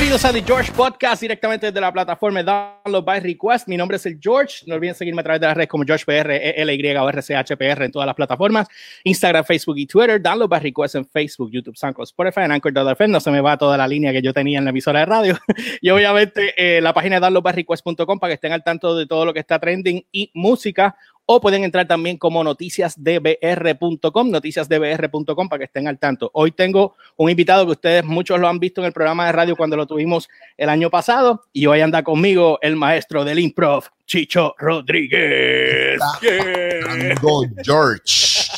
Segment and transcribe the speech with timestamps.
[0.00, 3.68] Bienvenidos a The George Podcast directamente desde la plataforma Download by Request.
[3.68, 4.64] Mi nombre es el George.
[4.66, 8.06] No olviden seguirme a través de las redes como GeorgePR, ELY o RCHPR en todas
[8.06, 8.66] las plataformas:
[9.04, 10.22] Instagram, Facebook y Twitter.
[10.22, 13.12] Download by Request en Facebook, YouTube, SoundCloud, Spotify, en Anchor.fm.
[13.12, 15.38] No se me va toda la línea que yo tenía en la emisora de radio.
[15.82, 19.40] y obviamente eh, la página downloadbyrequest.com para que estén al tanto de todo lo que
[19.40, 20.96] está trending y música
[21.32, 26.28] o pueden entrar también como noticiasdbr.com, noticiasdbr.com para que estén al tanto.
[26.34, 29.54] Hoy tengo un invitado que ustedes muchos lo han visto en el programa de radio
[29.54, 34.56] cuando lo tuvimos el año pasado y hoy anda conmigo el maestro del improv, Chicho
[34.58, 36.00] Rodríguez.
[36.20, 37.14] Yeah.
[37.62, 38.48] George.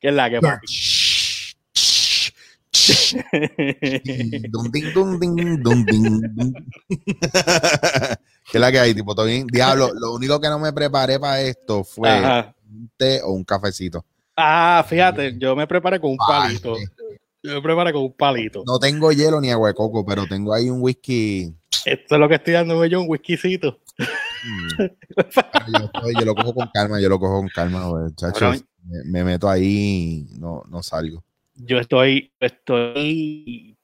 [0.00, 0.40] ¿Qué es la que
[8.50, 8.94] ¿Qué es la que hay?
[8.94, 9.46] Tipo, todo bien.
[9.46, 12.10] Diablo, lo único que no me preparé para esto fue
[12.70, 14.04] un té o un cafecito.
[14.36, 16.76] Ah, fíjate, yo me preparé con un palito.
[17.42, 18.62] Yo me preparé con un palito.
[18.66, 21.54] No tengo hielo ni agua de coco, pero tengo ahí un whisky.
[21.84, 23.80] Esto es lo que estoy dando yo, un whiskycito.
[23.98, 24.84] Mm.
[26.18, 28.64] yo, lo cojo con calma, yo lo cojo con calma, muchachos.
[28.84, 31.24] Me, me, meto ahí y no, no salgo.
[31.54, 33.77] Yo estoy, estoy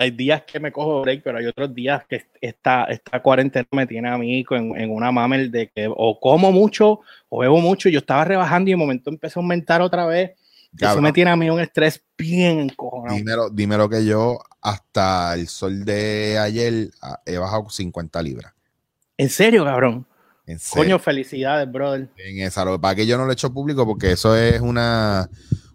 [0.00, 3.86] hay días que me cojo break, pero hay otros días que esta, esta cuarentena me
[3.86, 7.90] tiene a mí en, en una mamel de que o como mucho o bebo mucho.
[7.90, 10.30] Yo estaba rebajando y de momento empecé a aumentar otra vez.
[10.78, 13.14] Eso me tiene a mí un estrés bien encojonado.
[13.14, 18.54] Dímelo, dímelo que yo hasta el sol de ayer ah, he bajado 50 libras.
[19.18, 20.06] ¿En serio, cabrón?
[20.46, 22.08] ¿En Coño, felicidades, brother.
[22.16, 25.28] En esa, para que yo no lo he hecho público porque eso es una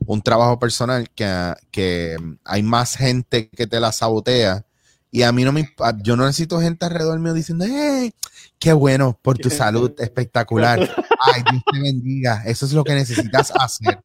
[0.06, 4.66] un trabajo personal que, que hay más gente que te la sabotea.
[5.12, 5.70] Y a mí no me,
[6.04, 8.14] yo no necesito gente alrededor mío diciendo, ¡eh!
[8.60, 10.80] qué bueno por tu salud, espectacular.
[11.20, 12.44] Ay, Dios te bendiga.
[12.46, 14.02] Eso es lo que necesitas hacer.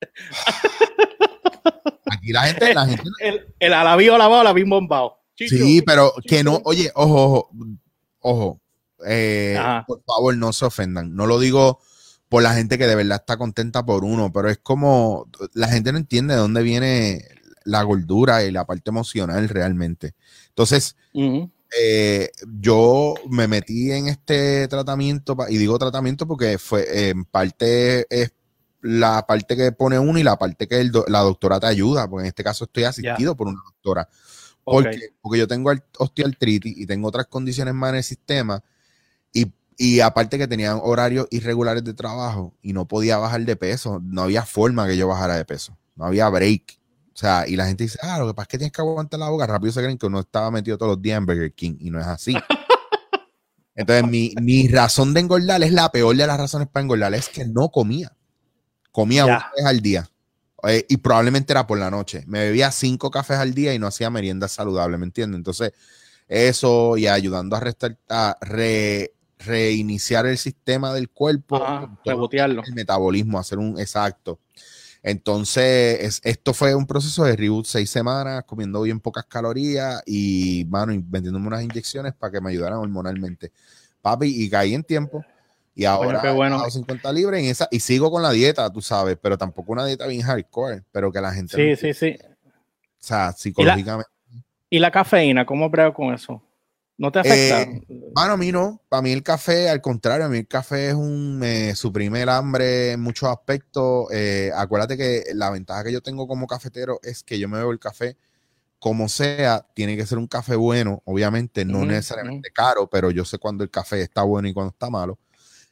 [2.10, 3.04] Aquí la gente, la gente.
[3.20, 5.18] El, el alabío lavado, la bien bombado.
[5.36, 7.50] sí, pero que no, oye, ojo, ojo,
[8.20, 8.60] ojo.
[9.06, 11.14] Eh, por favor, no se ofendan.
[11.14, 11.80] No lo digo
[12.30, 15.90] por la gente que de verdad está contenta por uno, pero es como la gente
[15.90, 17.24] no entiende de dónde viene
[17.64, 20.14] la gordura y la parte emocional realmente.
[20.50, 20.94] Entonces,
[21.76, 22.30] eh,
[22.60, 28.32] yo me metí en este tratamiento, y digo tratamiento porque fue en parte es
[28.80, 32.28] la parte que pone uno y la parte que la doctora te ayuda, porque en
[32.28, 34.08] este caso estoy asistido por una doctora.
[34.62, 38.62] Porque, porque yo tengo osteoartritis y tengo otras condiciones más en el sistema
[39.32, 39.52] y
[39.82, 44.20] y aparte que tenía horarios irregulares de trabajo y no podía bajar de peso, no
[44.20, 46.78] había forma que yo bajara de peso, no había break.
[47.14, 49.18] O sea, y la gente dice, ah, lo que pasa es que tienes que aguantar
[49.18, 49.46] la boca.
[49.46, 51.98] Rápido se creen que uno estaba metido todos los días en Burger King y no
[51.98, 52.36] es así.
[53.74, 57.46] Entonces, mi, razón de engordar es la peor de las razones para engordar, es que
[57.46, 58.14] no comía.
[58.92, 60.10] Comía una vez al día.
[60.64, 62.22] Eh, y probablemente era por la noche.
[62.26, 65.38] Me bebía cinco cafés al día y no hacía merienda saludable, ¿me entiendes?
[65.38, 65.72] Entonces,
[66.28, 69.14] eso y ayudando a restar, a re,
[69.44, 71.60] reiniciar el sistema del cuerpo,
[72.04, 72.62] rebotearlo.
[72.66, 74.38] el metabolismo, hacer un exacto.
[75.02, 80.92] Entonces, esto fue un proceso de reboot seis semanas, comiendo bien pocas calorías y, mano,
[81.06, 83.50] vendiéndome unas inyecciones para que me ayudaran hormonalmente.
[84.02, 85.24] Papi, y caí en tiempo.
[85.74, 86.70] Y ahora bueno, bueno.
[86.70, 90.06] 50 libras en esa, y sigo con la dieta, tú sabes, pero tampoco una dieta
[90.06, 91.56] bien hardcore, pero que la gente.
[91.56, 92.18] Sí, sí, sí.
[92.22, 94.10] O sea, psicológicamente.
[94.68, 95.46] ¿Y la, cafeína?
[95.46, 96.42] ¿Cómo brego con eso?
[97.00, 97.62] ¿No te afecta?
[97.62, 97.82] Eh,
[98.14, 98.82] bueno, a mí no.
[98.90, 102.28] Para mí el café, al contrario, a mí el café es un, me suprime el
[102.28, 104.08] hambre en muchos aspectos.
[104.12, 107.72] Eh, acuérdate que la ventaja que yo tengo como cafetero es que yo me bebo
[107.72, 108.18] el café
[108.78, 113.38] como sea, tiene que ser un café bueno, obviamente, no necesariamente caro, pero yo sé
[113.38, 115.18] cuando el café está bueno y cuando está malo.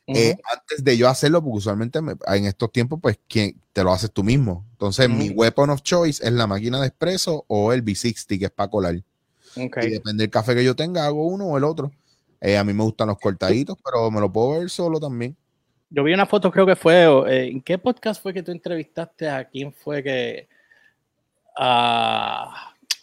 [0.06, 4.10] Eh, antes de yo hacerlo, porque usualmente en estos tiempos, pues, ¿quién, te lo haces
[4.10, 4.66] tú mismo.
[4.72, 8.50] Entonces, mi weapon of choice es la máquina de espresso o el B60, que es
[8.50, 9.02] para colar.
[9.58, 11.90] Y depende del café que yo tenga, hago uno o el otro.
[12.40, 15.36] Eh, a mí me gustan los cortaditos, pero me lo puedo ver solo también.
[15.90, 17.04] Yo vi una foto, creo que fue.
[17.28, 20.48] Eh, ¿En qué podcast fue que tú entrevistaste a quién fue que.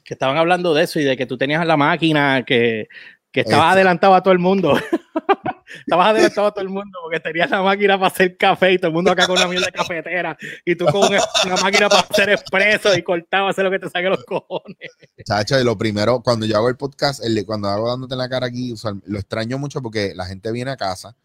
[0.03, 2.87] que estaban hablando de eso y de que tú tenías la máquina que,
[3.31, 4.73] que estabas adelantado a todo el mundo.
[5.79, 8.87] Estabas adelantado a todo el mundo porque tenías la máquina para hacer café y todo
[8.89, 12.29] el mundo acá con una mierda de cafetera y tú con una máquina para hacer
[12.29, 14.91] expreso y cortabas hacer lo que te saque los cojones.
[15.25, 18.73] Chacho, lo primero, cuando yo hago el podcast, el, cuando hago dándote la cara aquí,
[19.05, 21.15] lo extraño mucho porque la gente viene a casa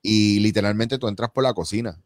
[0.00, 1.98] y literalmente tú entras por la cocina.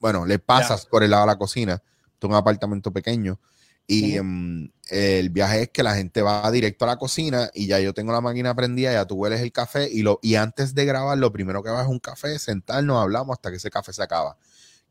[0.00, 1.82] Bueno, le pasas por el lado de la cocina,
[2.18, 3.38] tú un apartamento pequeño
[3.86, 7.80] y em, el viaje es que la gente va directo a la cocina y ya
[7.80, 10.84] yo tengo la máquina prendida, ya tú hueles el café y, lo, y antes de
[10.84, 14.02] grabar lo primero que va es un café, sentarnos, hablamos hasta que ese café se
[14.02, 14.36] acaba.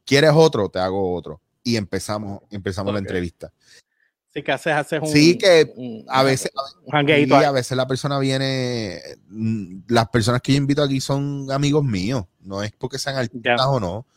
[0.05, 0.69] ¿Quieres otro?
[0.69, 1.41] Te hago otro.
[1.63, 3.51] Y empezamos, empezamos la entrevista.
[4.33, 5.07] Sí, que haces, haces un.
[5.07, 6.51] Sí, que a veces.
[6.91, 8.99] a veces la persona viene.
[9.27, 12.25] Mm, las personas que yo invito aquí son amigos míos.
[12.41, 14.07] No es porque sean artistas o no.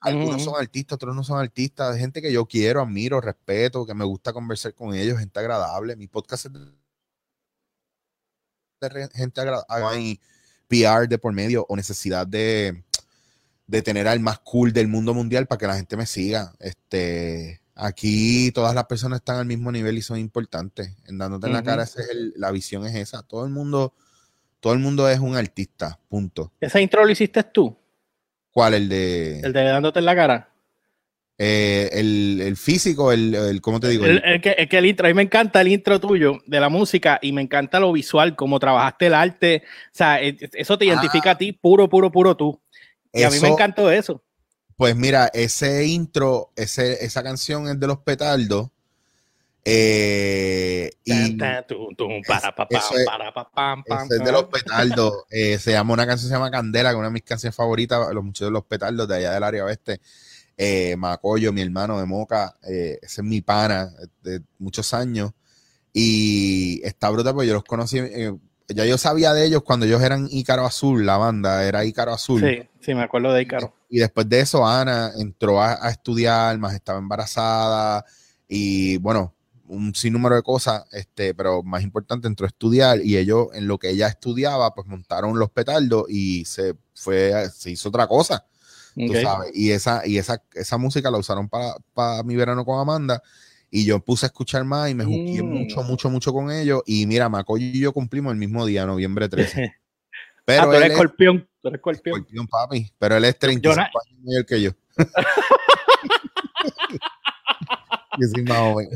[0.00, 1.96] Algunos son artistas, otros no son artistas.
[1.96, 5.96] Gente que yo quiero, admiro, respeto, que me gusta conversar con ellos, gente agradable.
[5.96, 6.60] Mi podcast es de
[9.14, 10.20] gente agradable.
[10.68, 12.84] PR de por medio o necesidad de,
[13.66, 16.54] de tener al más cool del mundo mundial para que la gente me siga.
[16.60, 20.94] Este Aquí todas las personas están al mismo nivel y son importantes.
[21.06, 21.88] En dándote en la cara,
[22.36, 23.22] la visión es esa.
[23.22, 23.94] Todo el mundo,
[24.60, 26.52] todo el mundo es un artista, punto.
[26.60, 27.74] ¿Ese intro lo hiciste tú?
[28.52, 28.74] ¿Cuál?
[28.74, 29.40] El de.
[29.40, 30.50] El de dándote en la cara.
[31.42, 34.04] Eh, el, físico, el, ¿cómo te digo?
[34.04, 36.68] El, que, el, que, el intro, a mí me encanta el intro tuyo de la
[36.68, 39.62] música y me encanta lo visual, cómo trabajaste el arte.
[39.64, 42.60] O sea, e, e, eso te identifica a ti, puro, puro, puro tú.
[43.10, 44.22] Y a mí me encantó eso.
[44.76, 48.68] Pues mira, ese intro, ese, esa canción es de los petardos.
[49.64, 51.64] Eh, y es, de
[54.32, 55.24] los petardos.
[55.30, 58.12] Eh, se llama una canción se llama Candela, que es una de mis canciones favoritas,
[58.12, 60.00] los muchos de los petardos de allá del área oeste.
[60.56, 63.90] Eh, Macoyo, mi hermano de Moca, ese es mi pana
[64.22, 65.32] de muchos años.
[65.92, 67.98] Y está brutal, porque yo los conocí,
[68.68, 72.40] ya yo sabía de ellos cuando ellos eran Ícaro Azul, la banda era Ícaro Azul.
[72.40, 73.74] Sí, sí, me acuerdo de Ícaro.
[73.88, 78.04] Y después de eso, Ana entró a, estudiar, más estaba embarazada
[78.46, 79.34] y bueno,
[79.70, 83.78] un sinnúmero de cosas, este, pero más importante, entró a estudiar y ellos, en lo
[83.78, 88.46] que ella estudiaba, pues montaron los petardos y se fue, se hizo otra cosa.
[88.94, 92.80] Tú sabes, y esa, y esa, esa música la usaron para, para mi verano con
[92.80, 93.22] Amanda
[93.70, 95.86] y yo puse a escuchar más y me jugué mucho, mm.
[95.86, 96.82] mucho, mucho con ellos.
[96.86, 99.76] Y mira, Macoy y yo cumplimos el mismo día, noviembre 13.
[100.44, 101.48] Pero ah, tú eres escorpión.
[101.62, 102.16] Tú eres escorpión.
[102.16, 102.92] escorpión, papi.
[102.98, 104.70] Pero él es 35 años mayor que yo.
[108.18, 108.88] yo soy más joven.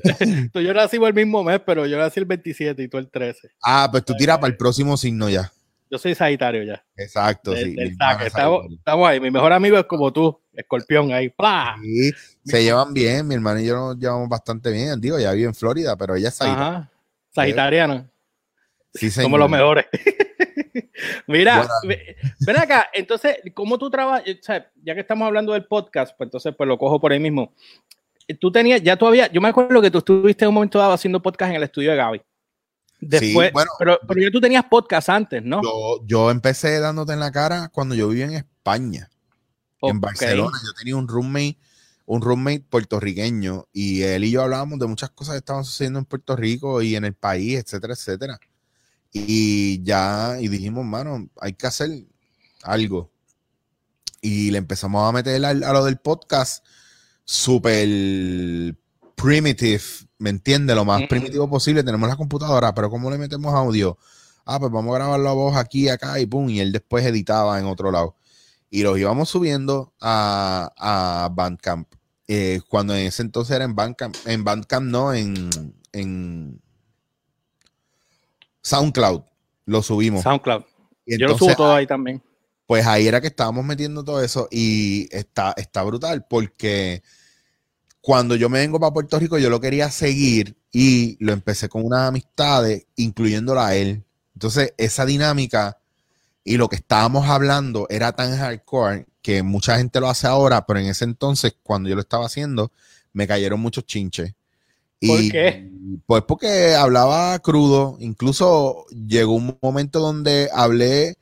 [0.54, 3.50] yo el mismo mes, pero yo nací el 27 y tú el 13.
[3.62, 5.52] Ah, pues tú tiras para el próximo signo ya.
[5.90, 6.84] Yo soy Sagitario ya.
[6.96, 7.76] Exacto, sí.
[7.78, 9.20] Estamos, ahí.
[9.20, 11.32] Mi mejor amigo es como tú, escorpión ahí.
[11.82, 12.12] Sí,
[12.44, 13.28] se llevan bien.
[13.28, 15.00] Mi hermano y yo nos llevamos bastante bien.
[15.00, 16.90] Digo, ya vive en Florida, pero ella es Sagitario.
[17.30, 18.10] Sagitariana.
[18.94, 19.86] Sí, Somos los mejores.
[21.26, 24.24] Mira, ven acá, entonces, ¿cómo tú trabajas?
[24.28, 27.20] O sea, ya que estamos hablando del podcast, pues entonces pues lo cojo por ahí
[27.20, 27.52] mismo.
[28.40, 31.20] Tú tenías, ya todavía, yo me acuerdo que tú estuviste en un momento dado haciendo
[31.20, 32.22] podcast en el estudio de Gaby.
[33.00, 35.60] Después, bueno, pero, pero ya tú tenías podcast antes, ¿no?
[36.06, 39.10] Yo, empecé dándote en la cara cuando yo vivía en España,
[39.82, 40.56] en Barcelona.
[40.64, 41.58] Yo tenía un roommate,
[42.06, 46.06] un roommate puertorriqueño y él y yo hablábamos de muchas cosas que estaban sucediendo en
[46.06, 48.40] Puerto Rico y en el país, etcétera, etcétera.
[49.12, 51.90] Y ya, y dijimos, mano, hay que hacer
[52.62, 53.10] algo.
[54.22, 56.64] Y le empezamos a meter a, a lo del podcast
[57.24, 58.76] súper
[59.14, 59.82] primitive,
[60.18, 60.74] ¿me entiende?
[60.74, 61.82] Lo más primitivo posible.
[61.82, 63.98] Tenemos la computadora, pero ¿cómo le metemos audio?
[64.44, 67.58] Ah, pues vamos a grabar la voz aquí, acá y pum, y él después editaba
[67.58, 68.16] en otro lado.
[68.70, 71.88] Y los íbamos subiendo a, a Bandcamp.
[72.26, 75.50] Eh, cuando en ese entonces era en Bandcamp, en Bandcamp no, en,
[75.92, 76.60] en
[78.62, 79.22] SoundCloud.
[79.66, 80.22] Lo subimos.
[80.22, 80.64] SoundCloud.
[81.06, 82.22] Yo lo subo todo ahí también.
[82.66, 87.02] Pues ahí era que estábamos metiendo todo eso y está, está brutal porque
[88.04, 91.86] cuando yo me vengo para Puerto Rico, yo lo quería seguir y lo empecé con
[91.86, 94.04] unas amistades, incluyéndola a él.
[94.34, 95.78] Entonces, esa dinámica
[96.44, 100.80] y lo que estábamos hablando era tan hardcore que mucha gente lo hace ahora, pero
[100.80, 102.72] en ese entonces, cuando yo lo estaba haciendo,
[103.14, 104.34] me cayeron muchos chinches.
[105.00, 105.70] ¿Por qué?
[106.04, 107.96] Pues porque hablaba crudo.
[108.00, 111.16] Incluso llegó un momento donde hablé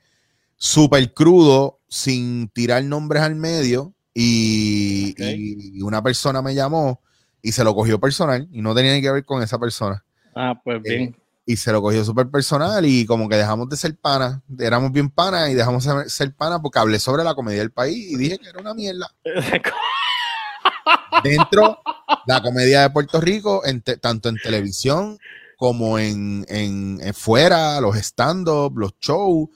[0.57, 7.01] súper crudo, sin tirar nombres al medio y, una persona me llamó
[7.41, 10.05] y se lo cogió personal y no tenía ni que ver con esa persona.
[10.35, 11.17] Ah, pues eh, bien.
[11.45, 15.11] y se lo cogió súper personal y como que dejamos de ser panas, éramos bien
[15.11, 18.39] panas y dejamos de ser panas porque hablé sobre la comedia del país y dije
[18.39, 19.11] que era una mierda.
[21.25, 21.79] Dentro
[22.27, 23.63] la comedia de Puerto Rico,
[24.01, 25.19] tanto en televisión
[25.57, 29.49] como en, en, fuera, los stand-up, los shows,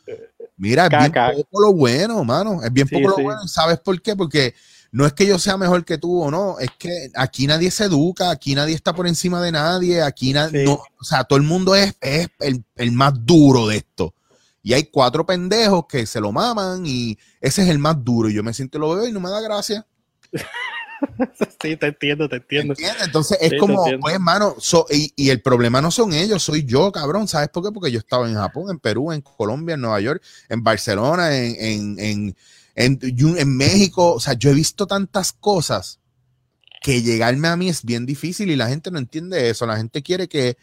[0.56, 2.62] Mira, es bien poco lo bueno, mano.
[2.62, 3.46] Es bien poco lo bueno.
[3.46, 4.16] ¿Sabes por qué?
[4.16, 4.54] Porque
[4.92, 7.84] no es que yo sea mejor que tú o no, es que aquí nadie se
[7.84, 11.42] educa, aquí nadie está por encima de nadie, aquí nadie, no, o sea, todo el
[11.42, 14.14] mundo es, el, el, más duro de esto.
[14.62, 18.30] Y hay cuatro pendejos que se lo maman y ese es el más duro.
[18.30, 19.86] Y yo me siento lo veo y no me da gracia.
[21.62, 22.74] sí, te entiendo, te entiendo.
[23.04, 24.56] Entonces es como, pues, hermano,
[24.90, 27.28] y, el problema no son ellos, soy yo, cabrón.
[27.28, 27.72] ¿Sabes por qué?
[27.72, 31.98] Porque yo estaba en Japón, en Perú, en Colombia, en Nueva York, en Barcelona, en,
[31.98, 32.36] en,
[32.74, 34.14] en, en México.
[34.14, 36.00] O sea, yo he visto tantas cosas
[36.82, 39.66] que llegarme a mí es bien difícil y la gente no entiende eso.
[39.66, 40.56] La gente quiere que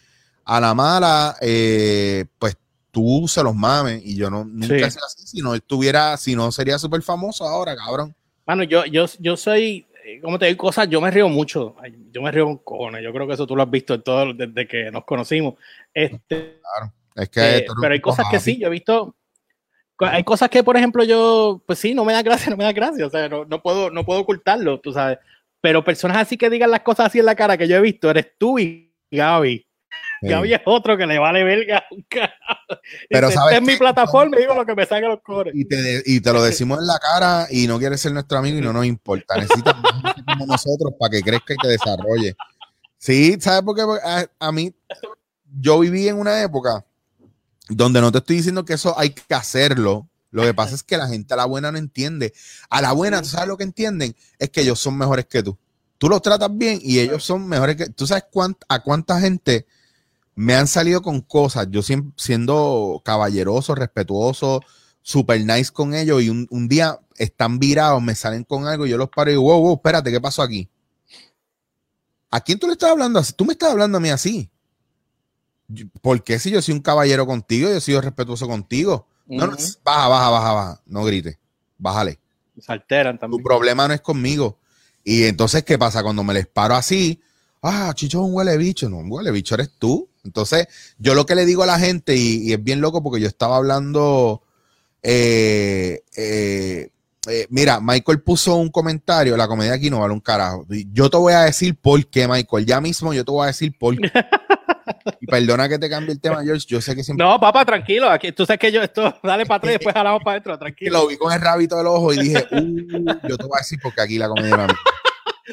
[0.46, 2.58] a la mala, eh, pues
[2.92, 5.28] tú se los mames y yo no nunca así.
[5.28, 8.16] Si no estuviera, si no sería súper famoso ahora, cabrón.
[8.46, 9.88] Bueno, yo, yo, yo soy,
[10.22, 11.76] como te digo cosas, yo me río mucho.
[12.12, 13.04] Yo me río con cojones.
[13.04, 15.56] Yo creo que eso tú lo has visto en todo desde que nos conocimos.
[15.94, 16.94] Este, claro.
[17.16, 19.16] Es que eh, pero hay cosas que sí, yo he visto.
[20.00, 22.74] Hay cosas que, por ejemplo, yo, pues sí, no me da gracia, no me da
[22.74, 23.06] gracia.
[23.06, 25.20] O sea, no, no puedo, no puedo ocultarlo, tú sabes.
[25.62, 28.10] Pero personas así que digan las cosas así en la cara que yo he visto,
[28.10, 29.66] eres tú y Gaby.
[30.30, 31.84] Gaby es otro que le vale verga.
[33.10, 35.54] Pero sabes en mi plataforma y digo lo que me saque los cores.
[35.56, 38.58] Y te, y te, lo decimos en la cara y no quieres ser nuestro amigo
[38.58, 39.36] y no nos importa.
[39.36, 39.76] Necesitas
[40.26, 42.36] como nosotros para que crezca y te desarrolle.
[42.98, 43.82] Sí, ¿sabes por qué?
[43.82, 44.74] A, a, mí,
[45.60, 46.86] yo viví en una época
[47.70, 50.08] donde no te estoy diciendo que eso hay que hacerlo.
[50.32, 52.34] Lo que pasa es que la gente a la buena no entiende.
[52.70, 54.16] A la buena, ¿tú sabes lo que entienden?
[54.40, 55.58] Es que ellos son mejores que tú.
[55.98, 58.08] Tú los tratas bien y ellos son mejores que tú.
[58.08, 58.26] ¿Sabes
[58.68, 59.68] a cuánta gente
[60.36, 61.68] me han salido con cosas?
[61.70, 64.62] Yo siendo caballeroso, respetuoso,
[65.02, 68.98] super nice con ellos y un, día están virados, me salen con algo y yo
[68.98, 70.70] los paro y digo, wow, wow, espérate, ¿qué pasó aquí?
[72.32, 73.34] ¿A quién tú le estás hablando así?
[73.34, 74.50] Tú me estás hablando a mí así.
[76.02, 79.08] ¿Por qué si yo soy un caballero contigo, yo soy respetuoso contigo?
[79.28, 80.82] No, no, baja, baja, baja, baja.
[80.86, 81.40] No grite.
[81.78, 82.20] Bájale.
[82.60, 83.42] Se alteran también.
[83.42, 84.60] Tu problema no es conmigo.
[85.04, 86.04] Y entonces, ¿qué pasa?
[86.04, 87.22] Cuando me les paro así,
[87.64, 88.90] ah, Chicho es un huele bicho.
[88.90, 90.10] No, un huele bicho eres tú.
[90.24, 90.68] Entonces,
[90.98, 93.58] yo lo que le digo a la gente, y, es bien loco porque yo estaba
[93.58, 94.42] hablando,
[95.02, 96.90] eh, eh,
[97.28, 100.66] eh, mira, Michael puso un comentario, la comedia aquí no vale un carajo.
[100.92, 102.66] Yo te voy a decir por qué, Michael.
[102.66, 104.12] Ya mismo yo te voy a decir por qué.
[105.20, 106.66] Y perdona que te cambie el tema, George.
[106.68, 107.26] Yo sé que siempre.
[107.26, 108.10] No, papá, tranquilo.
[108.10, 110.92] Aquí, tú sabes que yo esto, dale para atrás y después jalamos para adentro, tranquilo.
[110.92, 113.80] Lo vi con el rabito del ojo y dije, uh, yo te voy a decir
[113.82, 114.68] porque aquí la comedia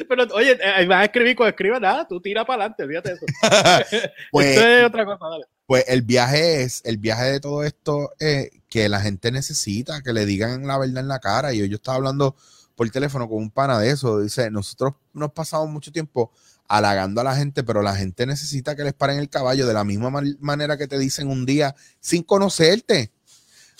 [0.07, 3.25] Pero oye, eh, vas a escribir cuando escribas nada, tú tira para adelante, olvídate eso.
[4.31, 5.45] pues, esto es otra cosa, dale.
[5.65, 10.13] Pues el viaje es, el viaje de todo esto es que la gente necesita que
[10.13, 11.53] le digan la verdad en la cara.
[11.53, 12.35] Y yo, yo estaba hablando
[12.75, 14.19] por teléfono con un pana de eso.
[14.19, 16.31] Dice, nosotros nos pasamos mucho tiempo
[16.67, 19.83] halagando a la gente, pero la gente necesita que les paren el caballo de la
[19.83, 23.11] misma manera que te dicen un día sin conocerte.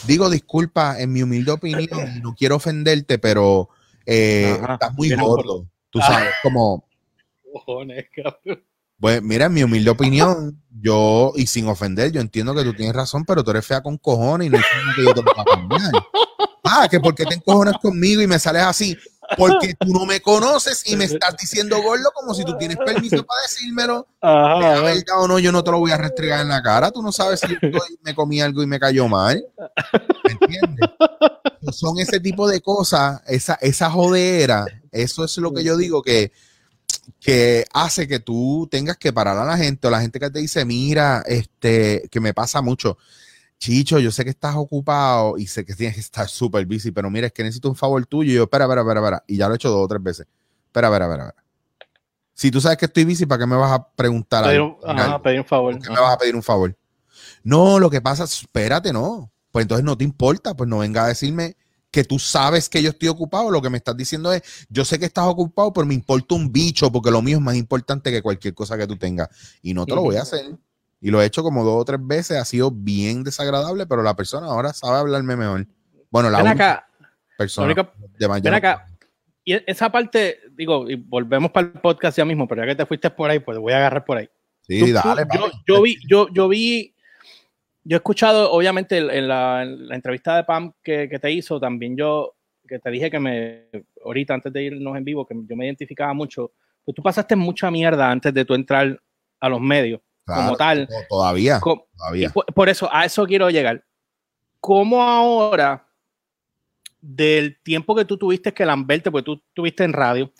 [0.05, 1.87] Digo, disculpa, en mi humilde opinión,
[2.21, 3.69] no quiero ofenderte, pero
[4.05, 5.67] eh, estás muy gordo.
[5.91, 6.07] Tú ah.
[6.07, 6.87] sabes, como...
[8.99, 12.95] Pues mira, en mi humilde opinión, yo, y sin ofender, yo entiendo que tú tienes
[12.95, 15.43] razón, pero tú eres fea con cojones y no es que yo te voy a
[15.43, 15.91] cambiar.
[16.63, 18.95] Ah, que porque te encojonas conmigo y me sales así
[19.37, 23.23] porque tú no me conoces y me estás diciendo gordo como si tú tienes permiso
[23.25, 24.07] para decírmelo.
[24.21, 26.91] Ajá, verdad o no, yo no te lo voy a restregar en la cara.
[26.91, 27.47] Tú no sabes si
[28.03, 29.43] me comí algo y me cayó mal.
[30.25, 30.89] ¿Me entiendes?
[31.71, 34.65] Son ese tipo de cosas, esa, esa jodera.
[34.91, 36.31] Eso es lo que yo digo que,
[37.19, 40.39] que hace que tú tengas que parar a la gente o la gente que te
[40.39, 42.97] dice, mira, este, que me pasa mucho
[43.61, 47.11] Chicho, yo sé que estás ocupado y sé que tienes que estar súper busy, pero
[47.11, 48.31] mira, es que necesito un favor tuyo.
[48.31, 49.23] Y yo, espera, espera, espera, espera.
[49.27, 50.27] Y ya lo he hecho dos o tres veces.
[50.65, 51.45] Espera, espera, espera, espera.
[52.33, 55.21] Si tú sabes que estoy busy, ¿para qué me vas a preguntar pedir un, ajá,
[55.21, 55.73] pedir un favor.
[55.73, 56.75] ¿Por qué me vas a pedir un favor?
[57.43, 59.31] No, lo que pasa, espérate, no.
[59.51, 61.55] Pues entonces no te importa, pues no venga a decirme
[61.91, 63.51] que tú sabes que yo estoy ocupado.
[63.51, 66.51] Lo que me estás diciendo es, yo sé que estás ocupado, pero me importa un
[66.51, 69.29] bicho porque lo mío es más importante que cualquier cosa que tú tengas.
[69.61, 70.57] Y no te lo voy a hacer.
[71.01, 74.15] Y lo he hecho como dos o tres veces, ha sido bien desagradable, pero la
[74.15, 75.65] persona ahora sabe hablarme mejor.
[76.11, 76.87] Bueno, la única
[77.35, 77.73] persona
[78.19, 78.43] de mayor.
[78.43, 78.85] Ven acá.
[79.43, 82.85] Y esa parte, digo, y volvemos para el podcast ya mismo, pero ya que te
[82.85, 84.29] fuiste por ahí, pues voy a agarrar por ahí.
[84.61, 85.23] Sí, dale.
[85.33, 86.93] yo, yo, vi, yo, yo vi,
[87.83, 92.35] yo he escuchado, obviamente, en la, entrevista de Pam que, que, te hizo, también yo,
[92.67, 93.69] que te dije que me,
[94.05, 96.51] ahorita antes de irnos en vivo, que yo me identificaba mucho,
[96.85, 99.01] pues tú pasaste mucha mierda antes de tú entrar
[99.39, 99.99] a los medios
[100.35, 100.87] como tal.
[101.09, 101.59] Todavía.
[102.53, 103.83] Por, eso, a eso quiero llegar.
[104.59, 105.87] ¿Cómo ahora,
[106.99, 110.31] del tiempo que tú tuviste que lamberte, porque tú tuviste en radio,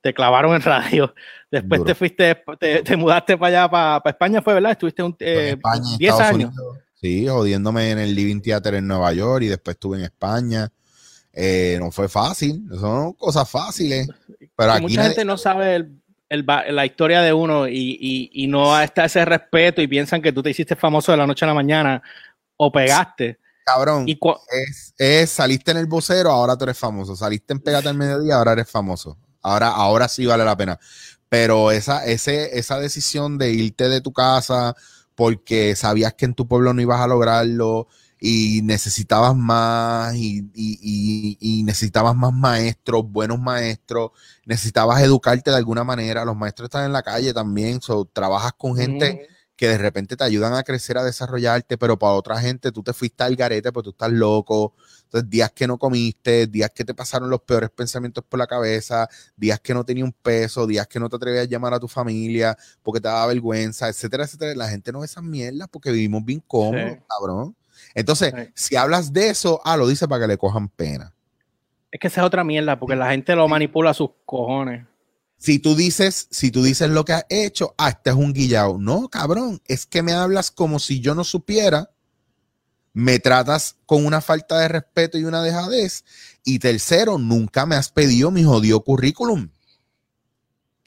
[0.00, 1.14] te clavaron en radio,
[1.50, 5.58] después te fuiste, te, mudaste para allá, para, España, fue verdad, estuviste un, 10 eh,
[6.18, 6.52] años.
[7.00, 10.68] Sí, jodiéndome en el Living Theater en Nueva York y después estuve en España.
[11.32, 14.08] Eh, no fue fácil, son cosas fáciles.
[14.56, 15.97] Pero aquí mucha gente no sabe el,
[16.30, 20.76] la historia de uno y, no está ese respeto y piensan que tú te hiciste
[20.76, 22.02] famoso de la noche a la mañana
[22.56, 23.38] o pegaste.
[23.64, 24.06] Cabrón,
[24.96, 27.14] es, saliste en el vocero, ahora tú eres famoso.
[27.14, 29.18] Saliste en Pégate al mediodía, ahora eres famoso.
[29.42, 30.78] Ahora, ahora sí vale la pena.
[31.28, 34.74] Pero esa, ese, esa decisión de irte de tu casa
[35.14, 37.88] porque sabías que en tu pueblo no ibas a lograrlo
[38.20, 44.10] y necesitabas más y, necesitabas más maestros, buenos maestros,
[44.44, 48.76] necesitabas educarte de alguna manera, los maestros están en la calle también, so, trabajas con
[48.76, 52.84] gente que de repente te ayudan a crecer, a desarrollarte, pero para otra gente tú
[52.84, 56.84] te fuiste al garete porque tú estás loco, entonces días que no comiste, días que
[56.84, 60.86] te pasaron los peores pensamientos por la cabeza, días que no tenía un peso, días
[60.86, 64.54] que no te atrevías a llamar a tu familia porque te daba vergüenza, etcétera, etcétera,
[64.54, 67.56] la gente no ve esas mierdas porque vivimos bien cómodos, cabrón.
[67.98, 71.12] Entonces, si hablas de eso, ah, lo dice para que le cojan pena.
[71.90, 74.86] Es que esa es otra mierda, porque la gente lo manipula a sus cojones.
[75.36, 78.78] Si tú dices, si tú dices lo que has hecho, ah, este es un guillao.
[78.78, 81.90] No, cabrón, es que me hablas como si yo no supiera,
[82.92, 86.04] me tratas con una falta de respeto y una dejadez.
[86.44, 89.50] Y tercero, nunca me has pedido mi jodido currículum.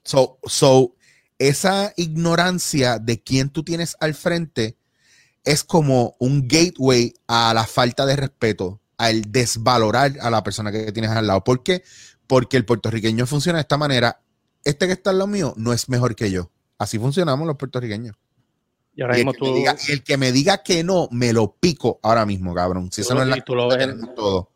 [0.05, 0.95] So, so,
[1.39, 4.77] esa ignorancia de quién tú tienes al frente
[5.43, 10.91] es como un gateway a la falta de respeto, al desvalorar a la persona que
[10.91, 11.43] tienes al lado.
[11.43, 11.83] ¿Por qué?
[12.27, 14.21] Porque el puertorriqueño funciona de esta manera.
[14.63, 16.51] Este que está al lado mío no es mejor que yo.
[16.77, 18.15] Así funcionamos los puertorriqueños.
[18.95, 19.53] Y ahora mismo el, que tú...
[19.53, 22.91] diga, el que me diga que no, me lo pico ahora mismo, cabrón.
[22.91, 24.51] Si eso no es la tú lo ves todo.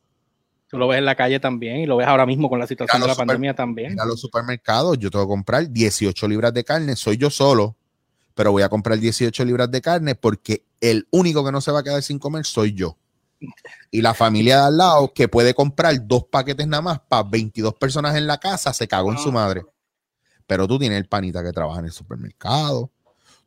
[0.68, 3.02] Tú lo ves en la calle también y lo ves ahora mismo con la situación
[3.02, 4.00] de la pandemia también.
[4.00, 7.78] A los supermercados, yo tengo que comprar 18 libras de carne, soy yo solo,
[8.36, 11.80] pero voy a comprar 18 libras de carne porque el único que no se va
[11.80, 12.98] a quedar sin comer soy yo.
[13.92, 17.74] Y la familia de al lado, que puede comprar dos paquetes nada más para 22
[17.76, 19.64] personas en la casa, se cagó en su madre.
[20.46, 22.92] Pero tú tienes el panita que trabaja en el supermercado,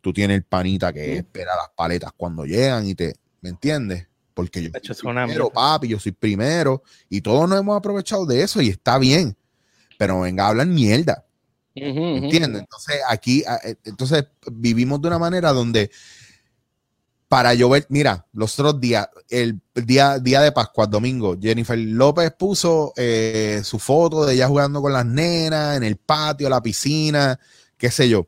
[0.01, 4.09] tú tienes el panita que espera las paletas cuando llegan y te, ¿me entiendes?
[4.35, 8.63] Porque yo soy primero, papi, yo soy primero, y todos nos hemos aprovechado de eso
[8.63, 9.37] y está bien.
[9.99, 11.28] Pero venga a hablar mierda.
[11.83, 12.63] ¿Entiendes?
[12.63, 15.91] Entonces aquí, eh, entonces vivimos de una manera donde
[17.29, 22.95] para llover, mira, los otros días, el día, día de Pascua, domingo, Jennifer López puso
[22.97, 27.39] eh, su foto de ella jugando con las nenas en el patio, la piscina,
[27.77, 28.27] qué sé yo.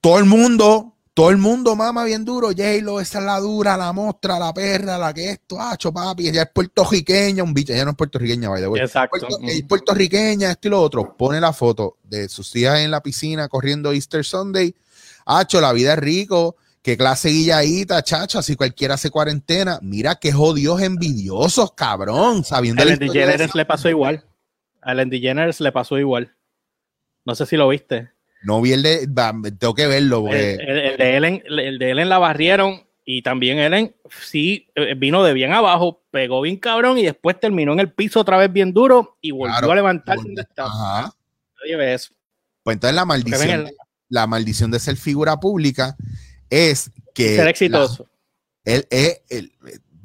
[0.00, 3.92] Todo el mundo, todo el mundo mama bien duro, J-Lo, esa es la dura, la
[3.92, 7.90] mostra, la perra, la que esto, hacho, papi, ella es puertorriqueña, un bicho, ella no
[7.90, 9.26] es puertorriqueña, vaya, Exacto.
[9.42, 11.16] es puertorriqueña, esto y lo otro.
[11.16, 14.72] Pone la foto de sus hijas en la piscina corriendo Easter Sunday.
[15.26, 19.80] Hacho, la vida es rico Qué clase guilladita, chacho, así cualquiera hace cuarentena.
[19.82, 24.24] Mira qué jodidos envidiosos, cabrón, sabiendo DeGeneres le pasó igual.
[24.80, 26.36] A Ellen DeGeneres le pasó igual.
[27.24, 28.12] No sé si lo viste.
[28.42, 29.08] No vi el de,
[29.58, 30.28] tengo que verlo.
[30.28, 35.32] El, de Ellen, el de Ellen la barrieron y también Ellen sí eh, vino de
[35.32, 39.16] bien abajo, pegó bien cabrón y después terminó en el piso otra vez bien duro
[39.20, 40.68] y volvió a levantarse estaba.
[41.00, 41.14] Ajá.
[41.64, 42.12] eso.
[42.62, 43.70] Pues entonces la maldición,
[44.08, 45.96] la maldición de ser figura pública
[46.50, 47.36] es que...
[47.36, 48.06] Ser exitoso.
[48.64, 49.22] él es,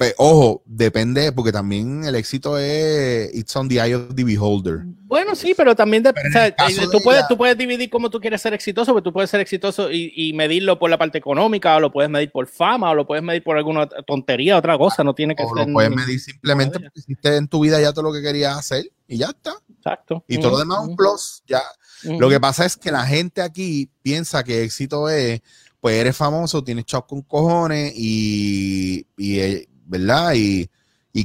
[0.04, 4.82] el, ojo, depende, porque también el éxito es It's on the eye of the beholder.
[5.06, 6.56] Bueno, sí, pero también de, eh,
[6.92, 9.92] tú, puedes, tú puedes dividir cómo tú quieres ser exitoso, porque tú puedes ser exitoso
[9.92, 13.24] y, medirlo por la parte económica, o lo puedes medir por fama, o lo puedes
[13.24, 15.68] medir por alguna tontería, otra cosa, no tiene que ser.
[15.68, 18.92] Lo puedes medir simplemente porque hiciste en tu vida ya todo lo que querías hacer
[19.08, 19.54] y ya está.
[19.78, 20.24] Exacto.
[20.28, 21.62] Y todo lo demás un plus, ya.
[22.04, 25.42] Lo que pasa es que la gente aquí piensa que éxito es
[25.84, 30.34] pues eres famoso, tienes chavos con cojones y, eh, ¿verdad?
[30.36, 30.70] Y,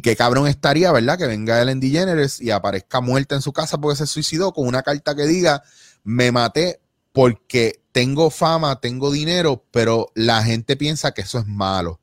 [0.00, 1.18] qué cabrón estaría, ¿verdad?
[1.18, 4.82] Que venga Ellen DeGeneres y aparezca muerta en su casa porque se suicidó con una
[4.82, 5.62] carta que diga,
[6.04, 6.80] me maté
[7.12, 12.00] porque tengo fama, tengo dinero, pero la gente piensa que eso es malo.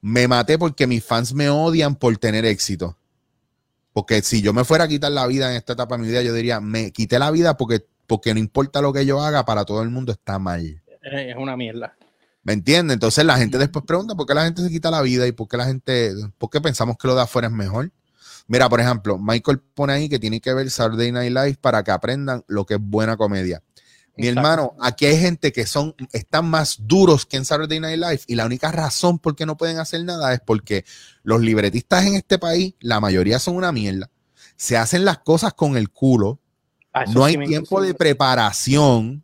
[0.00, 2.96] Me maté porque mis fans me odian por tener éxito.
[3.92, 6.22] Porque si yo me fuera a quitar la vida en esta etapa de mi vida,
[6.22, 9.64] yo diría, me quité la vida porque, porque no importa lo que yo haga, para
[9.64, 11.96] todo el mundo está mal es una mierda.
[12.48, 12.94] ¿Me entiendes?
[12.94, 15.46] Entonces la gente después pregunta por qué la gente se quita la vida y por
[15.46, 17.92] qué la gente, por qué pensamos que lo de afuera es mejor.
[18.46, 21.90] Mira, por ejemplo, Michael pone ahí que tiene que ver Saturday Night Live para que
[21.90, 23.62] aprendan lo que es buena comedia.
[24.16, 28.20] Mi hermano, aquí hay gente que son, están más duros que en Saturday Night Live
[28.26, 30.86] y la única razón por qué no pueden hacer nada es porque
[31.24, 34.08] los libretistas en este país, la mayoría son una mierda.
[34.56, 36.40] Se hacen las cosas con el culo.
[36.94, 39.22] Ah, no hay tiempo de preparación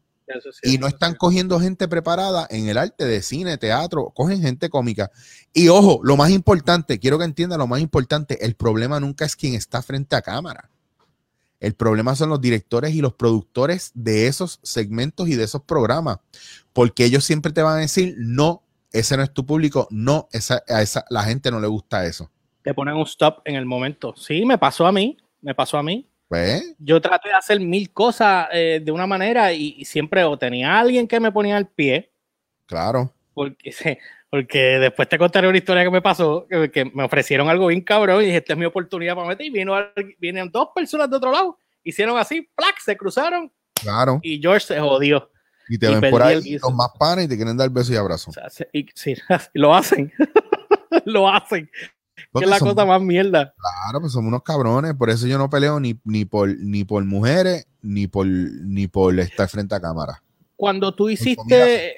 [0.62, 5.10] y no están cogiendo gente preparada en el arte de cine, teatro, cogen gente cómica.
[5.52, 9.36] Y ojo, lo más importante, quiero que entienda lo más importante, el problema nunca es
[9.36, 10.70] quien está frente a cámara.
[11.60, 16.18] El problema son los directores y los productores de esos segmentos y de esos programas,
[16.72, 20.62] porque ellos siempre te van a decir, no, ese no es tu público, no, esa,
[20.68, 22.30] a esa, la gente no le gusta eso.
[22.62, 24.14] Te ponen un stop en el momento.
[24.16, 26.06] Sí, me pasó a mí, me pasó a mí.
[26.28, 26.74] Pues.
[26.78, 31.06] Yo traté de hacer mil cosas eh, de una manera y, siempre o tenía alguien
[31.06, 32.10] que me ponía el pie.
[32.66, 33.12] Claro.
[33.34, 33.98] Porque,
[34.30, 38.22] Porque después te contaré una historia que me pasó, que, me ofrecieron algo bien cabrón
[38.22, 39.46] y dije, esta es mi oportunidad para meter.
[39.46, 39.74] Y vino,
[40.18, 42.78] vienen dos personas de otro lado, hicieron así, ¡plac!
[42.80, 43.52] Se cruzaron.
[43.74, 44.20] Claro.
[44.22, 45.30] Y George se jodió.
[45.68, 48.32] Y te ven por ahí con más panes y te quieren dar beso y abrazo.
[48.94, 49.16] sí,
[49.54, 50.12] lo hacen.
[51.04, 51.70] lo hacen.
[52.40, 53.54] Que es la cosa más mierda.
[53.56, 54.94] Claro, pues somos unos cabrones.
[54.94, 59.18] Por eso yo no peleo ni, ni, por, ni por mujeres, ni por, ni por
[59.20, 60.22] estar frente a cámara.
[60.56, 61.96] Cuando tú hiciste.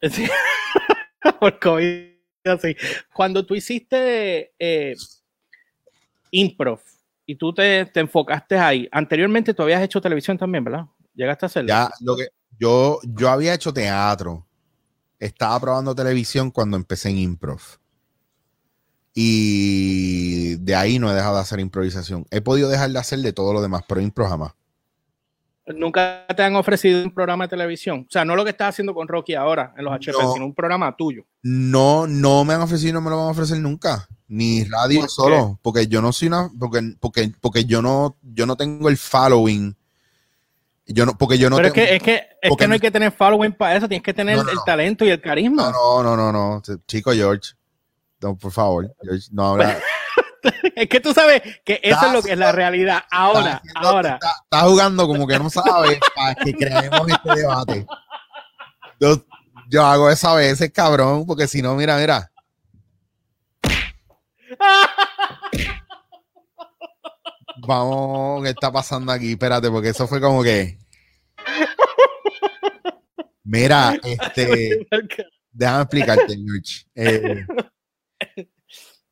[1.40, 2.10] por COVID,
[2.44, 2.76] así.
[3.12, 4.94] Cuando tú hiciste eh,
[6.30, 6.80] improv
[7.26, 10.86] y tú te, te, enfocaste ahí, anteriormente tú habías hecho televisión también, ¿verdad?
[11.14, 11.68] Llegaste a hacerlo.
[11.68, 14.46] Ya, lo que, yo, yo había hecho teatro.
[15.18, 17.60] Estaba probando televisión cuando empecé en improv.
[19.14, 22.26] Y de ahí no he dejado de hacer improvisación.
[22.30, 24.52] He podido dejar de hacer de todo lo demás, pero improv jamás.
[25.66, 28.06] Nunca te han ofrecido un programa de televisión.
[28.08, 30.54] O sea, no lo que estás haciendo con Rocky ahora en los HP, sino un
[30.54, 31.24] programa tuyo.
[31.42, 34.08] No, no me han ofrecido, no me lo van a ofrecer nunca.
[34.28, 35.58] Ni radio solo.
[35.60, 36.50] Porque yo no soy una.
[36.58, 39.76] Porque, porque, porque yo no, yo no tengo el following
[40.88, 42.90] yo no, porque yo no Pero es que, es que, es que no hay que
[42.90, 45.70] tener following para eso, tienes que tener el talento y el carisma.
[45.70, 47.52] No, no, no, no, Chico George.
[48.20, 49.78] No, por favor, George, no habla.
[50.76, 53.04] es que tú sabes que eso es lo que es la realidad.
[53.10, 54.18] Ahora, ahora.
[54.44, 57.86] Está, jugando como que no sabe para que creemos este debate.
[59.00, 59.24] Yo,
[59.68, 62.30] yo hago eso a veces, cabrón, porque si no, mira, mira.
[67.66, 69.32] Vamos, ¿qué está pasando aquí?
[69.32, 70.78] Espérate, porque eso fue como que.
[73.44, 74.86] Mira, este.
[75.50, 76.84] Déjame explicarte, George.
[76.94, 77.44] Eh,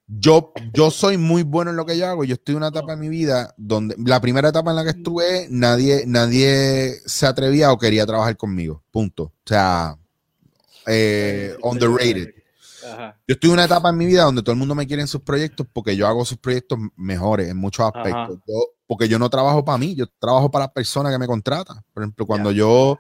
[0.07, 2.25] yo, yo soy muy bueno en lo que yo hago.
[2.25, 4.90] Yo estoy en una etapa de mi vida donde la primera etapa en la que
[4.90, 8.83] estuve, nadie, nadie se atrevía o quería trabajar conmigo.
[8.90, 9.25] Punto.
[9.25, 9.97] O sea,
[10.87, 12.33] eh, underrated.
[13.27, 15.09] Yo estoy en una etapa en mi vida donde todo el mundo me quiere en
[15.09, 18.38] sus proyectos porque yo hago sus proyectos mejores en muchos aspectos.
[18.87, 21.83] porque yo no trabajo para mí, yo trabajo para las personas que me contratan.
[21.92, 22.99] Por ejemplo, cuando yo,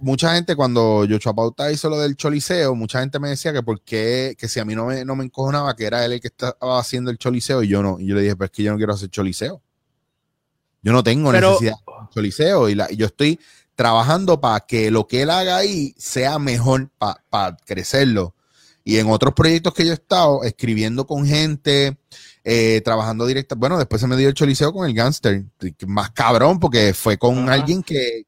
[0.00, 3.80] mucha gente, cuando yo Pauta hizo lo del choliseo, mucha gente me decía que por
[3.82, 6.28] qué, que si a mí no me, no me encojonaba, que era él el que
[6.28, 7.98] estaba haciendo el choliseo y yo no.
[8.00, 9.62] Y yo le dije, pues es que yo no quiero hacer choliseo.
[10.82, 13.40] Yo no tengo necesidad de choliseo y, la, y yo estoy
[13.74, 18.36] trabajando para que lo que él haga ahí sea mejor para crecerlo
[18.86, 21.98] y en otros proyectos que yo he estado, escribiendo con gente,
[22.44, 23.56] eh, trabajando directa.
[23.56, 25.44] Bueno, después se me dio el choliseo con el gangster,
[25.88, 28.26] más cabrón, porque fue con alguien que,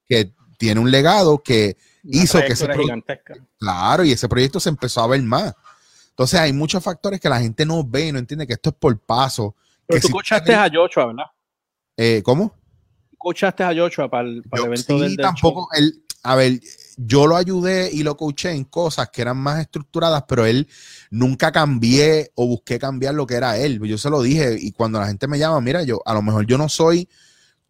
[0.59, 3.15] tiene un legado que hizo que ese proyecto.
[3.59, 5.55] Claro, y ese proyecto se empezó a ver más.
[6.11, 8.77] Entonces hay muchos factores que la gente no ve y no entiende que esto es
[8.77, 9.55] por paso.
[9.87, 11.25] Pero tú escuchaste a Joshua, ¿verdad?
[11.97, 12.55] Eh, ¿Cómo?
[13.13, 15.69] Escuchaste a Joshua para el, evento sí, tampoco.
[15.75, 16.61] Él, a ver,
[16.97, 20.69] yo lo ayudé y lo coaché en cosas que eran más estructuradas, pero él
[21.11, 23.81] nunca cambié o busqué cambiar lo que era él.
[23.85, 26.47] Yo se lo dije y cuando la gente me llama, mira, yo a lo mejor
[26.47, 27.09] yo no soy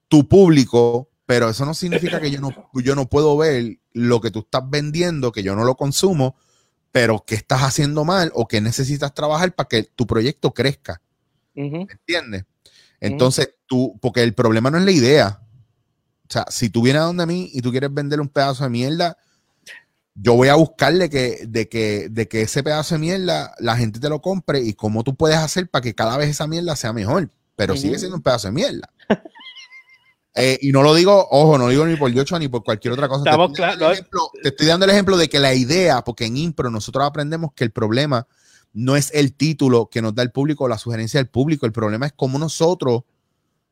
[0.09, 4.31] tu público, pero eso no significa que yo no, yo no puedo ver lo que
[4.31, 6.37] tú estás vendiendo, que yo no lo consumo,
[6.91, 11.03] pero que estás haciendo mal o que necesitas trabajar para que tu proyecto crezca.
[11.55, 12.47] ¿Me entiendes?
[12.99, 17.05] Entonces, tú, porque el problema no es la idea, o sea, si tú vienes a
[17.05, 19.19] donde a mí y tú quieres vender un pedazo de mierda,
[20.15, 24.01] yo voy a buscarle que, de, que, de que ese pedazo de mierda la gente
[24.01, 26.95] te lo compre y cómo tú puedes hacer para que cada vez esa mierda sea
[26.95, 27.29] mejor.
[27.55, 28.89] Pero sigue siendo un pedazo de mierda.
[30.41, 32.93] Eh, y no lo digo, ojo, no lo digo ni por Yocho ni por cualquier
[32.93, 33.25] otra cosa.
[33.25, 37.65] Te estoy, dando el ejemplo de que la idea, porque en Impro nosotros aprendemos que
[37.65, 38.27] el problema
[38.73, 41.73] no es el título que nos da el público o la sugerencia del público, el
[41.73, 43.03] problema es cómo nosotros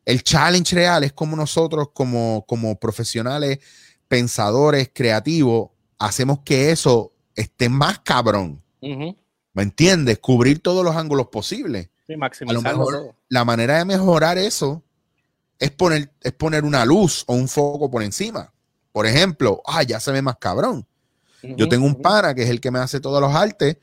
[0.04, 3.60] el challenge real es como nosotros, como, como profesionales,
[4.08, 8.60] pensadores, creativos, hacemos que eso esté más cabrón.
[8.80, 10.18] ¿Me entiendes?
[10.18, 11.90] Cubrir todos los ángulos posibles.
[12.06, 14.82] Sí, maximizarlo La manera de mejorar eso
[15.58, 18.52] es poner, es poner una luz o un foco por encima.
[18.92, 20.86] Por ejemplo, ah, ya se ve más cabrón.
[21.42, 23.76] Yo tengo un pana que es el que me hace todos los artes,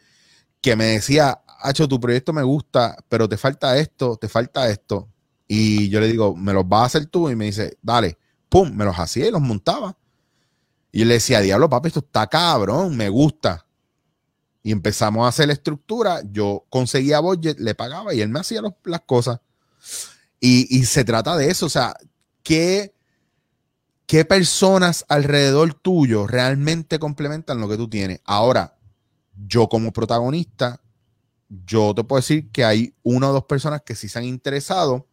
[0.59, 5.07] que me decía, Hacho, tu proyecto me gusta, pero te falta esto, te falta esto.
[5.47, 7.29] Y yo le digo, ¿me los vas a hacer tú?
[7.29, 8.17] Y me dice, dale,
[8.49, 9.97] pum, me los hacía y los montaba.
[10.91, 13.65] Y yo le decía, diablo, papi, esto está cabrón, me gusta.
[14.61, 16.21] Y empezamos a hacer la estructura.
[16.29, 19.39] Yo conseguía budget, le pagaba y él me hacía las cosas.
[20.45, 21.95] Y, se trata de eso, o sea,
[22.43, 22.93] ¿qué,
[24.05, 28.19] ¿qué personas alrededor tuyo realmente complementan lo que tú tienes?
[28.25, 28.75] Ahora,
[29.47, 30.81] yo como protagonista,
[31.47, 35.07] yo te puedo decir que hay una o dos personas que sí se han interesado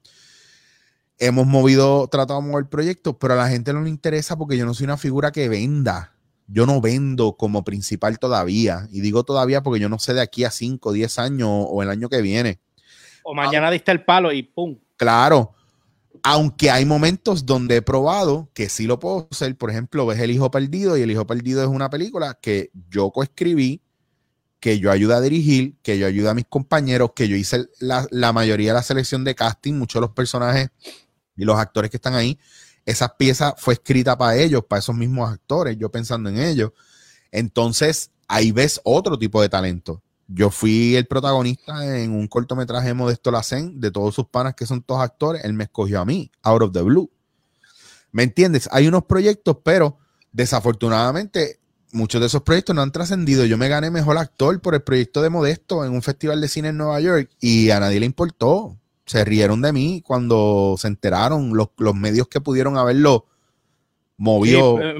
[1.20, 4.66] hemos movido, tratado de mover proyectos, pero a la gente no le interesa porque yo
[4.66, 6.14] no soy una figura que venda.
[6.52, 8.88] yo no vendo como principal todavía.
[8.90, 11.90] Y digo todavía porque yo no sé de aquí a 5, 10 años o el
[11.90, 12.58] año que viene.
[13.22, 14.76] O mañana diste el palo y ¡pum!
[15.00, 15.54] Claro.
[16.22, 19.56] Aunque hay momentos donde he probado que sí lo puedo hacer.
[19.56, 23.10] Por ejemplo, ves El Hijo Perdido y El Hijo Perdido es una película que yo
[23.10, 23.80] coescribí,
[24.60, 28.06] que yo ayudo a dirigir, que yo ayudo a mis compañeros, que yo hice la,
[28.10, 30.68] la mayoría de la selección de casting, muchos de los personajes
[31.34, 32.38] y los actores que están ahí
[32.90, 36.72] esa pieza fue escrita para ellos, para esos mismos actores, yo pensando en ellos.
[37.30, 40.02] Entonces, ahí ves otro tipo de talento.
[40.32, 44.66] Yo fui el protagonista en un cortometraje de Modesto Lacen, de todos sus panas que
[44.66, 47.10] son todos actores, él me escogió a mí, out of the blue.
[48.12, 48.68] ¿Me entiendes?
[48.72, 49.98] Hay unos proyectos, pero
[50.32, 51.58] desafortunadamente
[51.92, 53.44] muchos de esos proyectos no han trascendido.
[53.44, 56.68] Yo me gané mejor actor por el proyecto de Modesto en un festival de cine
[56.68, 61.52] en Nueva York y a nadie le importó se rieron de mí cuando se enteraron
[61.56, 63.26] los, medios que pudieron haberlo
[64.16, 64.76] movido.
[64.76, 64.94] Sí, eh,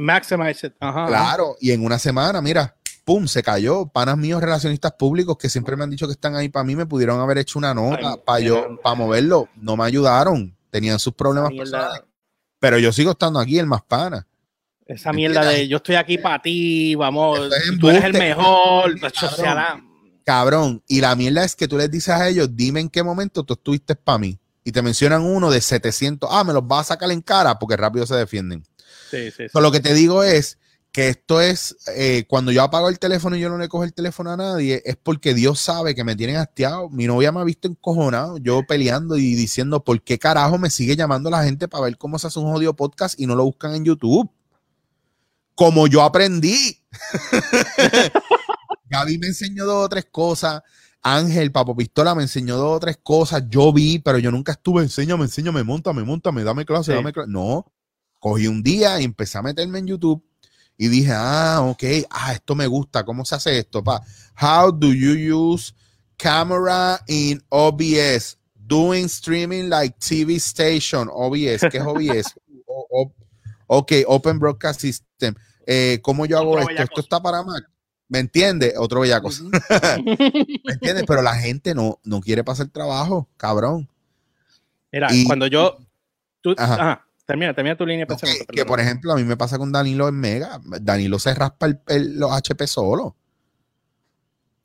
[0.81, 3.87] Claro, y en una semana, mira, pum, se cayó.
[3.87, 6.87] Panas míos relacionistas públicos que siempre me han dicho que están ahí para mí, me
[6.87, 9.49] pudieron haber hecho una nota para yo, para moverlo.
[9.57, 12.03] No me ayudaron, tenían sus problemas personales.
[12.59, 14.27] Pero yo sigo estando aquí, el más pana.
[14.87, 17.39] Esa mierda de yo estoy aquí para ti, vamos,
[17.81, 18.95] tú eres el mejor.
[20.25, 23.45] Cabrón, y la mierda es que tú les dices a ellos, dime en qué momento
[23.45, 24.39] tú estuviste para mí.
[24.65, 27.77] Y te mencionan uno de 700, ah, me los vas a sacar en cara porque
[27.77, 28.65] rápido se defienden.
[29.11, 30.59] Sí, sí, Lo que te digo es
[30.93, 33.95] que esto es, eh, cuando yo apago el teléfono y yo no le cojo el
[33.95, 36.91] teléfono a nadie, es porque Dios sabe que me tienen hastiado.
[36.91, 40.97] Mi novia me ha visto encojonado, yo peleando y diciendo, ¿por qué carajo me sigue
[40.97, 43.75] llamando la gente para ver cómo se hace un jodido podcast y no lo buscan
[43.75, 44.31] en YouTube?
[45.55, 46.83] Como yo aprendí.
[48.91, 50.63] Gaby me enseñó dos o tres cosas.
[51.03, 53.45] Ángel, Papo Pistola me enseñó dos o tres cosas.
[53.49, 57.31] Yo vi, pero yo nunca estuve, enséñame, enséñame, montame, montame, dame clase, dame clase.
[57.31, 57.71] No,
[58.19, 60.25] cogí un día y empecé a meterme en YouTube
[60.83, 63.85] y dije, ah, ok, ah, esto me gusta, ¿cómo se hace esto?
[63.85, 64.01] Pa?
[64.41, 65.75] How do you use
[66.17, 68.39] camera in OBS?
[68.55, 72.35] Doing streaming like TV station, OBS, ¿qué es OBS?
[73.67, 75.35] ok, Open Broadcast System.
[75.67, 76.83] Eh, ¿Cómo yo hago esto?
[76.83, 77.63] ¿Esto está para Mac?
[78.09, 78.73] ¿Me entiendes?
[78.79, 79.29] Otro bellaco.
[80.65, 81.05] ¿Me entiendes?
[81.07, 83.87] Pero la gente no, no quiere pasar trabajo, cabrón.
[84.91, 85.77] Mira, cuando yo.
[86.57, 87.07] ajá.
[87.31, 90.17] Termina, termina tu línea de que, por ejemplo, a mí me pasa con Danilo en
[90.17, 90.61] Mega.
[90.81, 93.05] Danilo se raspa los HP solo.
[93.05, 93.17] O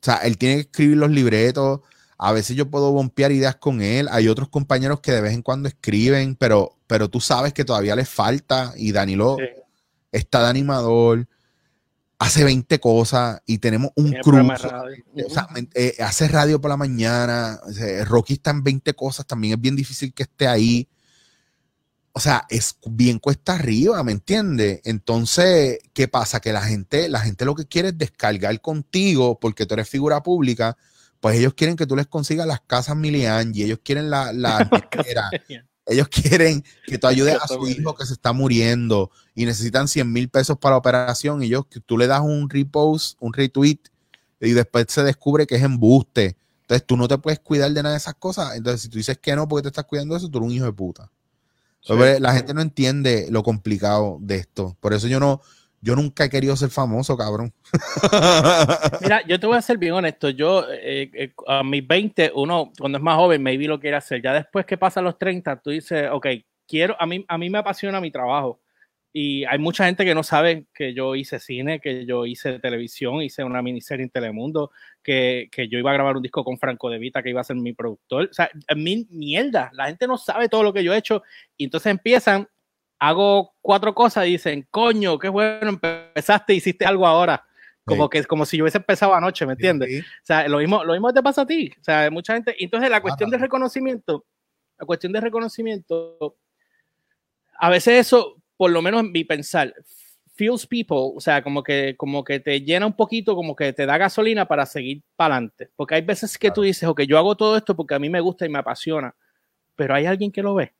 [0.01, 1.82] sea, él tiene que escribir los libretos.
[2.17, 4.08] A veces yo puedo bompear ideas con él.
[4.12, 7.95] Hay otros compañeros que de vez en cuando escriben, pero, pero tú sabes que todavía
[7.95, 8.73] les falta.
[8.75, 9.38] Y Danilo
[10.12, 11.28] está de animador
[12.17, 14.47] hace 20 cosas y tenemos un crew.
[15.73, 17.60] Eh, hace radio por la mañana.
[18.06, 20.88] Rocky está en 20 cosas, también es bien difícil que esté ahí.
[22.17, 24.80] O sea, es bien cuesta arriba, ¿me entiendes?
[24.86, 26.39] Entonces, ¿qué pasa?
[26.39, 30.23] Que la gente, la gente lo que quiere es descargar contigo porque tú eres figura
[30.23, 30.78] pública.
[31.19, 34.60] Pues ellos quieren que tú les consigas las casas Milian y ellos quieren la, la
[35.86, 40.10] Ellos quieren que tú ayudes a su hijo que se está muriendo y necesitan 100
[40.10, 43.80] mil pesos para la operación y ellos, que tú le das un repost, un retweet
[44.39, 46.38] y después se descubre que es embuste.
[46.62, 48.56] Entonces tú no te puedes cuidar de nada de esas cosas.
[48.56, 50.56] Entonces si tú dices que no porque te estás cuidando de eso, tú eres un
[50.56, 51.12] hijo de puta.
[51.88, 54.76] La gente no entiende lo complicado de esto.
[54.80, 55.41] Por eso yo no,
[55.82, 57.54] yo nunca he querido ser famoso, cabrón.
[59.02, 60.30] Mira, yo te voy a ser bien honesto.
[60.30, 64.19] Yo, eh, eh, a mis 20, uno, cuando es más joven, maybe lo quiere hacer.
[64.19, 66.28] Ya después que pasan los 30, tú dices, ok,
[66.67, 68.60] quiero, a mí, a mí me apasiona mi trabajo.
[69.17, 73.21] Y hay mucha gente que no sabe que yo hice cine, que yo hice televisión,
[73.21, 76.89] hice una miniserie en Telemundo, que, que yo iba a grabar un disco con Franco
[76.89, 78.28] De Vita, que iba a ser mi productor.
[78.30, 81.23] O sea, mi mierda, la gente no sabe todo lo que yo he hecho.
[81.56, 82.49] Y entonces empiezan
[82.99, 87.45] hago cuatro cosas y dicen, coño, qué bueno, empezaste, hiciste algo ahora.
[87.86, 90.04] Como que como si yo hubiese empezado anoche, ¿me entiendes?
[90.04, 91.71] O sea, lo mismo, lo mismo te pasa a ti.
[91.80, 92.54] O sea, mucha gente.
[92.60, 94.25] Entonces, la cuestión de reconocimiento,
[94.78, 96.36] la cuestión de reconocimiento,
[97.60, 99.74] a veces eso, por lo menos en mi pensar,
[100.36, 103.86] feels people, o sea, como que, como que te llena un poquito, como que te
[103.86, 105.70] da gasolina para seguir para adelante.
[105.76, 108.20] Porque hay veces que tú dices, ok, yo hago todo esto porque a mí me
[108.20, 109.15] gusta y me apasiona,
[109.76, 110.74] pero hay alguien que lo ve.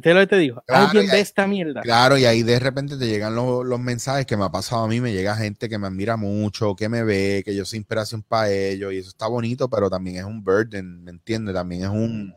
[0.00, 0.62] ¿Te lo te digo?
[0.68, 1.82] Alguien ve esta mierda.
[1.82, 5.02] Claro, y ahí de repente te llegan los, mensajes que me ha pasado a mí,
[5.02, 8.50] me llega gente que me admira mucho, que me ve, que yo soy inspiración para
[8.50, 11.54] ellos, y eso está bonito, pero también es un burden, ¿me entiendes?
[11.54, 12.34] También es un,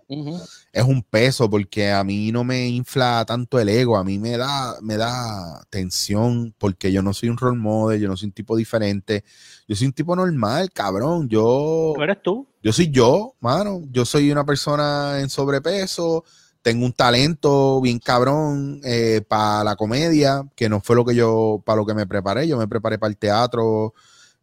[0.73, 4.37] es un peso, porque a mí no me infla tanto el ego, a mí me
[4.37, 8.33] da, me da tensión, porque yo no soy un role model, yo no soy un
[8.33, 9.23] tipo diferente,
[9.65, 11.93] yo soy un tipo normal, cabrón, yo...
[11.95, 12.47] ¿Tú eres tú?
[12.61, 16.25] Yo soy yo, mano, yo soy una persona en sobrepeso,
[16.65, 21.61] tengo un talento bien cabrón eh, para la comedia, que no fue lo que yo,
[21.63, 22.47] para lo que me preparé.
[22.47, 23.93] Yo me preparé para el teatro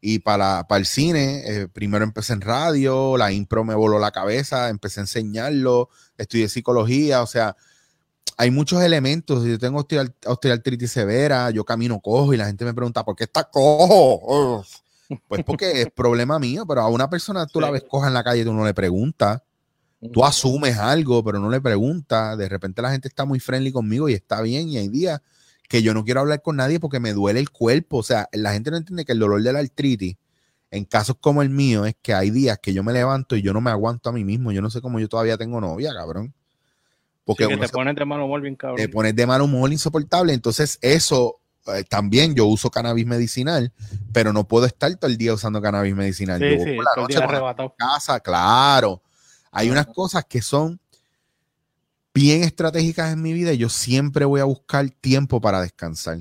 [0.01, 1.43] y para, para el cine.
[1.45, 6.49] Eh, primero empecé en radio, la impro me voló la cabeza, empecé a enseñarlo, estudié
[6.49, 7.57] psicología, o sea,
[8.37, 9.45] hay muchos elementos.
[9.45, 9.85] Yo tengo
[10.25, 14.65] osteoartritis severa, yo camino cojo y la gente me pregunta, ¿por qué estás cojo?
[15.27, 18.23] Pues porque es problema mío, pero a una persona tú la ves coja en la
[18.23, 19.43] calle y tú no le preguntas.
[20.11, 22.37] Tú asumes algo, pero no le preguntas.
[22.37, 24.69] De repente la gente está muy friendly conmigo y está bien.
[24.69, 25.21] Y hay días
[25.69, 27.99] que yo no quiero hablar con nadie porque me duele el cuerpo.
[27.99, 30.17] O sea, la gente no entiende que el dolor de la artritis,
[30.71, 33.53] en casos como el mío, es que hay días que yo me levanto y yo
[33.53, 34.51] no me aguanto a mí mismo.
[34.51, 36.35] Yo no sé cómo yo todavía tengo novia, cabrón.
[37.25, 38.79] Porque te pones de mal humor bien cabrón.
[38.79, 40.33] Te pones de mal humor insoportable.
[40.33, 41.39] Entonces, eso
[41.69, 43.73] eh, también yo uso cannabis medicinal,
[44.13, 46.41] pero no puedo estar todo el día usando cannabis medicinal.
[46.41, 49.01] Sí, sí, por la noche casa, claro.
[49.53, 50.81] Hay unas cosas que son
[52.15, 56.19] bien estratégicas en mi vida y yo siempre voy a buscar tiempo para descansar.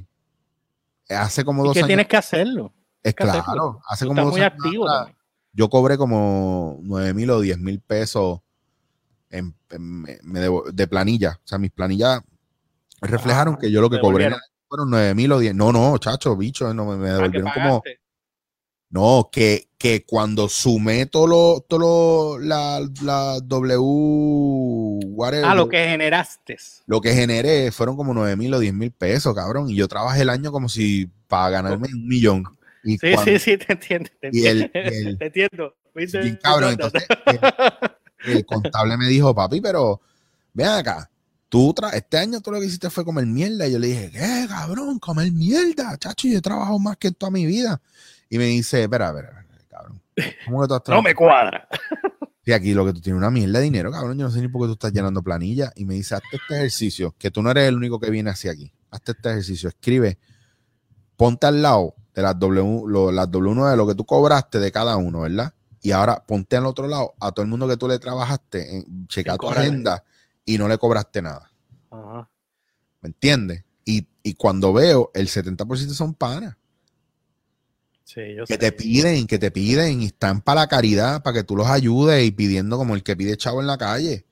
[1.10, 2.74] Hace como dos ¿Y que tienes que hacerlo.
[3.02, 4.86] Es claro, hace como dos muy activo
[5.54, 8.42] Yo cobré como 9 mil o 10 mil pesos
[9.30, 11.40] de planilla.
[11.44, 12.22] O sea, mis planillas
[13.02, 14.36] reflejaron que yo lo que cobré
[14.68, 15.56] fueron 9 mil o 10.
[15.56, 17.82] No, no, chacho, bicho, no, me devolvieron como.
[18.92, 23.78] No, que, que cuando sumé todo lo, todo la, la W.
[25.14, 26.58] Whatever, ah, lo que generaste.
[26.88, 29.70] Lo que generé fueron como 9 mil o 10 mil pesos, cabrón.
[29.70, 32.44] Y yo trabajé el año como si para ganarme un millón.
[32.84, 34.10] sí, sí, sí, te entiendo.
[34.20, 34.70] Te entiendo.
[34.72, 35.76] te entiendo.
[35.96, 36.72] Bien, cabrón.
[36.72, 37.04] Entonces,
[38.26, 40.02] el, contable me dijo, papi, pero
[40.54, 41.10] vean acá.
[41.48, 43.68] Tú este año todo lo que hiciste fue comer mierda.
[43.68, 45.00] Y yo le dije, ¿qué, cabrón?
[45.00, 46.28] Comer mierda, chacho.
[46.28, 47.82] Yo he trabajado más que toda mi vida.
[48.32, 50.02] Y me dice, espera, espera, cabrón.
[50.46, 51.68] ¿Cómo que tú has No me cuadra.
[52.46, 54.18] Y aquí lo que tú tienes una mierda de dinero, cabrón.
[54.18, 55.74] Yo no sé ni por qué tú estás llenando planilla.
[55.76, 58.54] Y me dice, hazte este ejercicio, que tú no eres el único que viene hacia
[58.54, 58.72] aquí.
[58.90, 59.68] Hazte este ejercicio.
[59.68, 60.18] Escribe,
[61.18, 64.72] ponte al lado de las W, lo, las W1 de lo que tú cobraste de
[64.72, 65.54] cada uno, ¿verdad?
[65.82, 69.08] Y ahora ponte al otro lado a todo el mundo que tú le trabajaste, en,
[69.08, 70.06] checa tu agenda
[70.46, 71.52] y no le cobraste nada.
[71.90, 72.30] Ajá.
[73.02, 73.66] ¿Me entiendes?
[73.84, 76.56] Y, y, cuando veo, el 70% son panas
[78.14, 81.68] que te piden, que te piden y están para la caridad, para que tú los
[81.68, 84.26] ayudes y pidiendo como el que pide chavo en la calle.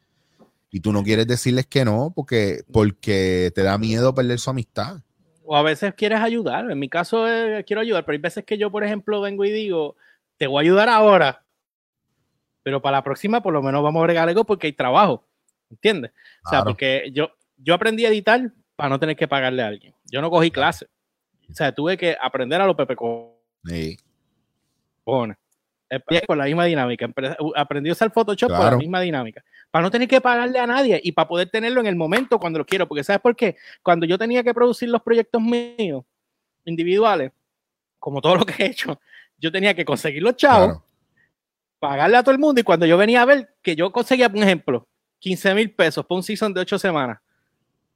[0.72, 5.02] Y tú no quieres decirles que no porque, porque te da miedo perder su amistad.
[5.44, 6.70] O a veces quieres ayudar.
[6.70, 7.26] En mi caso
[7.66, 9.96] quiero ayudar, pero hay veces que yo, por ejemplo, vengo y digo,
[10.38, 11.44] te voy a ayudar ahora,
[12.64, 15.26] pero para la próxima por lo menos vamos a agregar algo porque hay trabajo.
[15.72, 16.12] ¿Entiendes?
[16.46, 19.94] O sea, porque yo, yo aprendí a editar para no tener que pagarle a alguien.
[20.12, 20.90] Yo no cogí clases.
[21.50, 22.96] O sea, tuve que aprender a los Pepe
[23.66, 23.98] Sí.
[25.06, 25.36] Bueno,
[26.28, 27.10] con la misma dinámica.
[27.56, 29.44] Aprendí a usar Photoshop con la misma dinámica.
[29.72, 32.60] Para no tener que pagarle a nadie y para poder tenerlo en el momento cuando
[32.60, 32.88] lo quiero.
[32.88, 33.56] Porque ¿sabes por qué?
[33.82, 36.04] Cuando yo tenía que producir los proyectos míos
[36.66, 37.32] individuales,
[37.98, 39.00] como todo lo que he hecho,
[39.38, 40.82] yo tenía que conseguir los chavos,
[41.80, 44.44] pagarle a todo el mundo y cuando yo venía a ver que yo conseguía, por
[44.44, 44.88] ejemplo,
[45.20, 47.20] 15 mil pesos por un season de 8 semanas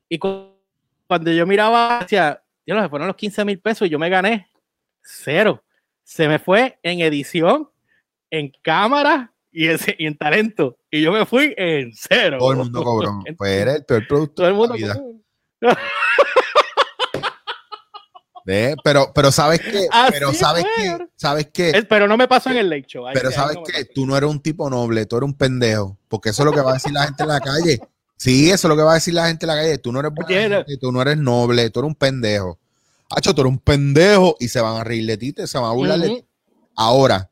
[0.09, 4.09] y cuando yo miraba hacia, yo se fueron los 15 mil pesos y yo me
[4.09, 4.47] gané
[5.03, 5.63] cero.
[6.03, 7.69] Se me fue en edición,
[8.29, 10.77] en cámara y en, talento.
[10.89, 12.37] Y yo me fui en cero.
[12.39, 13.19] Todo el mundo cobró.
[13.37, 14.35] Pues era el peor producto.
[14.35, 14.75] Todo el mundo.
[18.45, 21.85] Pero, pero sabes que, pero sabes que, sabes que.
[21.87, 23.05] Pero no me pasó en el late show.
[23.13, 26.41] pero sabes que tú no eres un tipo noble, tú eres un pendejo, porque eso
[26.41, 27.79] es lo que va a decir la gente en la calle.
[28.17, 29.77] Sí, eso es lo que va a decir la gente en la calle.
[29.77, 30.11] Tú no eres
[30.79, 32.59] tú no eres noble, tú eres un pendejo.
[33.15, 35.73] Hacho, tú eres un pendejo y se van a reír de ti, se van a
[35.73, 36.25] burlar de ti.
[36.75, 37.29] Ahora,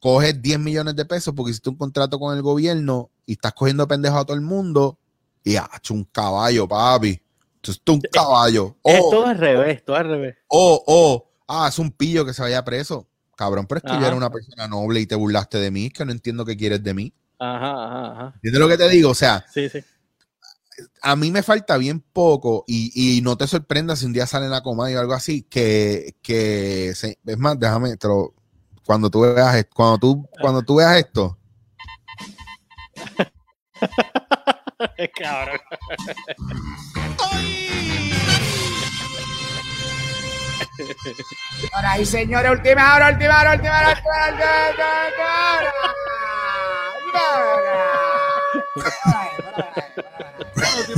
[0.00, 3.86] coges 10 millones de pesos porque hiciste un contrato con el gobierno y estás cogiendo
[3.86, 4.98] pendejo a todo el mundo
[5.44, 7.20] y hacho un caballo, papi.
[7.56, 8.76] Esto es un caballo.
[8.84, 10.36] es todo al revés, todo al revés.
[10.48, 13.06] Oh, oh, ah, es un pillo que se vaya preso.
[13.36, 15.92] Cabrón, pero es que yo era una persona noble y te burlaste de mí, es
[15.92, 17.12] que no entiendo qué quieres de mí.
[17.38, 18.32] Ajá, ajá, ajá.
[18.36, 19.10] ¿Entiendes lo que te digo?
[19.10, 19.84] O sea, sí, sí
[21.02, 24.50] a mí me falta bien poco y, no te sorprendas si un día sale en
[24.50, 27.96] la coma o algo así, que, que es más, déjame,
[28.84, 31.38] cuando tú veas cuando tú, cuando tú veas esto.
[35.16, 35.58] Cabrón.
[41.72, 44.12] Ahora y señores, última hora, última hora, última hora, última
[49.96, 50.14] hora.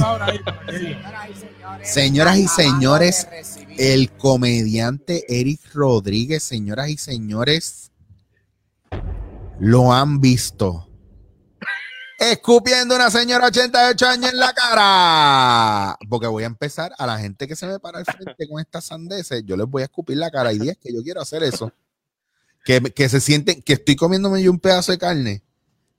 [1.82, 3.26] Señoras y señores,
[3.78, 7.92] el comediante Eric Rodríguez, señoras y señores,
[9.58, 10.88] lo han visto.
[12.18, 15.98] escupiendo una señora 88 años en la cara.
[16.08, 18.84] Porque voy a empezar a la gente que se me para al frente con estas
[18.84, 20.52] sandeces, yo les voy a escupir la cara.
[20.52, 21.72] y días que yo quiero hacer eso.
[22.64, 25.42] Que, que se sienten, que estoy comiéndome yo un pedazo de carne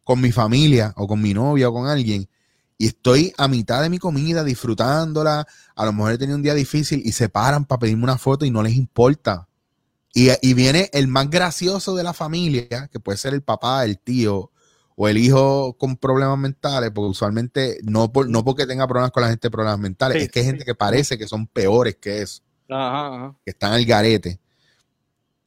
[0.03, 2.29] con mi familia o con mi novia o con alguien
[2.81, 5.45] y estoy a mitad de mi comida disfrutándola.
[5.75, 8.43] A lo mejor he tenido un día difícil y se paran para pedirme una foto
[8.43, 9.47] y no les importa.
[10.15, 13.99] Y, y viene el más gracioso de la familia, que puede ser el papá, el
[13.99, 14.49] tío
[14.95, 19.21] o el hijo con problemas mentales, porque usualmente no, por, no porque tenga problemas con
[19.21, 22.23] la gente de problemas mentales, es que hay gente que parece que son peores que
[22.23, 24.39] eso, que están al garete.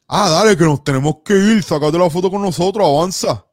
[0.07, 3.45] Ah, dale, que nos tenemos que ir, sacate la foto con nosotros, avanza.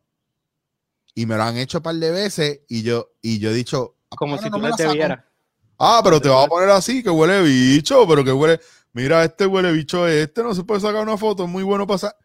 [1.14, 3.96] Y me lo han hecho un par de veces y yo, y yo he dicho...
[4.10, 5.26] Ah, Como si tú no te viera.
[5.78, 8.60] Ah, pero te vas a poner así, que huele bicho, pero que huele...
[8.94, 12.16] Mira, este huele bicho este, no se puede sacar una foto, es muy bueno pasar.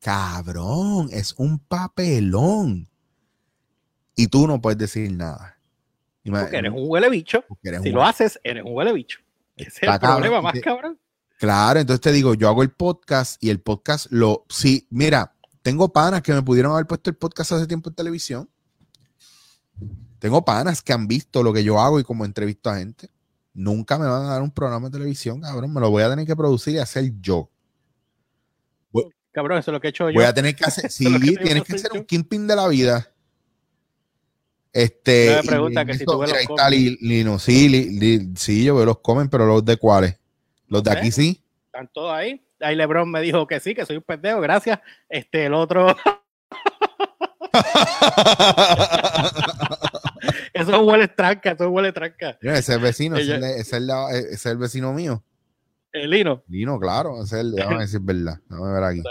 [0.00, 2.88] Cabrón, es un papelón
[4.14, 5.58] y tú no puedes decir nada.
[6.24, 7.44] Porque eres un huele bicho.
[7.82, 9.18] Si lo haces, eres un huele bicho.
[9.56, 10.98] Ese es el problema más cabrón.
[11.38, 14.44] Claro, entonces te digo, yo hago el podcast y el podcast lo.
[14.48, 18.50] Sí, mira, tengo panas que me pudieron haber puesto el podcast hace tiempo en televisión.
[20.18, 23.10] Tengo panas que han visto lo que yo hago y como entrevisto a gente.
[23.52, 25.72] Nunca me van a dar un programa de televisión, cabrón.
[25.72, 27.50] Me lo voy a tener que producir y hacer yo.
[29.32, 30.14] cabrón, eso es lo que he hecho yo.
[30.14, 30.90] Voy a tener que hacer.
[30.90, 31.04] sí,
[31.36, 33.10] tienes que ser un kingpin de la vida.
[34.72, 39.28] Este, me pregunta que si tú ves los Lino, sí, sí, yo veo los comen,
[39.28, 40.16] pero los de cuáles?
[40.68, 41.42] Los de aquí sí.
[41.66, 42.40] Están todos ahí.
[42.60, 44.80] Ahí Lebron me dijo que sí, que soy un pendejo, gracias.
[45.08, 45.96] Este, el otro.
[50.52, 52.36] eso huele tranca, eso huele tranca.
[52.40, 55.22] ese es el vecino, ese, es el, ese, es el, vecino mío.
[55.92, 56.44] El Lino.
[56.48, 58.38] Lino, claro, ese es el, déjame decir verdad.
[58.48, 59.02] Déjame ver aquí.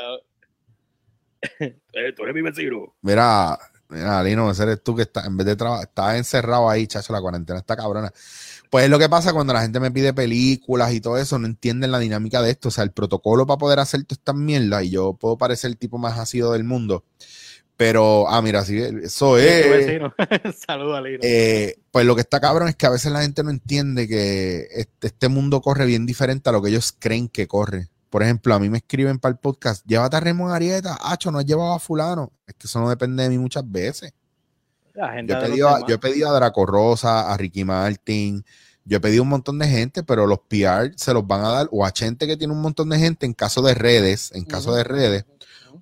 [1.93, 2.93] Eh, tú eres mi vecino.
[3.01, 3.57] Mira,
[3.89, 7.11] Mira, Lino, ese eres tú que está, en vez de trabajar, estás encerrado ahí, chacho,
[7.11, 8.13] la cuarentena está cabrona.
[8.69, 11.47] Pues es lo que pasa cuando la gente me pide películas y todo eso, no
[11.47, 12.69] entienden la dinámica de esto.
[12.69, 15.77] O sea, el protocolo para poder hacer toda esta mierda, y yo puedo parecer el
[15.77, 17.03] tipo más ácido del mundo.
[17.77, 19.65] Pero, ah, mira, sí, eso es.
[20.67, 21.01] Saludos.
[21.21, 24.67] Eh, pues lo que está cabrón es que a veces la gente no entiende que
[24.71, 27.87] este, este mundo corre bien diferente a lo que ellos creen que corre.
[28.09, 31.39] Por ejemplo, a mí me escriben para el podcast, llévate a Ramón Arieta, Hacho, no
[31.39, 32.33] has llevado a fulano.
[32.45, 34.13] Es que eso no depende de mí muchas veces.
[35.25, 38.43] Yo he, pedido a, yo he, pedido a, Draco Rosa, a Ricky Martin,
[38.83, 41.67] yo he pedido un montón de gente, pero los PR se los van a dar
[41.71, 44.73] o a gente que tiene un montón de gente en caso de redes, en caso
[44.73, 45.25] de redes,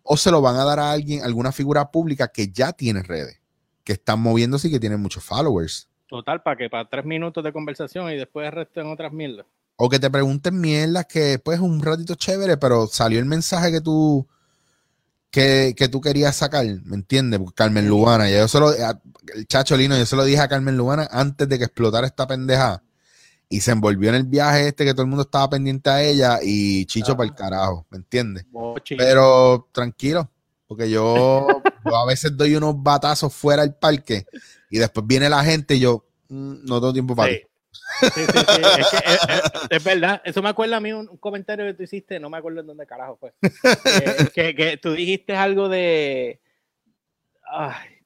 [0.04, 3.40] o se lo van a dar a alguien, alguna figura pública que ya tiene redes,
[3.84, 5.90] que están moviéndose y que tienen muchos followers.
[6.08, 9.46] Total, para que para tres minutos de conversación y después resto en otras mierdas.
[9.78, 13.82] O que te pregunten mierdas que después un ratito chévere, pero salió el mensaje que
[13.82, 14.28] tú
[15.32, 17.40] que, tú querías sacar, ¿me entiendes?
[17.56, 21.58] Carmen Lubana, yo solo, el chacholino, yo se lo dije a Carmen Lubana antes de
[21.58, 22.84] que explotara esta pendeja.
[23.50, 26.40] Y se envolvió en el viaje este que todo el mundo estaba pendiente a ella
[26.44, 28.46] y chicho para el carajo, ¿me entiendes?
[28.98, 30.30] Pero tranquilo,
[30.68, 31.48] porque yo,
[31.86, 34.26] a veces doy unos batazos fuera del parque
[34.70, 37.42] y después viene la gente y yo mm, no tengo tiempo para Sí,
[38.00, 38.22] sí, sí.
[38.24, 40.22] Es, que, es, es, verdad.
[40.24, 42.86] Eso me acuerda a mí un, comentario que tú hiciste, no me acuerdo en dónde
[42.86, 43.34] carajo fue.
[43.42, 46.42] Eh, que, que, tú dijiste algo de.
[47.50, 47.98] Ay,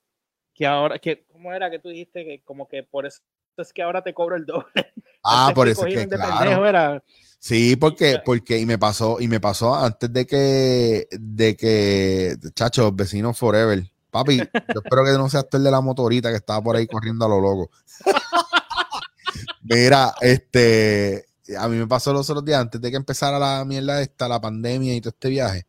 [0.54, 3.22] que ahora, que, ¿cómo era que tú dijiste que como que por eso
[3.58, 4.94] es que ahora te cobro el doble?
[5.24, 6.66] Ah, por eso que claro.
[6.66, 7.04] Era...
[7.38, 12.92] Sí, porque, porque, y me pasó, y me pasó antes de que, de que, chacho,
[12.92, 13.84] vecinos forever.
[14.12, 16.86] Papi, yo espero que no seas tú el de la motorita que estaba por ahí
[16.86, 17.72] corriendo a lo loco.
[19.74, 24.02] Mira, este, a mí me pasó los otros días, antes de que empezara la mierda
[24.02, 25.66] esta, la pandemia y todo este viaje,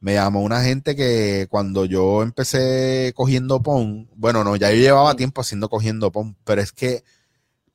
[0.00, 5.14] me llamó una gente que cuando yo empecé cogiendo PON, bueno, no, ya yo llevaba
[5.14, 7.04] tiempo haciendo cogiendo PON, pero es que,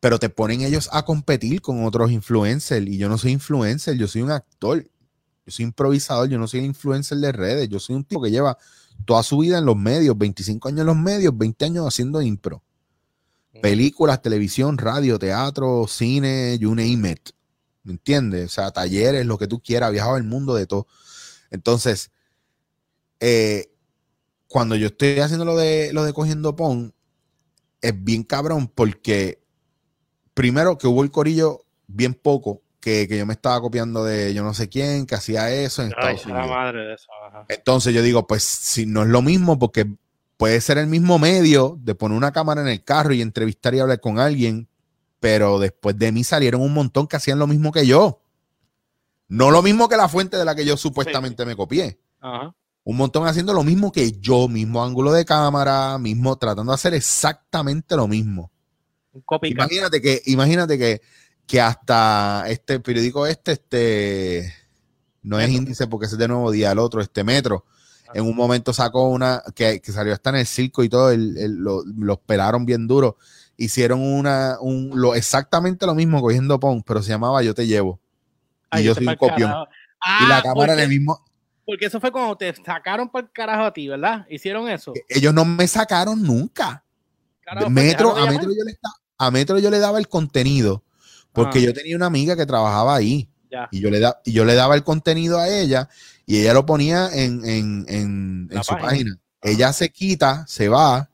[0.01, 4.09] pero te ponen ellos a competir con otros influencers y yo no soy influencer, yo
[4.09, 8.03] soy un actor, yo soy improvisador, yo no soy influencer de redes, yo soy un
[8.03, 8.57] tipo que lleva
[9.05, 12.61] toda su vida en los medios, 25 años en los medios, 20 años haciendo impro.
[13.65, 17.31] Películas, televisión, radio, teatro, cine, you name it.
[17.81, 18.45] ¿Me entiendes?
[18.45, 20.85] O sea, talleres, lo que tú quieras, viajado el mundo de todo.
[21.49, 22.11] Entonces,
[23.19, 23.71] eh,
[24.45, 26.93] cuando yo estoy haciendo lo de, lo de cogiendo pon,
[27.81, 29.41] es bien cabrón porque
[30.35, 34.53] primero que hubo el corillo bien poco, que, yo me estaba copiando de yo no
[34.53, 37.07] sé quién, que hacía eso en Estados Unidos.
[37.49, 39.87] Entonces yo digo, pues si no es lo mismo, porque
[40.37, 43.79] puede ser el mismo medio de poner una cámara en el carro y entrevistar y
[43.79, 44.67] hablar con alguien,
[45.19, 48.21] pero después de mí salieron un montón que hacían lo mismo que yo.
[49.27, 51.99] No lo mismo que la fuente de la que yo supuestamente me copié.
[52.83, 56.93] Un montón haciendo lo mismo que yo, mismo ángulo de cámara, mismo tratando de hacer
[56.93, 58.51] exactamente lo mismo.
[59.41, 61.01] Imagínate que, imagínate que,
[61.47, 64.53] que hasta este periódico este, este,
[65.23, 67.65] no es índice porque es de nuevo día, el otro, este metro,
[68.15, 71.83] en un momento sacó una que, salió hasta en el circo y todo, el, lo,
[71.83, 73.17] los pelaron bien duro.
[73.57, 77.99] Hicieron una, un, lo, exactamente lo mismo cogiendo Pong, pero se llamaba Yo te llevo.
[78.71, 79.51] y yo soy un copión.
[79.51, 81.25] y la ah, cámara en el mismo.
[81.65, 84.25] Porque eso fue cuando te sacaron por el carajo a ti, ¿verdad?
[84.29, 84.93] Hicieron eso.
[85.09, 86.85] Ellos no me sacaron nunca.
[87.69, 88.77] metro, a, metro yo le
[89.17, 90.85] a Metro yo le daba el contenido,
[91.33, 93.29] porque yo tenía una amiga que trabajaba ahí.
[93.71, 95.89] Y, yo le da, y yo le daba el contenido a ella
[96.25, 99.17] y ella lo ponía en, su página.
[99.41, 101.09] Ella se quita, se va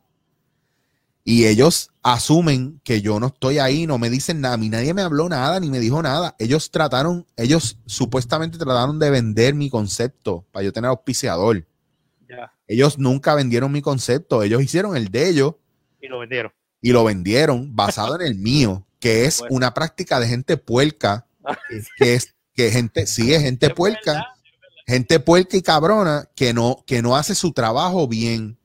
[1.24, 4.94] y ellos asumen que yo no estoy ahí, no me dicen nada, a mí nadie
[4.94, 6.36] me habló nada ni me dijo nada.
[6.40, 11.66] Ellos trataron, ellos supuestamente trataron de vender mi concepto para yo tener auspiciador.
[12.68, 15.56] Ellos nunca vendieron mi concepto, ellos hicieron el de ellos.
[16.02, 16.54] Y lo vendieron.
[16.82, 21.28] Y lo vendieron basado en el mío, que es una práctica de gente puerca,
[21.98, 24.26] que es que gente, sí, es gente puerca
[24.86, 28.58] gente puerca y cabrona que no, que no hace su trabajo bien.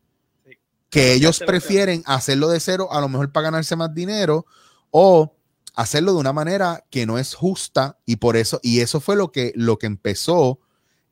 [0.91, 4.47] Que ellos prefieren hacerlo de cero, a lo mejor para ganarse más dinero,
[4.91, 5.35] o
[5.75, 7.99] hacerlo de una manera que no es justa.
[8.07, 10.61] Y por eso, y eso fue lo que, lo que empezó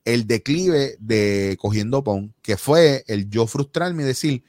[0.05, 4.43] el declive de cogiendo pon, que fue el yo frustrarme y decir,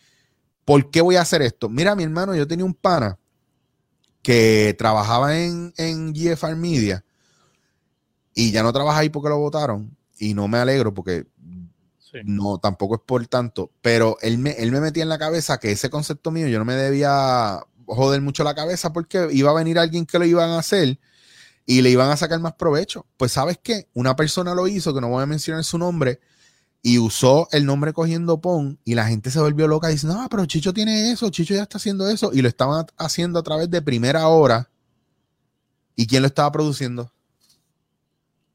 [0.65, 1.69] ¿por qué voy a hacer esto?
[1.69, 3.19] Mira, mi hermano, yo tenía un pana
[4.23, 7.05] que trabajaba en, en GFR Media
[8.35, 11.27] y ya no trabaja ahí porque lo votaron y no me alegro porque
[12.25, 15.73] no, tampoco es por tanto, pero él me, él me metía en la cabeza que
[15.73, 19.79] ese concepto mío yo no me debía joder mucho la cabeza porque iba a venir
[19.79, 20.99] alguien que lo iban a hacer
[21.67, 23.07] y le iban a sacar más provecho.
[23.17, 26.21] Pues sabes qué, una persona lo hizo, que no voy a mencionar su nombre,
[26.83, 30.29] y usó el nombre cogiendo PON y la gente se volvió loca y dice, no,
[30.31, 33.69] pero Chicho tiene eso, Chicho ya está haciendo eso y lo estaban haciendo a través
[33.71, 34.71] de primera hora.
[35.97, 37.11] ¿Y quién lo estaba produciendo?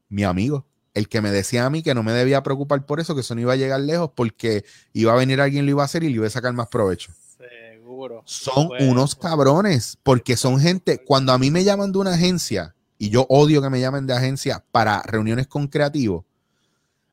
[0.07, 3.15] Mi amigo el que me decía a mí que no me debía preocupar por eso,
[3.15, 5.85] que eso no iba a llegar lejos porque iba a venir alguien, lo iba a
[5.85, 7.11] hacer y le iba a sacar más provecho.
[7.37, 8.23] Seguro.
[8.25, 13.09] Son unos cabrones, porque son gente, cuando a mí me llaman de una agencia, y
[13.09, 16.25] yo odio que me llamen de agencia para reuniones con creativos,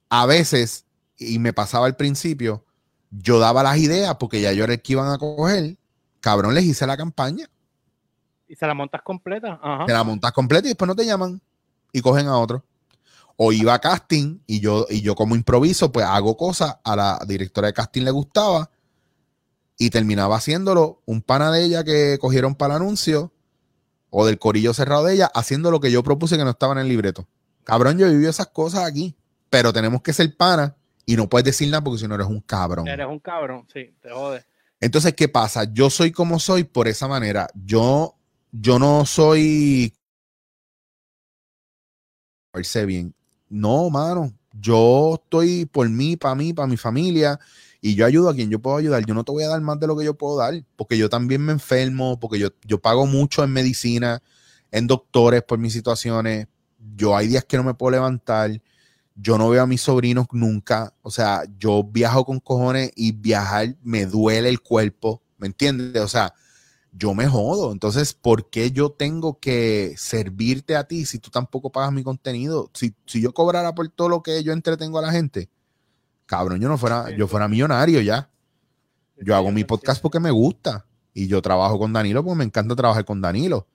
[0.08, 0.84] a veces,
[1.16, 2.64] y me pasaba al principio,
[3.10, 5.76] yo daba las ideas porque ya yo era el que iban a coger,
[6.20, 7.48] cabrón, les hice la campaña.
[8.48, 9.58] Y se la montas completa.
[9.62, 9.86] Ajá.
[9.86, 11.40] Se la montas completa y después no te llaman
[11.92, 12.64] y cogen a otro
[13.40, 17.20] o iba a casting y yo, y yo como improviso, pues hago cosas, a la
[17.24, 18.68] directora de casting le gustaba
[19.78, 23.32] y terminaba haciéndolo un pana de ella que cogieron para el anuncio
[24.10, 26.80] o del corillo cerrado de ella, haciendo lo que yo propuse que no estaba en
[26.80, 27.28] el libreto.
[27.62, 29.14] Cabrón, yo viví esas cosas aquí,
[29.50, 30.76] pero tenemos que ser pana
[31.06, 32.88] y no puedes decir nada porque si no eres un cabrón.
[32.88, 34.44] Eres un cabrón, sí, te jode.
[34.80, 35.62] Entonces, ¿qué pasa?
[35.72, 37.48] Yo soy como soy por esa manera.
[37.54, 38.16] Yo,
[38.50, 39.94] yo no soy...
[42.50, 43.14] Parece bien
[43.48, 47.38] no, mano, yo estoy por mí, para mí, para mi familia,
[47.80, 49.04] y yo ayudo a quien yo puedo ayudar.
[49.06, 51.08] Yo no te voy a dar más de lo que yo puedo dar, porque yo
[51.08, 54.22] también me enfermo, porque yo, yo pago mucho en medicina,
[54.70, 56.48] en doctores por mis situaciones.
[56.96, 58.60] Yo hay días que no me puedo levantar.
[59.14, 60.94] Yo no veo a mis sobrinos nunca.
[61.02, 65.22] O sea, yo viajo con cojones y viajar me duele el cuerpo.
[65.38, 66.02] ¿Me entiendes?
[66.02, 66.34] O sea,
[66.98, 67.72] yo me jodo.
[67.72, 72.70] Entonces, ¿por qué yo tengo que servirte a ti si tú tampoco pagas mi contenido?
[72.74, 75.48] Si, yo cobrara por todo lo que yo entretengo a la gente,
[76.26, 78.28] cabrón, yo no fuera, yo fuera millonario ya.
[79.20, 82.76] Yo hago mi podcast porque me gusta y yo trabajo con Danilo porque me encanta
[82.76, 83.66] trabajar con Danilo.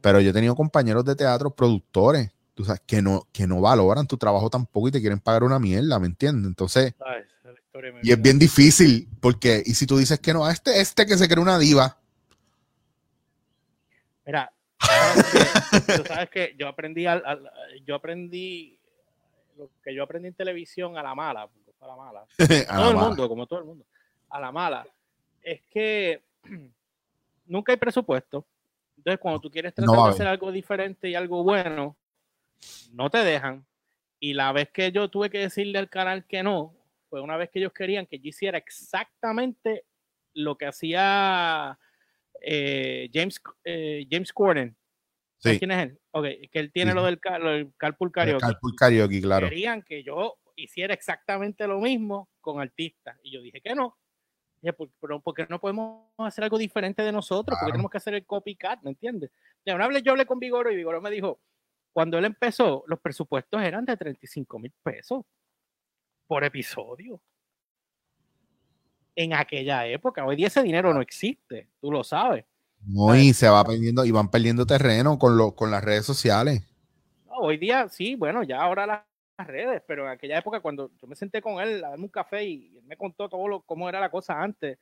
[0.00, 4.06] Pero yo he tenido compañeros de teatro, productores, tú sabes, que no, que no valoran
[4.06, 6.46] tu trabajo tampoco y te quieren pagar una mierda, ¿me entiendes?
[6.46, 6.94] Entonces,
[8.02, 11.28] y es bien difícil porque, y si tú dices que no, este, este que se
[11.28, 11.98] cree una diva,
[14.26, 14.52] Mira,
[15.96, 17.22] tú sabes que yo aprendí, al,
[17.84, 18.78] yo aprendí
[19.56, 21.48] lo que yo aprendí en televisión a la mala,
[21.80, 22.24] a la mala.
[22.68, 23.86] todo el mundo, como todo el mundo,
[24.28, 24.86] a la mala.
[25.42, 26.22] Es que
[27.46, 28.44] nunca hay presupuesto.
[28.96, 31.96] Entonces, cuando tú quieres tratar de hacer algo diferente y algo bueno,
[32.92, 33.64] no te dejan.
[34.18, 36.74] Y la vez que yo tuve que decirle al canal que no,
[37.08, 39.84] fue una vez que ellos querían que yo hiciera exactamente
[40.34, 41.78] lo que hacía
[42.42, 44.76] eh, James, eh, James Corden.
[45.40, 45.98] ¿Quién es él?
[46.10, 48.40] Okay, que él tiene lo del, lo Carpool Karaoke.
[48.40, 49.48] Carpool Karaoke, claro.
[49.48, 53.16] Querían que yo hiciera exactamente lo mismo con artistas.
[53.22, 53.96] Y yo dije que no.
[54.60, 57.56] Dije, pero ¿por qué no podemos hacer algo diferente de nosotros?
[57.58, 59.30] Porque tenemos que hacer el copycat, ¿me entiendes?
[59.64, 61.40] Ya, una vez yo hablé con Vigoro y Vigoro me dijo,
[61.92, 65.24] cuando él empezó, los presupuestos eran de 35 mil pesos.
[66.26, 67.20] por episodio.
[69.16, 70.24] En aquella época.
[70.24, 72.44] Hoy día ese dinero no existe, tú lo sabes.
[72.86, 76.62] No, y se va perdiendo, y van perdiendo terreno con, lo, con las redes sociales.
[77.26, 79.02] hoy día sí, bueno, ya ahora las,
[79.38, 82.42] redes, pero en aquella época cuando yo me senté con él a darme un café
[82.44, 84.78] y él me contó todo lo, cómo era la cosa antes.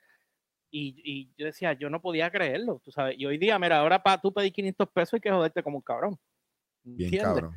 [0.70, 3.14] Y, yo decía, yo no podía creerlo, tú sabes.
[3.16, 5.82] Y hoy día, mira, ahora para tú pedir 500 pesos hay que joderte como un
[5.82, 6.18] cabrón.
[6.82, 7.56] Bien cabrón.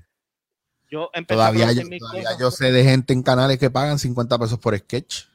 [0.90, 4.78] Yo todavía, yo, todavía yo sé de gente en canales que pagan 50 pesos por
[4.78, 5.26] sketch.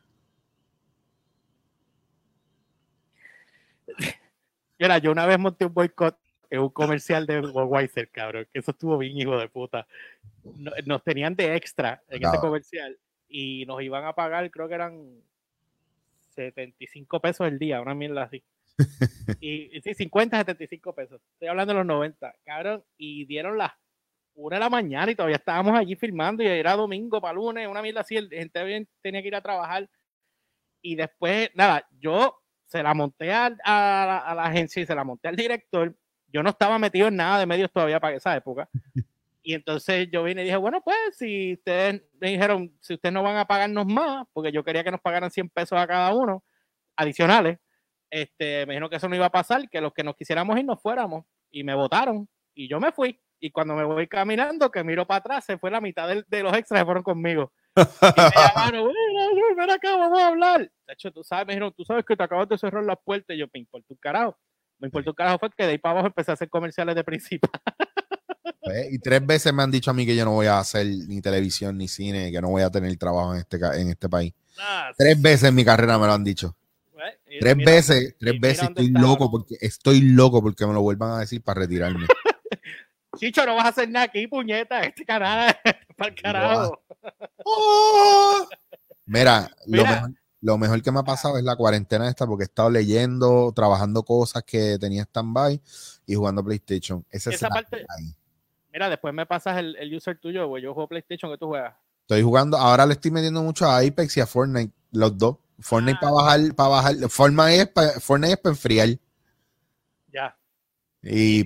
[4.83, 6.19] Mira, yo una vez monté un boicot
[6.51, 9.87] en un comercial de Weiser, cabrón, que eso estuvo bien, hijo de puta.
[10.85, 15.23] Nos tenían de extra en ese comercial y nos iban a pagar, creo que eran
[16.35, 18.43] 75 pesos el día, una mierda así.
[19.41, 21.21] y, sí, 50, 75 pesos.
[21.35, 22.83] Estoy hablando de los 90, cabrón.
[22.97, 23.71] Y dieron las
[24.35, 27.83] una de la mañana y todavía estábamos allí filmando y era domingo para lunes, una
[27.83, 28.17] mierda así.
[28.17, 29.89] El gente tenía que ir a trabajar.
[30.81, 32.42] Y después, nada, yo
[32.73, 35.95] se la monté a, a, la agencia y se la monté al director.
[36.33, 38.69] Yo no estaba metido en nada de medios todavía para esa época.
[39.45, 43.25] Y entonces yo vine y dije, bueno, pues si ustedes me dijeron, si ustedes no
[43.25, 46.45] van a pagarnos más, porque yo quería que nos pagaran 100 pesos a cada uno
[46.95, 47.59] adicionales,
[48.09, 50.65] este, me dijeron que eso no iba a pasar, que los que nos quisiéramos ir
[50.65, 51.25] nos fuéramos.
[51.51, 53.19] Y me votaron y yo me fui.
[53.41, 56.57] Y cuando me voy caminando, que miro para atrás, se fue la mitad de, los
[56.57, 57.53] extras que fueron conmigo.
[57.75, 57.87] Y me
[58.37, 58.93] llamaron,
[59.57, 60.61] ven acá, vamos a hablar.
[60.61, 63.35] De hecho, tú sabes, me dijeron, tú sabes que te acabas de cerrar las puertas.
[63.35, 64.39] Y yo, me importa un carajo.
[64.79, 67.05] Me importa un carajo fue que de ahí para abajo empecé a hacer comerciales de
[67.05, 67.51] principal.
[68.65, 70.87] Pues, y tres veces me han dicho a mí que yo no voy a hacer
[70.87, 74.33] ni televisión ni cine, que no voy a tener trabajo en este, en este país.
[74.57, 76.55] Ah, tres veces en mi carrera me lo han dicho.
[76.93, 81.19] Pues, tres veces, tres veces estoy loco porque estoy loco porque me lo vuelvan a
[81.19, 82.07] decir para retirarme.
[83.19, 85.57] Chicho, no vas a hacer nada aquí, puñeta, este canal
[85.95, 86.83] para el carajo.
[89.07, 89.51] Mira,
[90.41, 94.03] Lo, mejor, que me ha pasado es la cuarentena esta porque he estado leyendo, trabajando
[94.03, 95.61] cosas que tenía stand-by
[96.07, 97.05] y jugando PlayStation.
[97.11, 97.85] Esa, parte,
[98.73, 100.63] Mira, después me pasas el, el user tuyo, güey.
[100.63, 101.75] Yo juego PlayStation que tú juegas.
[102.03, 105.37] Estoy jugando, ahora le estoy metiendo mucho a Apex y a Fortnite, los dos.
[105.61, 106.15] Fortnite para ah.
[106.15, 106.95] bajar, para bajar.
[107.09, 108.89] Fortnite es para, Fortnite es para enfriar.
[110.13, 110.37] Ya.
[111.03, 111.45] Y,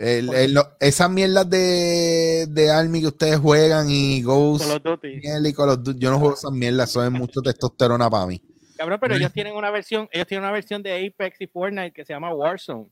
[0.00, 4.64] el, el, esas mierdas de, de Army que ustedes juegan y Ghost
[5.02, 8.42] y Call of Duty, yo no juego esas mierdas, es mucho testosterona para mí.
[8.78, 12.06] Cabrón, pero ellos tienen una versión, ellos tienen una versión de Apex y Fortnite que
[12.06, 12.88] se llama Warzone.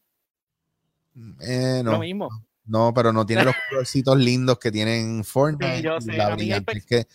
[1.40, 2.28] Eh, no, Lo mismo.
[2.66, 5.76] No, pero no tiene los colorcitos lindos que tienen Fortnite.
[5.78, 6.20] Sí, yo sé.
[6.20, 7.06] A mí Apex, que,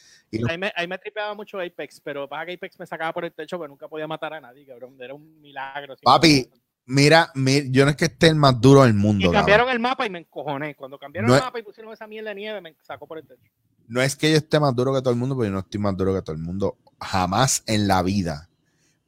[0.50, 3.32] ahí, me, ahí, me, tripeaba mucho Apex, pero para que Apex me sacaba por el
[3.32, 4.98] techo, pero nunca podía matar a nadie, cabrón.
[5.00, 5.96] Era un milagro.
[6.02, 6.50] Papi,
[6.86, 9.30] mira, yo no es que esté el más duro del mundo.
[9.30, 10.76] Y cambiaron el mapa y me encojoné.
[10.76, 13.42] Cuando cambiaron el mapa y pusieron esa mierda de nieve, me sacó por el techo.
[13.88, 15.80] No es que yo esté más duro que todo el mundo, pero yo no estoy
[15.80, 16.78] más duro que todo el mundo.
[17.00, 18.50] Jamás en la vida.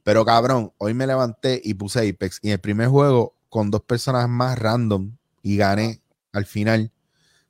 [0.02, 2.38] Pero cabrón, hoy me levanté y puse Apex.
[2.42, 6.00] Y el primer juego con dos personas más random y gané
[6.32, 6.92] al final,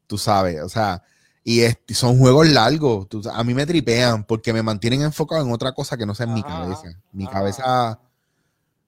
[0.06, 1.02] tú sabes, o sea,
[1.42, 5.96] y son juegos largos, a mí me tripean porque me mantienen enfocado en otra cosa
[5.96, 6.88] que no sea en mi cabeza.
[7.12, 7.98] Mi cabeza,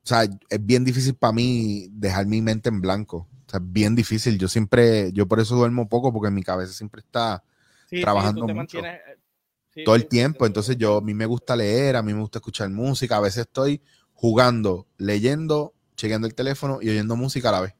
[0.08, 3.28] sea, es bien difícil para mí dejar mi mente en blanco.
[3.46, 4.38] O sea, es bien difícil.
[4.38, 7.44] Yo siempre, yo por eso duermo poco porque mi cabeza siempre está
[7.90, 8.78] trabajando mucho.
[8.78, 10.46] Eh, todo el tiempo.
[10.46, 13.16] Entonces yo, a mí me gusta leer, a mí me gusta escuchar música.
[13.16, 13.82] A veces estoy
[14.14, 17.74] jugando, leyendo, chequeando el teléfono y oyendo música a la vez.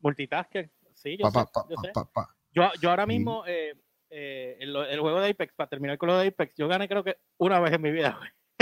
[0.00, 0.70] Multitasker.
[0.94, 1.30] Sí, yo,
[2.52, 3.74] yo, yo, ahora mismo, eh,
[4.10, 7.16] eh, el, juego de Apex, para terminar con lo de Apex, yo gané creo que
[7.38, 8.18] una vez en mi vida,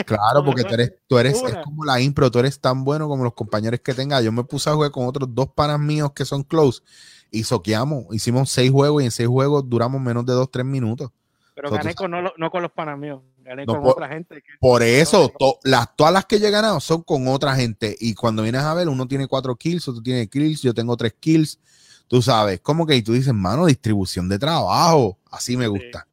[0.07, 3.25] Claro, porque tú eres, tú eres es como la impro, tú eres tan bueno como
[3.25, 4.21] los compañeros que tenga.
[4.21, 6.83] Yo me puse a jugar con otros dos panas míos que son close
[7.31, 8.07] y soqueamos.
[8.11, 11.11] Hicimos seis juegos y en seis juegos duramos menos de dos, tres minutos.
[11.55, 14.45] Pero gané con, no, no, con los panas míos, gané con otra gente.
[14.61, 15.33] por eso,
[15.65, 17.97] las, todas las que yo he ganado son con otra gente.
[17.99, 21.15] Y cuando vienes a ver, uno tiene cuatro kills, otro tiene kills, yo tengo tres
[21.19, 21.59] kills
[22.09, 25.19] Tú sabes, como que tú dices, mano, distribución de trabajo.
[25.31, 26.09] Así me gusta.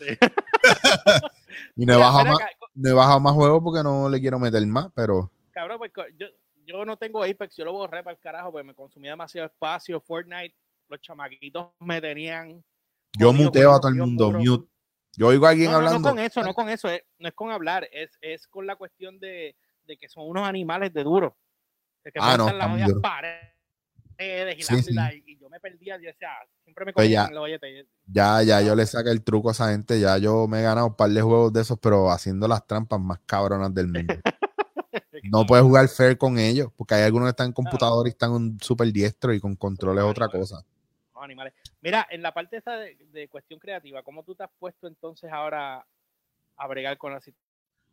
[1.76, 2.38] y no he, bajado más,
[2.74, 5.30] no he bajado más juegos porque no le quiero meter más, pero.
[5.50, 6.26] Cabrón, pues yo,
[6.64, 10.00] yo no tengo Apex, yo lo borré para el carajo porque me consumía demasiado espacio.
[10.00, 10.54] Fortnite,
[10.88, 12.64] los chamaquitos me tenían.
[13.18, 14.68] Yo muteo a todo el mundo, mute.
[15.16, 15.98] Yo oigo a alguien hablando.
[15.98, 19.18] No con eso, no con eso, no es con hablar, es, es con la cuestión
[19.18, 21.36] de, de, que son unos animales de duro.
[22.04, 23.59] que ah, no, las paredes
[24.20, 26.28] y, yo me perdía, yo decía,
[26.62, 27.30] siempre me pues ya,
[28.06, 30.88] Ya, ya, yo le saqué el truco a esa gente, ya yo me he ganado
[30.88, 34.14] un par de juegos de esos, pero haciendo las trampas más cabronas del mundo.
[35.24, 38.58] no puedes jugar fair con ellos, porque hay algunos que están en computador y están
[38.60, 40.64] súper diestro y con control es otra cosa.
[41.14, 41.54] animales.
[41.80, 45.86] Mira, en la parte esta de, cuestión creativa, ¿cómo tú te has puesto entonces ahora
[46.56, 47.49] a bregar con la situación?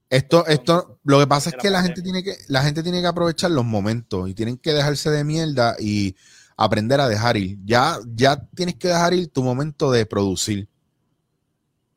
[0.10, 3.08] Esto, esto, lo que pasa es que la gente tiene que, la gente tiene que
[3.08, 6.16] aprovechar los momentos y tienen que dejarse de mierda y
[6.56, 7.58] aprender a dejar ir.
[7.66, 10.70] Ya, ya tienes que dejar ir tu momento de producir.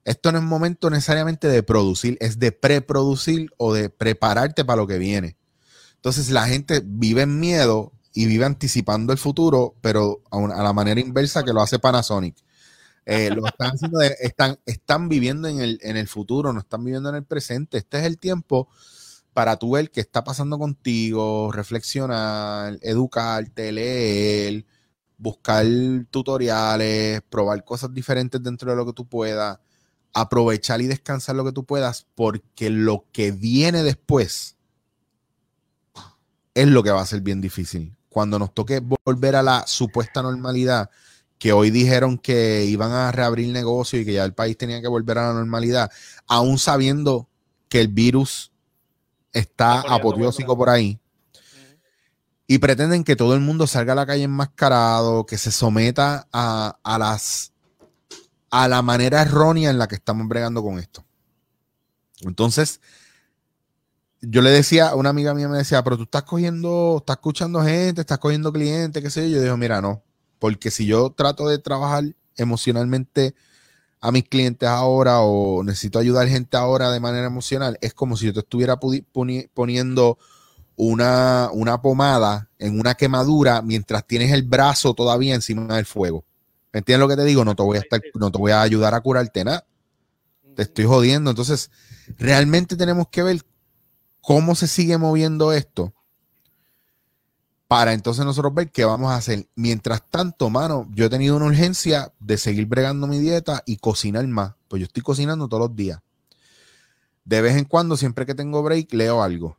[0.04, 4.86] Esto no es momento necesariamente de producir, es de preproducir o de prepararte para lo
[4.86, 5.36] que viene.
[5.96, 11.00] Entonces la gente vive en miedo y vive anticipando el futuro, pero a, la manera
[11.00, 12.36] inversa que lo hace Panasonic.
[13.07, 14.01] Eh, lo están, haciendo
[14.66, 17.78] están, viviendo en el, en el futuro, no están viviendo en el presente.
[17.78, 18.68] Este es el tiempo
[19.32, 24.64] para tú ver qué está pasando contigo, reflexionar, educarte, leer,
[25.16, 25.66] buscar
[26.11, 29.59] tutoriales, probar cosas diferentes dentro de lo que tú puedas,
[30.12, 34.57] aprovechar y descansar lo que tú puedas, porque lo que viene después
[36.55, 37.96] es lo que va a ser bien difícil.
[38.09, 40.90] Cuando nos toque volver a la supuesta normalidad,
[41.41, 44.88] que hoy dijeron que iban a reabrir negocio y que ya el país tenía que
[44.88, 45.91] volver a la normalidad,
[46.28, 47.28] aún sabiendo
[47.70, 48.53] que el virus
[49.32, 51.01] está apoteósico por ahí.
[52.47, 56.78] Y pretenden que todo el mundo salga a la calle enmascarado, que se someta a,
[56.84, 57.53] a las
[58.51, 61.07] a la manera errónea en la que estamos bregando con esto.
[62.20, 62.82] Entonces,
[64.20, 68.03] yo le decía, una amiga mía me decía, pero tú estás cogiendo, estás escuchando gente,
[68.03, 69.36] estás cogiendo clientes, qué sé yo.
[69.36, 70.03] Yo digo, mira, no,
[70.41, 72.03] porque si yo trato de trabajar
[72.36, 73.34] emocionalmente
[74.01, 78.26] a mis clientes ahora o necesito ayudar gente ahora de manera emocional, es como si
[78.26, 80.18] yo te estuviera poniendo
[80.74, 86.24] una, una pomada en una quemadura mientras tienes el brazo todavía encima del fuego.
[86.72, 87.45] ¿Me entiendes lo que te digo?
[87.45, 89.66] No te voy a estar, no te voy a ayudar a curarte nada.
[90.57, 91.30] Te estoy jodiendo.
[91.30, 91.70] Entonces,
[92.16, 93.43] realmente tenemos que ver
[94.22, 95.93] cómo se sigue moviendo esto
[97.70, 99.46] para entonces nosotros ver qué vamos a hacer.
[99.54, 104.26] Mientras tanto, mano, yo he tenido una urgencia de seguir bregando mi dieta y cocinar
[104.26, 104.54] más.
[104.66, 106.00] Pues yo estoy cocinando todos los días.
[107.24, 109.56] De vez en cuando, siempre que tengo break, leo algo.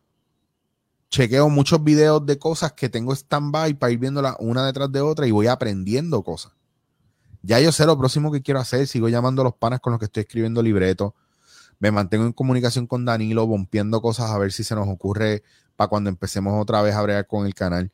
[1.09, 5.25] Chequeo muchos videos de cosas que tengo stand-by para ir viéndolas una detrás de otra
[5.25, 6.51] y voy aprendiendo cosas.
[7.43, 8.87] Ya yo sé lo próximo que quiero hacer.
[8.87, 11.13] Sigo llamando a los panas con los que estoy escribiendo libretos
[11.81, 15.41] me mantengo en comunicación con Danilo, bompeando cosas a ver si se nos ocurre
[15.75, 17.91] para cuando empecemos otra vez a bregar con el canal.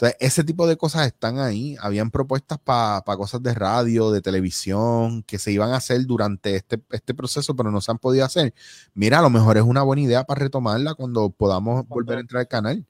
[0.00, 1.74] Entonces, ese tipo de cosas están ahí.
[1.80, 6.80] Habían propuestas para cosas de radio, de televisión, que se iban a hacer durante este,
[6.90, 8.54] este, proceso, pero no se han podido hacer.
[8.94, 12.42] Mira, a lo mejor es una buena idea para retomarla cuando podamos volver a entrar
[12.42, 12.86] al canal.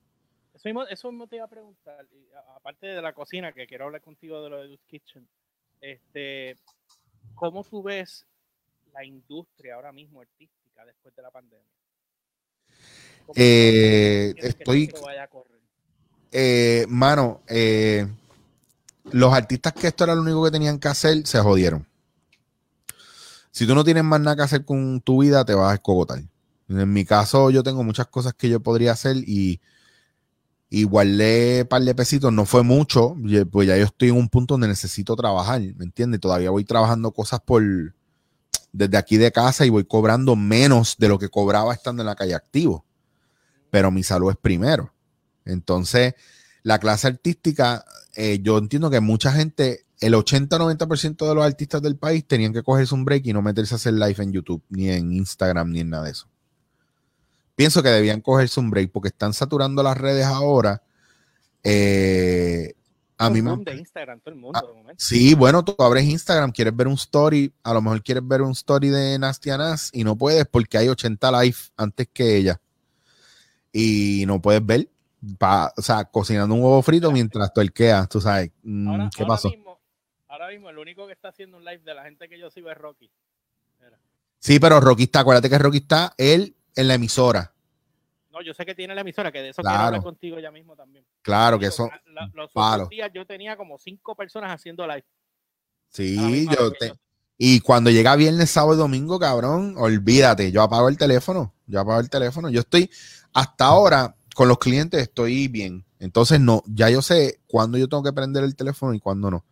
[0.53, 2.07] Eso mismo, eso te iba a preguntar,
[2.55, 5.27] aparte de la cocina, que quiero hablar contigo de lo de Dude's Kitchen,
[5.81, 6.59] este,
[7.35, 8.27] ¿cómo tú ves
[8.93, 11.65] la industria ahora mismo artística después de la pandemia?
[13.35, 14.93] Eh, estoy.
[16.33, 18.07] Eh, mano, eh,
[19.11, 21.87] los artistas que esto era lo único que tenían que hacer se jodieron.
[23.51, 26.23] Si tú no tienes más nada que hacer con tu vida, te vas a escogotar.
[26.69, 29.61] En mi caso, yo tengo muchas cosas que yo podría hacer y
[30.71, 33.17] igualé un par de pesitos, no fue mucho,
[33.51, 36.21] pues ya yo estoy en un punto donde necesito trabajar, ¿me entiendes?
[36.21, 37.63] Todavía voy trabajando cosas por,
[38.73, 42.15] desde aquí de casa y voy cobrando menos de lo que cobraba estando en la
[42.15, 42.85] calle activo.
[43.71, 44.93] Pero mi salud es primero.
[45.49, 46.15] Entonces,
[46.63, 47.85] la clase artística,
[48.15, 52.63] eh, yo entiendo que mucha gente, el 80-90% de los artistas del país tenían que
[52.63, 55.81] cogerse un break y no meterse a hacer live en YouTube, ni en Instagram, ni
[55.81, 56.29] en nada de eso.
[57.57, 60.83] Pienso que debían cogerse un break porque están saturando las redes ahora.
[61.65, 62.75] Eh,
[63.17, 63.53] a mí me...
[63.73, 67.75] Instagram, todo el mundo, ah, sí, bueno, tú abres Instagram, quieres ver un story, a
[67.75, 71.43] lo mejor quieres ver un story de Nastia Nas y no puedes porque hay 80
[71.43, 72.61] live antes que ella.
[73.73, 74.89] Y no puedes ver,
[75.77, 78.51] o sea, cocinando un huevo frito mientras tú elqueas, tú sabes.
[78.63, 79.51] Mm, ¿Qué pasó?
[79.51, 79.81] Mismo,
[80.29, 82.71] ahora mismo, el único que está haciendo un live de la gente que yo sigo
[82.71, 83.11] es Rocky.
[84.41, 87.53] Sí, pero Rocky está, acuérdate que Rocky está él en la emisora
[88.43, 91.05] yo sé que tiene la emisora, que de eso quiero hablar contigo ya mismo también.
[91.23, 91.91] Claro, que eso.
[92.35, 95.05] los otros días yo tenía como cinco personas haciendo live.
[95.89, 96.93] Sí, yo te.
[97.39, 102.01] Y cuando llega viernes, sábado y domingo, cabrón, olvídate, yo apago el teléfono, yo apago
[102.01, 102.51] el teléfono.
[102.51, 102.91] Yo estoy,
[103.33, 105.85] hasta ahora, con los clientes estoy bien.
[105.99, 109.45] Entonces, no, ya yo sé cuándo yo tengo que prender el teléfono y cuándo no.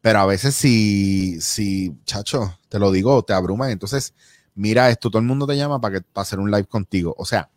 [0.00, 3.72] Pero a veces si, si, chacho, te lo digo, te abruma.
[3.72, 4.14] Entonces,
[4.54, 7.12] mira esto, todo el mundo te llama para, que, para hacer un live contigo.
[7.18, 7.50] O sea,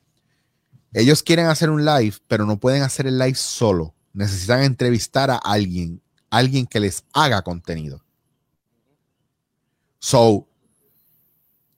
[0.93, 3.93] ellos quieren hacer un live, pero no pueden hacer el live solo.
[4.11, 6.01] Necesitan entrevistar a alguien,
[6.31, 8.03] alguien que les haga contenido.
[9.99, 10.47] So,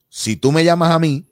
[0.08, 1.28] si tú me llamas a mí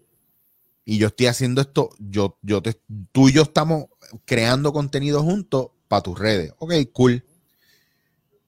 [0.86, 2.80] y yo estoy haciendo esto, yo, yo te,
[3.12, 3.86] tú y yo estamos
[4.26, 6.54] creando contenido juntos para tus redes.
[6.58, 7.24] Ok, cool.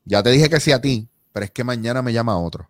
[0.03, 2.69] Ya te dije que sí a ti, pero es que mañana me llama otro.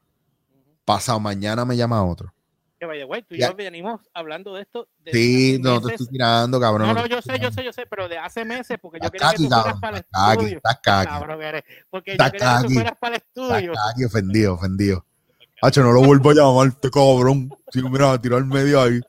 [0.86, 2.32] Pasado mañana me llama otro.
[2.80, 4.88] Que vaya, güey, tú y yo venimos hablando de esto.
[4.99, 6.89] De sí, no te estoy tirando, cabrón.
[6.89, 9.32] No, no, yo sé, yo sé, yo sé, pero de hace meses, porque yo quería
[9.32, 10.61] que tú fueras para el estudio.
[10.84, 11.63] Cabrón, eres.
[11.89, 13.74] Porque yo quería que tú fueras para el estudio.
[14.05, 15.05] Ofendido, ofendido.
[15.61, 17.49] Hacho, no lo vuelvo a llamar, este cabrón.
[17.72, 18.99] Si mira, a tirar medio ahí.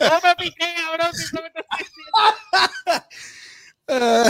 [0.00, 2.10] No me piqué, cabrón, si no me estás diciendo.
[3.88, 4.28] a ver,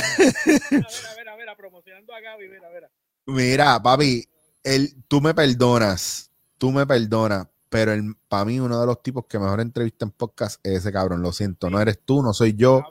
[1.07, 2.91] a ver, a ver, promocionando a Gaby, mira, mira.
[3.27, 4.29] Mira, papi,
[4.63, 9.27] el, tú me perdonas, tú me perdonas, pero el, para mí uno de los tipos
[9.27, 12.55] que mejor entrevista en podcast es ese cabrón, lo siento, no eres tú, no soy
[12.55, 12.83] yo.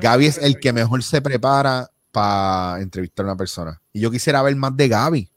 [0.00, 3.80] Gaby, es el que mejor se prepara para entrevistar a una persona.
[3.92, 5.30] Y yo quisiera ver más de Gaby.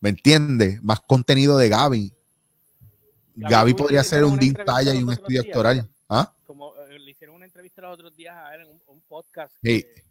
[0.00, 0.82] ¿Me entiendes?
[0.82, 2.12] Más contenido de Gaby.
[3.34, 5.88] Gaby, podría ser un Dean Talla y un estudio actoral.
[6.08, 6.32] ¿Ah?
[6.46, 10.04] Como eh, le hicieron una entrevista los otros días a él en un, podcast que,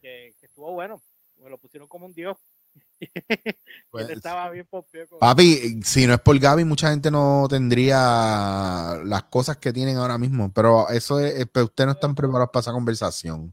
[0.00, 1.02] que, estuvo bueno.
[1.38, 2.36] Me lo pusieron como un dios.
[3.90, 4.68] Pues, estaba bien
[5.18, 10.16] Papi, si no es por Gaby, mucha gente no tendría las cosas que tienen ahora
[10.16, 10.52] mismo.
[10.52, 13.52] Pero eso es, pero ustedes no están preparados para esa conversación.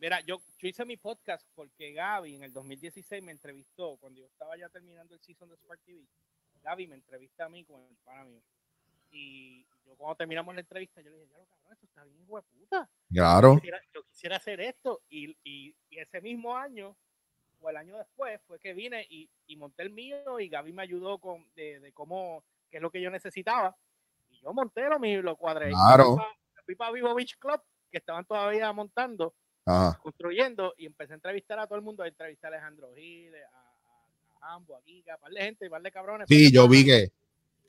[0.00, 4.26] Mira, yo, yo, hice mi podcast porque Gaby en el 2016 me entrevistó cuando yo
[4.26, 6.04] estaba ya terminando el season de Spark TV.
[6.62, 8.40] Gaby me entrevista a mí con el pana mío.
[9.10, 12.22] Y yo cuando terminamos la entrevista, yo le dije, ya lo cabrón, esto está bien,
[12.22, 12.90] hijo de puta.
[13.12, 13.60] Claro.
[13.92, 15.02] Yo quisiera, hacer esto.
[15.08, 16.96] Y, y, y, ese mismo año,
[17.60, 20.82] o el año después, fue que vine y, y monté el mío y Gaby me
[20.82, 23.76] ayudó con de, de, cómo, qué es lo que yo necesitaba.
[24.30, 25.70] Y yo monté lo mío, lo cuadré.
[25.70, 26.16] Claro.
[26.64, 29.34] Fui para Vivo Beach Club, que estaban todavía montando,
[30.02, 33.38] construyendo, y empecé a entrevistar a todo el mundo, a entrevistar a Alejandro Gil, a,
[33.38, 33.59] a,
[34.40, 36.26] Ambo, a Giga, a par de gente, par de cabrones.
[36.28, 37.12] Sí, yo vi que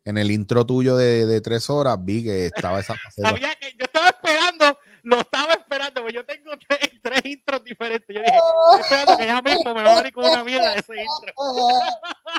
[0.06, 3.86] en el intro tuyo de, de tres horas vi que estaba esa Sabía que yo
[3.86, 8.08] estaba esperando, lo estaba esperando, porque yo tengo tres, tres intros diferentes.
[8.08, 10.94] Yo dije, estoy esperando que ya mismo me va a venir con una mierda ese
[10.96, 11.34] intro.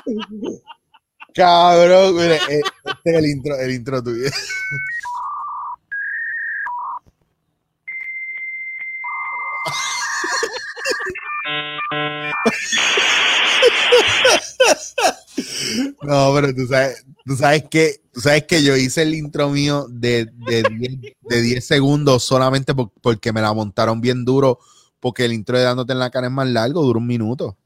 [1.33, 4.29] Cabrón, mire, eh, este es el intro, el intro tuyo.
[16.01, 19.87] No, pero tú sabes, tú sabes que, tú sabes que yo hice el intro mío
[19.89, 24.59] de, de, 10, de 10 segundos solamente porque me la montaron bien duro,
[24.99, 27.57] porque el intro de dándote en la cara es más largo, dura un minuto.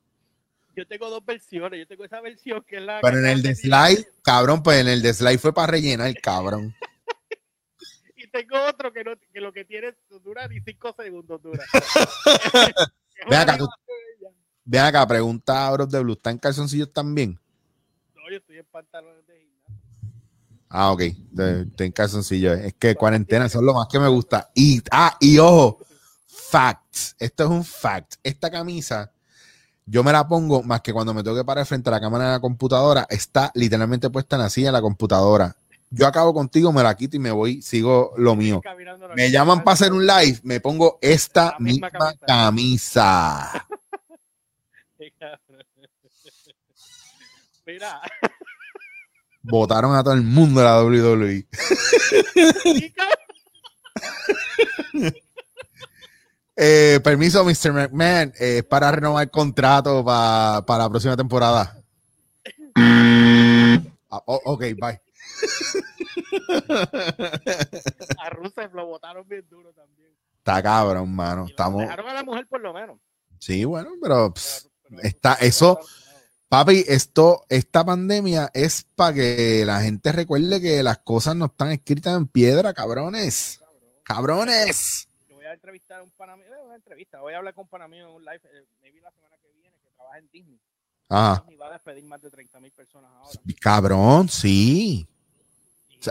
[0.76, 3.02] Yo tengo dos versiones, yo tengo esa versión que es la.
[3.02, 6.76] Pero en el de slide, cabrón, pues en el de slide fue para rellenar, cabrón.
[8.16, 11.66] y tengo otro que, no, que lo que tiene dura ni 5 segundos dura.
[13.28, 13.68] Ve acá, tú,
[14.68, 17.40] ve acá, pregunta a Bros de Blue, ¿está en calzoncillos también?
[18.30, 19.76] yo estoy en pantalones de gimnasio.
[20.70, 21.02] Ah, ok.
[21.02, 22.54] Estoy en calzoncillo.
[22.54, 24.52] Es que cuarentena son lo más que me gusta.
[24.54, 25.80] Y, ah, y ojo,
[26.26, 27.16] facts.
[27.20, 28.16] Esto es un fact.
[28.22, 29.12] Esta camisa,
[29.86, 32.26] yo me la pongo más que cuando me tengo que parar frente a la cámara
[32.26, 35.56] de la computadora, está literalmente puesta en la silla de la computadora.
[35.90, 38.62] Yo acabo contigo, me la quito y me voy, sigo lo mío.
[39.16, 41.90] Me llaman para hacer un live, me pongo esta misma,
[42.26, 43.66] camisa.
[47.66, 48.02] Mira.
[49.44, 51.48] Votaron a todo el mundo de la WWE.
[56.56, 57.72] eh, permiso, Mr.
[57.72, 61.82] McMahon, eh, para renovar el contrato para la próxima temporada.
[62.76, 63.80] Ah,
[64.26, 65.00] oh, ok, bye.
[68.20, 70.10] a Rusev lo votaron bien duro también.
[70.38, 71.48] Está cabrón, mano.
[71.48, 71.82] Estamos...
[71.82, 72.98] Dejaron a la mujer por lo menos.
[73.40, 74.34] Sí, bueno, pero,
[75.04, 75.80] está eso.
[76.50, 81.72] Papi, esto, esta pandemia es para que la gente recuerde que las cosas no están
[81.72, 83.60] escritas en piedra, cabrones.
[84.04, 85.10] Cabrones.
[85.28, 87.70] Yo voy a entrevistar a un pana mío, una entrevista, voy a hablar con un
[87.70, 90.60] pana mío en un live, eh, maybe la semana que viene, que trabaja en Disney.
[91.10, 91.44] Ajá.
[91.50, 93.40] Y va a despedir más de 30 mil personas ahora.
[93.60, 95.06] Cabrón, sí.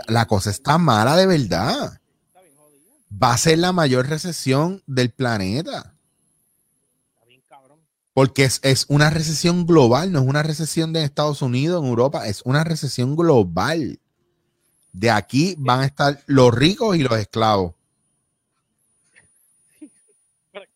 [0.07, 1.99] la cosa está mala de verdad.
[3.11, 5.96] Va a ser la mayor recesión del planeta.
[8.17, 12.41] Porque es, una recesión global, no es una recesión de Estados Unidos, en Europa, es
[12.45, 13.99] una recesión global.
[14.91, 17.75] De aquí van a estar los ricos y los esclavos.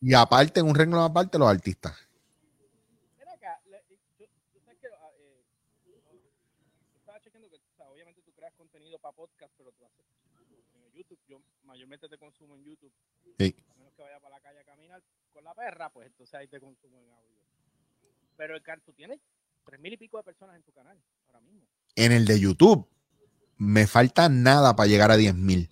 [0.00, 1.96] Y aparte, en un renglón aparte, los artistas.
[3.26, 3.34] Ah,
[5.18, 5.42] eh,
[6.94, 7.58] estaba chequeando que,
[7.90, 10.04] obviamente tú creas contenido para podcast, pero tú haces
[10.76, 11.18] en YouTube.
[11.26, 12.92] Yo mayormente te consumo en YouTube.
[13.36, 13.56] Sí.
[13.68, 16.46] A menos que vaya para la calle a caminar con la perra, pues entonces ahí
[16.46, 16.91] te consumo.
[18.42, 19.20] Pero el tú tienes
[19.64, 21.60] tres mil y pico de personas en tu canal ahora mismo.
[21.94, 22.88] En el de YouTube,
[23.56, 25.70] me falta nada para llegar a diez mil.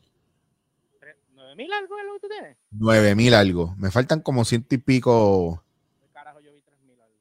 [1.33, 2.57] ¿Nueve mil algo es lo que tú tienes?
[2.71, 3.75] Nueve mil algo.
[3.77, 5.65] Me faltan como ciento y pico.
[6.13, 7.17] carajo yo vi algo?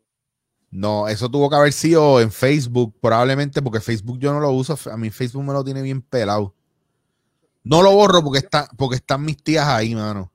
[0.70, 4.78] No, eso tuvo que haber sido en Facebook, probablemente, porque Facebook yo no lo uso.
[4.92, 6.54] A mí Facebook me lo tiene bien pelado.
[7.64, 10.32] No lo borro porque, está, porque están mis tías ahí, mano.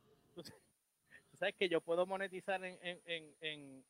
[1.38, 3.84] sabes que yo puedo monetizar en,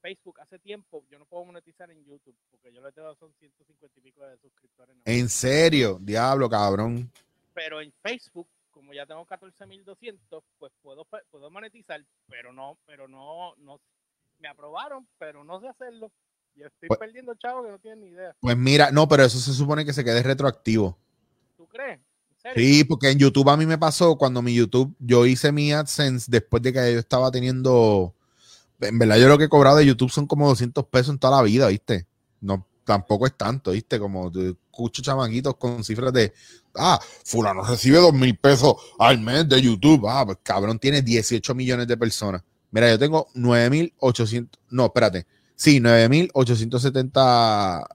[0.00, 1.04] Facebook hace tiempo.
[1.10, 4.36] Yo no puedo monetizar en YouTube porque yo le tengo son 150 y pico de
[4.38, 4.96] suscriptores.
[5.04, 5.98] ¿En serio?
[6.00, 7.10] Diablo, cabrón.
[7.54, 13.54] Pero en Facebook, como ya tengo 14.200, pues puedo, puedo monetizar, pero no, pero no,
[13.56, 13.80] no,
[14.38, 16.10] me aprobaron, pero no sé hacerlo.
[16.54, 18.34] Y estoy pues perdiendo chavo que no tienen ni idea.
[18.40, 20.98] Pues mira, no, pero eso se supone que se quede retroactivo.
[21.56, 22.00] ¿Tú crees?
[22.54, 26.30] Sí, porque en YouTube a mí me pasó cuando mi YouTube, yo hice mi AdSense
[26.30, 28.14] después de que yo estaba teniendo,
[28.80, 31.38] en verdad yo lo que he cobrado de YouTube son como 200 pesos en toda
[31.38, 32.06] la vida, ¿viste?
[32.40, 33.98] No, tampoco es tanto, ¿viste?
[33.98, 36.32] Como escucho chamaquitos con cifras de,
[36.76, 41.54] ah, fulano recibe dos mil pesos al mes de YouTube, ah, pues cabrón, tiene 18
[41.54, 42.42] millones de personas.
[42.70, 45.26] Mira, yo tengo 9.800, no, espérate,
[45.56, 47.86] sí, 9.870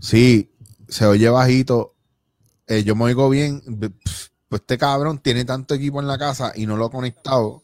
[0.00, 0.50] Sí,
[0.88, 1.94] se oye bajito.
[2.66, 3.62] Eh, yo me oigo bien.
[4.48, 7.62] Pues este cabrón tiene tanto equipo en la casa y no lo ha conectado.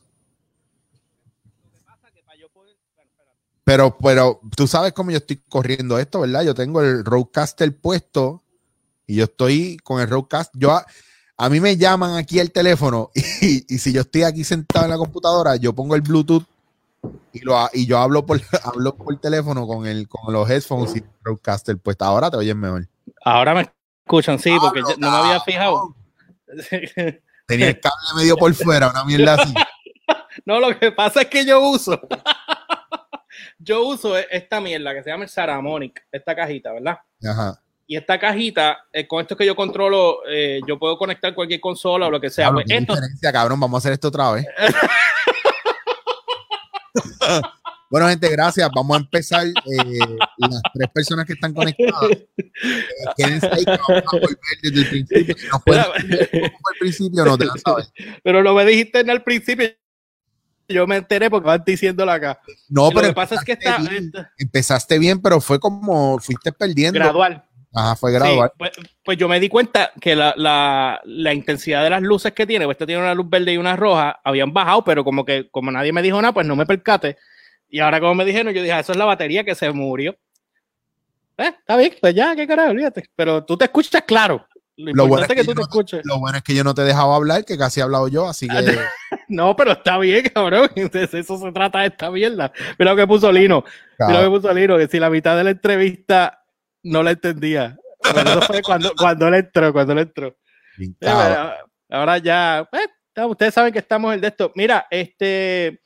[3.65, 6.43] Pero, pero tú sabes cómo yo estoy corriendo esto, ¿verdad?
[6.43, 8.43] Yo tengo el Roadcaster puesto
[9.07, 10.53] y yo estoy con el Roadcast.
[10.55, 10.79] Yo
[11.37, 13.11] a, mí me llaman aquí el teléfono
[13.41, 16.45] y, y, si yo estoy aquí sentado en la computadora, yo pongo el Bluetooth
[17.33, 20.99] y, lo, y yo hablo por, hablo por teléfono con, el, con los headphones y
[20.99, 22.87] el broadcaster, pues ahora te oyes mejor.
[23.25, 23.71] Ahora me
[24.05, 25.95] escuchan, sí, porque no me había fijado.
[27.47, 29.55] Tenía el cable medio por fuera, una mierda así.
[30.45, 32.01] No, lo que pasa es que yo uso.
[33.65, 36.99] Yo uso esta mierda que se llama el Saramonic, esta cajita, ¿verdad?
[37.25, 37.61] Ajá.
[37.87, 42.07] Y esta cajita, eh, con esto que yo controlo, eh, yo puedo conectar cualquier consola
[42.07, 42.51] o lo que sea.
[42.51, 44.47] Claro, pues diferencia, cabrón, vamos a hacer esto otra vez.
[47.91, 48.71] bueno, gente, gracias.
[48.75, 49.47] Vamos a empezar.
[49.47, 49.99] Eh,
[50.39, 52.27] las tres personas que están conectadas, eh,
[53.17, 55.37] quédense ahí que vamos a volver desde el principio.
[55.53, 57.93] No el principio, no te la sabes.
[58.23, 59.69] Pero lo me dijiste en el principio.
[60.69, 62.41] Yo me enteré porque van diciéndolo acá.
[62.69, 63.79] No, pero lo que pasa es que está,
[64.39, 66.99] empezaste bien, pero fue como fuiste perdiendo.
[66.99, 67.45] Gradual.
[67.75, 68.53] Ajá, fue gradual.
[68.57, 68.71] pues,
[69.05, 72.67] pues, yo me di cuenta que la, la, la, intensidad de las luces que tiene,
[72.67, 75.73] pues este tiene una luz verde y una roja, habían bajado, pero como que como
[75.73, 77.17] nadie me dijo nada, pues no me percate.
[77.69, 80.17] Y ahora como me dijeron, yo dije, ah, eso es la batería que se murió.
[81.37, 83.11] Eh, está bien, pues ya, qué carajo, olvídate.
[83.17, 84.47] Pero tú te escuchas claro.
[84.77, 86.01] Lo, bueno es que, tú te escuches.
[86.05, 88.29] Lo bueno es que yo no te he dejado hablar, que casi he hablado yo,
[88.29, 88.55] así que.
[89.29, 90.71] no, pero está bien, cabrón.
[90.77, 92.53] eso se trata de esta mierda.
[92.79, 93.65] Mira lo que puso Lino.
[93.99, 96.45] Mira lo que puso Lino, que si la mitad de la entrevista
[96.83, 97.77] no la entendía.
[98.03, 100.37] eso fue cuando, cuando él entró, cuando él entró.
[101.91, 104.53] ahora ya, eh, ustedes saben que estamos en de esto.
[104.55, 105.81] Mira, este,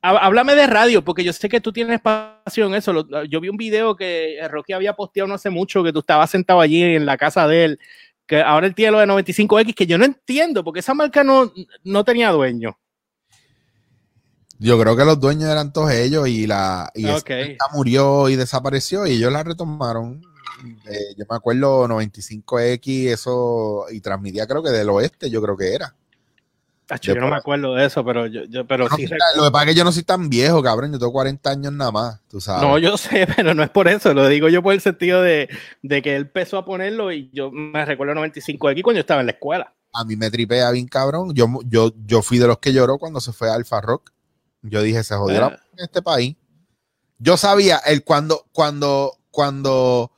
[0.00, 3.06] háblame de radio, porque yo sé que tú tienes pasión en eso.
[3.24, 6.60] Yo vi un video que Rocky había posteado no hace mucho, que tú estabas sentado
[6.60, 7.80] allí en la casa de él,
[8.28, 11.50] que ahora él tiene lo de 95X, que yo no entiendo, porque esa marca no,
[11.82, 12.78] no tenía dueño.
[14.58, 17.06] Yo creo que los dueños eran todos ellos y la y
[17.72, 20.20] murió y desapareció y ellos la retomaron.
[20.90, 25.74] Eh, yo me acuerdo 95X, eso, y transmitía creo que del oeste, yo creo que
[25.74, 25.94] era.
[27.02, 29.06] Yo no me acuerdo de eso, pero yo, pero sí.
[29.36, 30.92] Lo que pasa es que yo no soy tan viejo, cabrón.
[30.92, 32.62] Yo tengo 40 años nada más, tú sabes.
[32.62, 34.14] No, yo sé, pero no es por eso.
[34.14, 35.48] Lo digo yo por el sentido de,
[35.82, 39.26] de que él empezó a ponerlo y yo me recuerdo 95X cuando yo estaba en
[39.26, 39.74] la escuela.
[39.92, 41.34] A mí me tripea bien, cabrón.
[41.34, 44.12] Yo, yo, yo fui de los que lloró cuando se fue a Alfa Rock.
[44.62, 45.60] Yo dije, se jodió ah.
[45.72, 46.36] en este país.
[47.18, 50.12] Yo sabía, el cuando, cuando, cuando,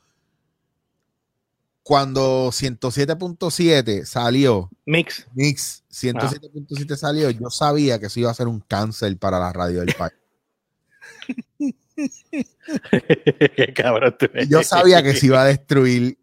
[1.91, 4.70] cuando 107.7 salió.
[4.86, 5.26] Mix.
[5.34, 9.80] Mix 107.7 salió, yo sabía que eso iba a ser un cáncer para la radio
[9.80, 10.14] del país.
[13.57, 14.16] Qué cabrón
[14.49, 16.16] Yo sabía que se iba a destruir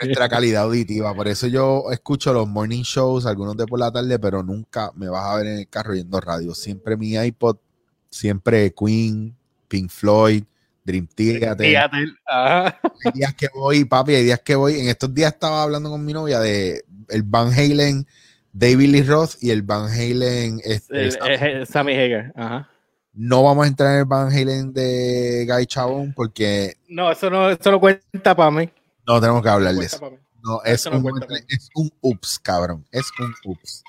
[0.00, 1.12] nuestra calidad auditiva.
[1.12, 5.08] Por eso yo escucho los morning shows, algunos de por la tarde, pero nunca me
[5.08, 6.54] vas a ver en el carro yendo radio.
[6.54, 7.56] Siempre mi iPod,
[8.08, 10.44] siempre Queen, Pink Floyd,
[10.86, 11.66] Dream Theater.
[12.26, 14.80] Hay días que voy, papi, hay días que voy.
[14.80, 18.06] En estos días estaba hablando con mi novia de el Van Halen
[18.52, 20.60] David Lee Roth y el Van Halen.
[20.64, 21.10] Este,
[21.66, 22.32] Sammy Hager.
[22.34, 22.70] Ajá.
[23.12, 26.76] No vamos a entrar en el Van Halen de Guy Chabón porque.
[26.88, 28.70] No, eso no, eso no cuenta para mí.
[29.06, 30.10] No tenemos que hablar de eso.
[30.42, 31.04] No, es, un,
[31.48, 32.86] es un ups, cabrón.
[32.92, 33.82] Es un ups.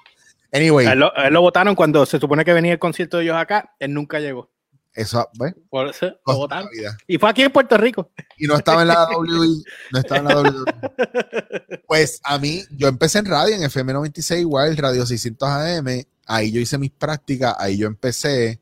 [0.52, 0.88] Anyway.
[0.88, 3.76] Él lo, lo, votaron cuando se supone que venía el concierto de ellos acá.
[3.80, 4.50] Él nunca llegó.
[4.98, 5.54] Eso, ¿ves?
[5.70, 6.70] Por eso votaron.
[7.08, 8.12] Y fue aquí en Puerto Rico.
[8.38, 9.64] Y no estaba en la WWE.
[9.92, 10.66] No estaba en la WWE.
[11.88, 16.04] Pues a mí, yo empecé en radio, en FM 96, igual, Radio 600 AM.
[16.26, 18.60] Ahí yo hice mis prácticas, ahí yo empecé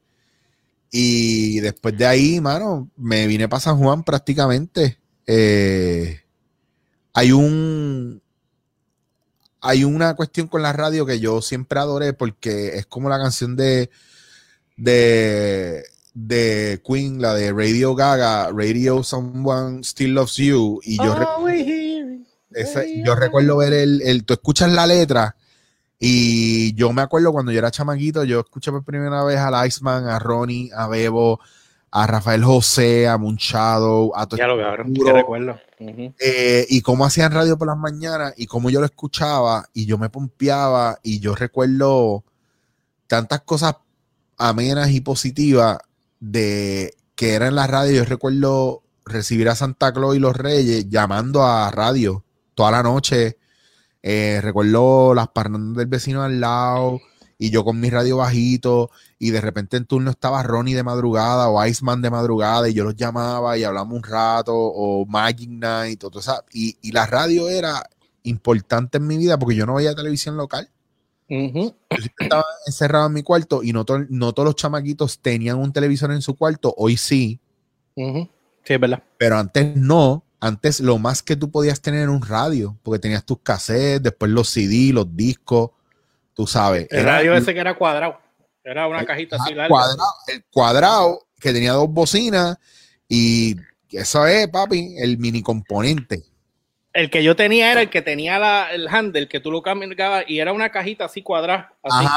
[0.98, 4.98] y después de ahí, mano, me vine para San Juan prácticamente.
[5.28, 6.22] Eh,
[7.14, 8.22] hay un.
[9.60, 13.58] Hay una cuestión con la radio que yo siempre adoré porque es como la canción
[13.58, 13.90] de.
[14.78, 15.84] de.
[16.16, 20.80] De Queen, la de Radio Gaga, Radio Someone Still Loves You.
[20.84, 21.14] Y yo,
[23.04, 24.26] yo recuerdo ver el, el.
[24.26, 25.36] Tú escuchas la letra
[26.00, 30.08] y yo me acuerdo cuando yo era chamaquito, yo escuché por primera vez al Iceman,
[30.08, 31.40] a Ronnie, a Bebo,
[31.92, 35.60] a Rafael José, a Munchado, a todo Ya lo cabrón, que recuerdo.
[35.80, 39.98] Eh, y cómo hacían radio por las mañanas y cómo yo lo escuchaba y yo
[39.98, 42.24] me pompeaba y yo recuerdo
[43.08, 43.76] tantas cosas
[44.38, 45.78] amenas y positivas
[46.20, 47.98] de que era en la radio.
[47.98, 52.24] Yo recuerdo recibir a Santa Claus y los Reyes llamando a radio
[52.56, 53.38] toda la noche
[54.08, 57.02] eh, recuerdo las parrandas del vecino al lado
[57.40, 61.50] y yo con mi radio bajito y de repente en turno estaba Ronnie de madrugada
[61.50, 66.04] o Iceman de madrugada y yo los llamaba y hablamos un rato o Magic Night
[66.04, 66.44] o todo eso.
[66.54, 67.90] Y, y, la radio era
[68.22, 70.70] importante en mi vida porque yo no veía televisión local.
[71.28, 71.74] Yo
[72.20, 76.22] estaba encerrado en mi cuarto y no, no todos los chamaquitos tenían un televisor en
[76.22, 76.74] su cuarto.
[76.78, 77.40] Hoy sí.
[77.96, 78.30] Sí,
[78.66, 79.02] es verdad.
[79.18, 80.24] Pero antes no.
[80.40, 84.30] Antes lo más que tú podías tener era un radio, porque tenías tus cassettes, después
[84.30, 85.72] los CD, los discos,
[86.34, 86.88] tú sabes.
[86.92, 88.20] El radio ese que era cuadrado,
[88.64, 89.70] era una cajita así larga.
[89.70, 92.58] Cuadrado, el cuadrado que tenía dos bocinas
[93.08, 93.56] y
[93.90, 96.24] eso es, papi, el mini componente.
[96.96, 100.40] El que yo tenía era el que tenía el handle, que tú lo cambiabas y
[100.40, 101.74] era una cajita así cuadrada.
[101.84, 102.08] Así,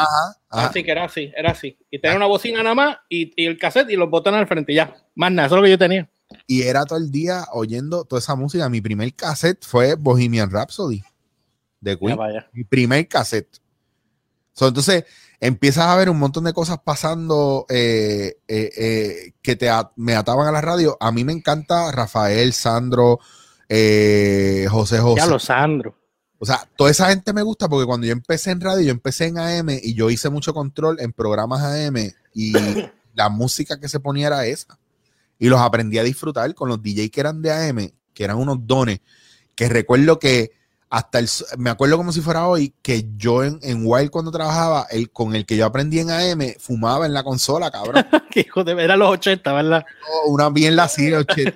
[0.48, 1.76] así que era así, era así.
[1.90, 4.72] Y tenía una bocina nada más y, y el cassette y los botones al frente
[4.72, 4.94] y ya.
[5.14, 6.08] Más nada, eso es lo que yo tenía
[6.46, 8.68] y era todo el día oyendo toda esa música.
[8.68, 11.02] Mi primer cassette fue Bohemian Rhapsody
[11.80, 12.18] de Queen.
[12.52, 13.60] Mi primer cassette.
[14.60, 15.04] entonces
[15.40, 20.48] empiezas a ver un montón de cosas pasando eh, eh, eh, que te me ataban
[20.48, 20.96] a la radio.
[21.00, 23.20] A mí me encanta Rafael, Sandro,
[23.68, 25.16] José José.
[25.16, 25.94] Ya lo Sandro.
[26.38, 29.26] O sea, toda esa gente me gusta porque cuando yo empecé en radio, yo empecé
[29.26, 31.96] en AM y yo hice mucho control en programas AM
[32.32, 32.52] y
[33.14, 34.78] la música que se ponía era esa
[35.38, 38.58] y los aprendí a disfrutar con los DJs que eran de AM, que eran unos
[38.66, 39.00] dones,
[39.54, 40.52] que recuerdo que
[40.90, 41.28] hasta el,
[41.58, 45.34] me acuerdo como si fuera hoy, que yo en, en Wild cuando trabajaba, el con
[45.34, 48.06] el que yo aprendí en AM, fumaba en la consola, cabrón.
[48.30, 49.84] que hijo de era los 80, ¿verdad?
[50.26, 51.52] una bien la así, 80.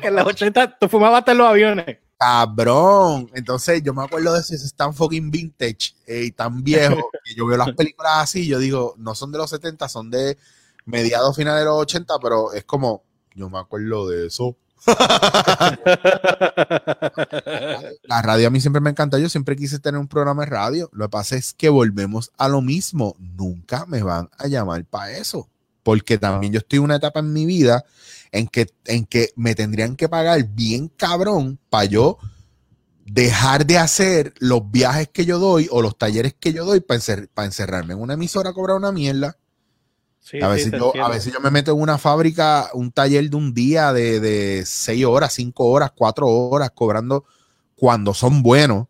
[0.00, 1.98] que en los 80 tú fumabas hasta en los aviones.
[2.18, 3.30] Cabrón.
[3.34, 7.34] Entonces yo me acuerdo de ese, es tan fucking vintage eh, y tan viejo que
[7.34, 10.36] yo veo las películas así, yo digo, no son de los 70, son de
[10.84, 13.04] mediados finales de los 80, pero es como,
[13.34, 14.56] yo me acuerdo de eso.
[18.04, 19.18] la radio a mí siempre me encanta.
[19.18, 20.90] Yo siempre quise tener un programa de radio.
[20.92, 23.16] Lo que pasa es que volvemos a lo mismo.
[23.18, 25.48] Nunca me van a llamar para eso.
[25.82, 27.84] Porque también yo estoy en una etapa en mi vida
[28.32, 32.18] en que, en que me tendrían que pagar bien cabrón para yo
[33.06, 37.00] dejar de hacer los viajes que yo doy o los talleres que yo doy para,
[37.44, 39.36] encerrarme en una emisora a cobrar una mierda
[40.42, 43.54] a, veces yo, a, veces yo, me meto en una fábrica, un taller de un
[43.54, 47.24] día de, de seis horas, cinco horas, cuatro horas, cobrando
[47.74, 48.88] cuando son buenos.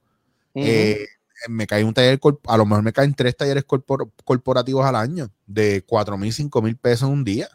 [0.54, 1.06] Eh,
[1.48, 5.84] me cae un taller, a lo mejor me caen tres talleres corporativos al año de
[5.86, 7.48] cuatro mil, cinco mil pesos en un día.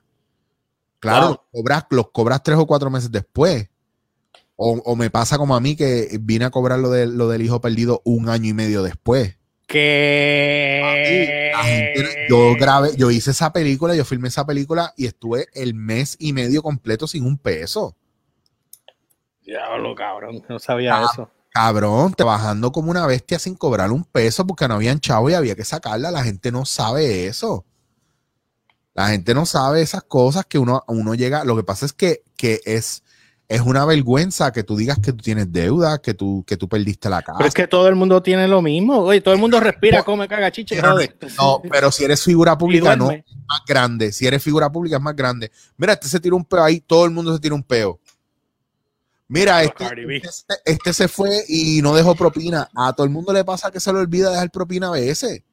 [0.99, 3.67] Claro, los, cobras, los cobras tres o cuatro meses después.
[4.55, 7.41] O, o, me pasa como a mí que vine a cobrar lo, de, lo del
[7.41, 9.39] hijo perdido un año y medio después
[9.71, 11.51] que
[12.29, 16.33] yo grabé, yo hice esa película, yo filmé esa película y estuve el mes y
[16.33, 17.95] medio completo sin un peso.
[19.43, 21.29] Diablo, cabrón, no sabía eso.
[21.49, 25.55] Cabrón, trabajando como una bestia sin cobrar un peso porque no habían chavo y había
[25.55, 26.11] que sacarla.
[26.11, 27.65] La gente no sabe eso.
[28.93, 31.43] La gente no sabe esas cosas que uno, uno llega.
[31.43, 33.03] Lo que pasa es que, que es
[33.51, 37.09] es una vergüenza que tú digas que tú tienes deuda, que tú, que tú perdiste
[37.09, 37.37] la casa.
[37.37, 40.25] Pero es que todo el mundo tiene lo mismo, oye, todo el mundo respira, come,
[40.29, 44.13] caga, chiche, No, pero si eres figura pública, no, es más grande.
[44.13, 45.51] Si eres figura pública, es más grande.
[45.75, 47.99] Mira, este se tira un peo ahí, todo el mundo se tira un peo.
[49.27, 49.85] Mira, este,
[50.23, 52.69] este, este, se fue y no dejó propina.
[52.73, 55.43] A todo el mundo le pasa que se le olvida dejar propina a veces.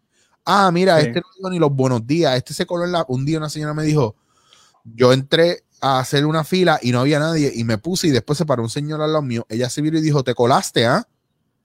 [0.45, 2.37] Ah, mira, este no dijo ni los buenos días.
[2.37, 3.05] Este se coló en la.
[3.09, 4.15] Un día una señora me dijo:
[4.85, 8.39] Yo entré a hacer una fila y no había nadie y me puse y después
[8.39, 9.47] se paró un señor al lado mío.
[9.49, 11.07] Ella se vio y dijo: Te colaste, ¿ah?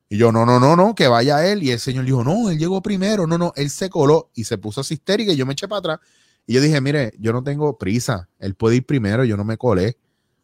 [0.09, 1.63] Y yo, no, no, no, no, que vaya él.
[1.63, 3.27] Y el señor dijo: No, él llegó primero.
[3.27, 5.79] No, no, él se coló y se puso así histérica y yo me eché para
[5.79, 5.99] atrás.
[6.45, 8.29] Y yo dije: Mire, yo no tengo prisa.
[8.39, 9.97] Él puede ir primero, yo no me colé.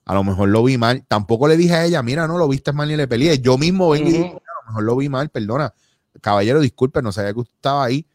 [0.09, 1.05] A lo mejor lo vi mal.
[1.07, 3.37] Tampoco le dije a ella, mira, no lo viste mal ni le peleé.
[3.37, 5.71] Yo mismo vengo y dije, a lo mejor lo vi mal, perdona.
[6.19, 8.07] Caballero, disculpe, no sabía que usted estaba ahí.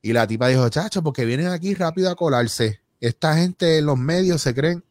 [0.00, 2.80] Y la tipa dijo, chacho, porque vienen aquí rápido a colarse.
[3.00, 4.82] Esta gente en los medios se creen.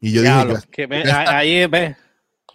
[0.00, 0.34] Y yo dije,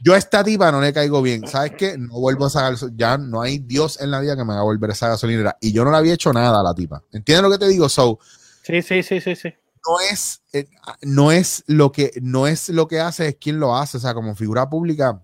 [0.02, 1.48] yo, a esta tipa no le caigo bien.
[1.48, 1.98] ¿Sabes qué?
[1.98, 4.90] No vuelvo a sacar, ya no hay Dios en la vida que me haga volver
[4.90, 5.58] a esa gasolinera.
[5.62, 7.04] Y yo no le había hecho nada a la tipa.
[7.12, 7.88] ¿Entiendes lo que te digo?
[7.90, 8.20] So,
[8.64, 9.54] sí, sí, sí, sí, sí
[9.86, 10.68] no es, eh,
[11.02, 13.98] no es lo que no es lo que hace, es quien lo hace.
[13.98, 15.22] O sea, como figura pública,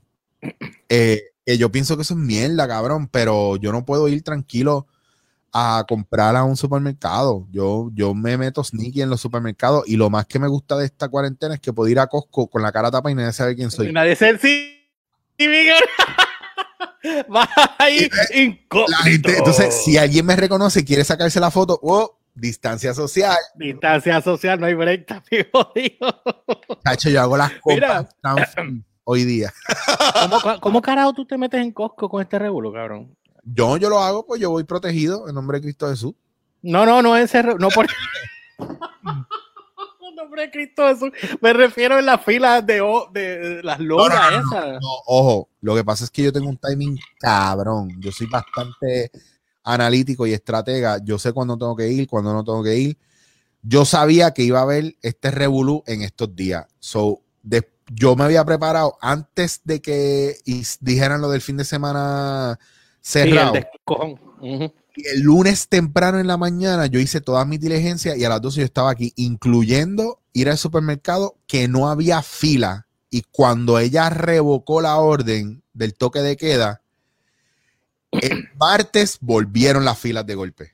[0.89, 4.88] eh, yo pienso que eso es mierda, cabrón, pero yo no puedo ir tranquilo
[5.51, 7.47] a comprar a un supermercado.
[7.51, 10.85] Yo, yo me meto sneaky en los supermercados y lo más que me gusta de
[10.85, 13.55] esta cuarentena es que puedo ir a Costco con la cara tapa y nadie sabe
[13.55, 13.91] quién soy.
[13.91, 14.76] nadie sabe sí,
[17.34, 18.09] Va ahí
[19.05, 23.38] entonces, si alguien me reconoce y quiere sacarse la foto, oh, Distancia social.
[23.55, 25.07] Distancia social, no hay break,
[25.51, 26.21] jodido.
[26.84, 28.15] Cacho, yo hago las compras
[29.03, 29.51] hoy día.
[30.13, 33.15] ¿Cómo, ¿Cómo, carajo tú te metes en Costco con este revuelo, cabrón?
[33.44, 36.14] Yo, yo lo hago, pues yo voy protegido en nombre de Cristo Jesús.
[36.61, 37.88] No, no, no es no por
[38.60, 41.11] en nombre de Cristo Jesús.
[41.41, 42.82] Me refiero en las filas de,
[43.14, 44.80] de, las lonas esas.
[45.06, 47.90] ojo, lo que pasa es que yo tengo un timing cabrón.
[47.99, 49.11] Yo soy bastante
[49.64, 52.98] analítico y estratega, yo sé cuándo tengo que ir, cuándo no tengo que ir.
[53.61, 56.66] Yo sabía que iba a haber este revolú en estos días.
[56.80, 57.22] So,
[57.91, 60.38] yo me había preparado antes de que
[60.80, 62.60] dijeran lo del fin de semana
[63.01, 63.55] cerrado.
[64.95, 68.41] y el lunes temprano en la mañana yo hice toda mi diligencia y a las
[68.41, 72.88] 12 yo estaba aquí, incluyendo ir al supermercado que no había fila.
[73.09, 76.81] Y cuando ella revocó la orden del toque de queda,
[78.11, 80.71] el martes volvieron las filas de golpe.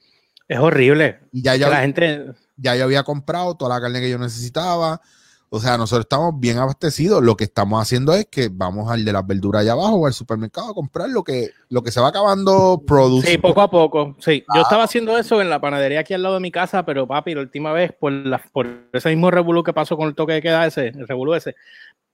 [0.47, 1.19] Es horrible.
[1.31, 2.33] Y ya, ya la gente.
[2.57, 5.01] Ya yo había comprado toda la carne que yo necesitaba.
[5.49, 7.23] O sea, nosotros estamos bien abastecidos.
[7.23, 10.13] Lo que estamos haciendo es que vamos al de las verduras allá abajo o al
[10.13, 13.31] supermercado a comprar lo que, lo que se va acabando producir.
[13.31, 14.15] Sí, poco a poco.
[14.19, 17.07] Sí, yo estaba haciendo eso en la panadería aquí al lado de mi casa, pero
[17.07, 20.33] papi, la última vez, por, la, por ese mismo revolú que pasó con el toque
[20.33, 21.55] de queda ese, el revolú ese,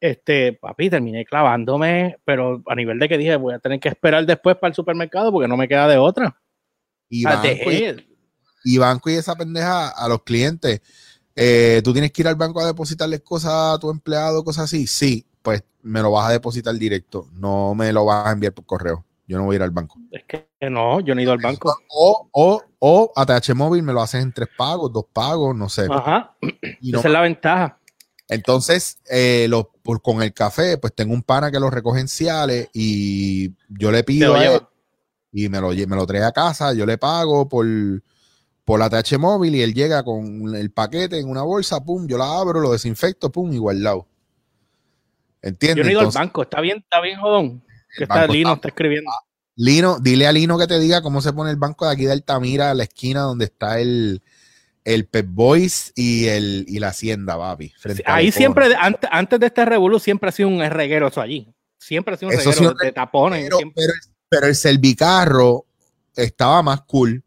[0.01, 4.25] este, papi, terminé clavándome, pero a nivel de que dije, voy a tener que esperar
[4.25, 6.39] después para el supermercado porque no me queda de otra.
[7.07, 7.47] Y, banco,
[8.63, 10.81] y, banco y esa pendeja a los clientes.
[11.35, 14.87] Eh, tú tienes que ir al banco a depositarles cosas a tu empleado, cosas así.
[14.87, 17.27] Sí, pues me lo vas a depositar directo.
[17.33, 19.05] No me lo vas a enviar por correo.
[19.27, 19.97] Yo no voy a ir al banco.
[20.11, 21.73] Es que no, yo no he ido al banco.
[21.89, 25.87] O, o, o ATH móvil me lo haces en tres pagos, dos pagos, no sé.
[25.89, 26.35] Ajá.
[26.81, 27.77] Esa es la ventaja.
[28.27, 29.49] Entonces, eh,
[30.01, 34.03] con el café, pues tengo un pana que lo recoge en Ciales y yo le
[34.03, 34.61] pido a él
[35.33, 37.65] y me lo, me lo trae a casa, yo le pago por,
[38.65, 42.17] por la TH móvil y él llega con el paquete en una bolsa, pum, yo
[42.17, 44.07] la abro, lo desinfecto, pum, igual lado.
[45.41, 45.77] ¿Entiendes?
[45.77, 47.63] Yo no he ido al banco, está bien, está bien, jodón.
[47.97, 49.11] Que está Lino, está, escribiendo.
[49.55, 52.13] Lino, dile a Lino que te diga cómo se pone el banco de aquí de
[52.13, 54.21] Altamira, a la esquina donde está el,
[54.85, 57.73] el Pep Boys y, el, y la Hacienda, papi.
[58.05, 61.53] ahí siempre, antes, de este revuelo, siempre ha sido un reguero eso allí.
[61.77, 63.49] Siempre ha sido un reguero de tapones.
[64.29, 65.65] Pero, el servicarro
[66.15, 67.23] estaba más cool.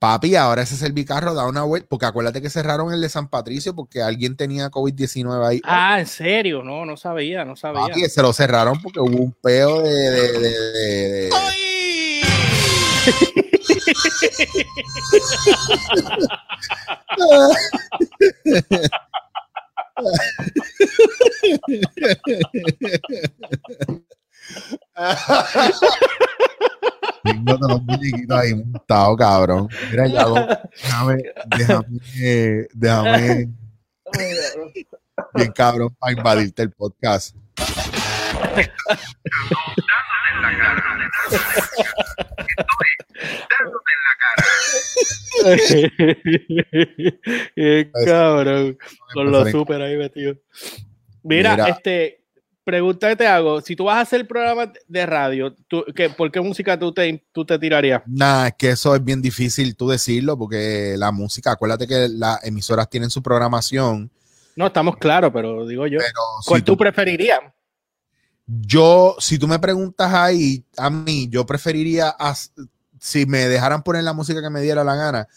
[0.00, 3.74] Papi, ahora ese servicarro da una vuelta, porque acuérdate que cerraron el de San Patricio
[3.74, 5.60] porque alguien tenía COVID-19 ahí.
[5.62, 6.62] Ah, ¿en serio?
[6.62, 7.82] No, no sabía, no sabía.
[7.82, 9.90] Papi, se lo cerraron porque hubo un peo de...
[9.90, 10.70] de, de,
[11.10, 11.30] de
[17.16, 17.52] Tengo
[27.44, 29.68] todos los muñequitos ahí montados, cabrón.
[29.90, 30.26] Mira, ya
[30.82, 31.22] déjame,
[31.56, 33.48] déjame, déjame.
[35.34, 37.36] Bien, cabrón, para invadirte el podcast.
[47.54, 48.78] Qué cabrón.
[49.12, 50.36] Con lo super ahí metido.
[51.22, 52.19] Mira, este,
[52.70, 53.60] pregunta que te hago.
[53.60, 57.24] Si tú vas a hacer programa de radio, ¿tú, qué, ¿por qué música tú te,
[57.32, 58.02] tú te tirarías?
[58.06, 62.44] Nah, es que eso es bien difícil tú decirlo, porque la música, acuérdate que las
[62.44, 64.08] emisoras tienen su programación.
[64.54, 65.98] No, estamos claros, pero digo yo.
[66.46, 67.40] ¿Cuál tú, preferirías?
[68.46, 72.14] Yo, si tú me preguntas ahí, a mí, yo preferiría,
[73.00, 75.28] si me dejaran poner la música que me diera la gana,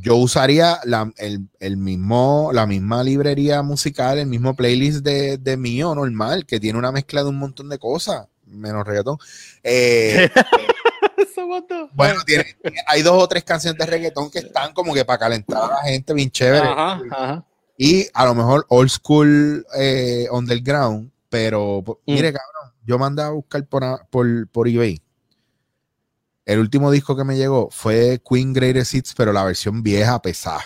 [0.00, 5.94] yo usaría la, el, mismo, la misma librería musical, el mismo playlist de, de mío
[5.94, 9.18] normal, que tiene una mezcla de un montón de cosas, menos reggaetón.
[9.62, 10.30] Eh,
[11.92, 12.20] bueno,
[12.86, 15.82] hay dos o tres canciones de reggaetón que están como que para calentar a la
[15.82, 16.68] gente, bien chévere.
[17.76, 22.12] Y a lo mejor old school eh, underground, pero pues, mm.
[22.12, 25.03] mire, cabrón, yo mandé a buscar por, por, por eBay
[26.46, 30.60] el último disco que me llegó fue Queen Greatest Hits, pero la versión vieja pesada.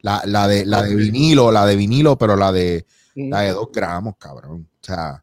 [0.00, 3.68] La, la, de, la de vinilo, la de vinilo, pero la de, la de dos
[3.72, 4.66] gramos, cabrón.
[4.72, 5.22] O sea.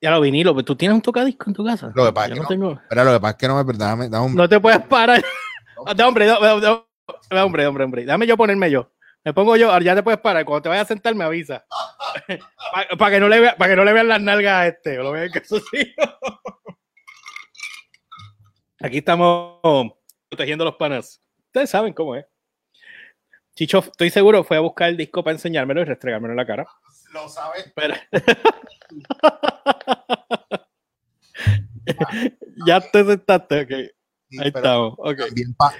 [0.00, 1.90] Ya lo vinilo, pero tú tienes un tocadisco en tu casa.
[1.94, 2.80] Lo que pasa, es que, no, tengo...
[2.88, 5.22] pero lo que pasa es que no me dame, dame No te puedes parar.
[5.76, 6.08] No.
[6.08, 6.30] hombre,
[7.30, 8.04] hombre, hombre, hombre.
[8.06, 8.90] Dame yo ponerme yo.
[9.26, 10.44] Me pongo yo, ya te puedes parar.
[10.44, 11.66] Cuando te vayas a sentar, me avisa.
[12.98, 14.98] Para que, no le vea, que no le vean las nalgas a este.
[14.98, 15.94] O lo vean que eso sí.
[18.86, 19.58] Aquí estamos
[20.28, 21.20] protegiendo los panas.
[21.46, 22.24] Ustedes saben cómo es.
[23.56, 26.68] Chicho, estoy seguro, fue a buscar el disco para enseñármelo y restregármelo en la cara.
[27.12, 27.72] Lo sabes.
[32.64, 33.70] ya te sentaste, ok.
[34.40, 34.94] Ahí estamos.
[34.98, 35.30] Okay.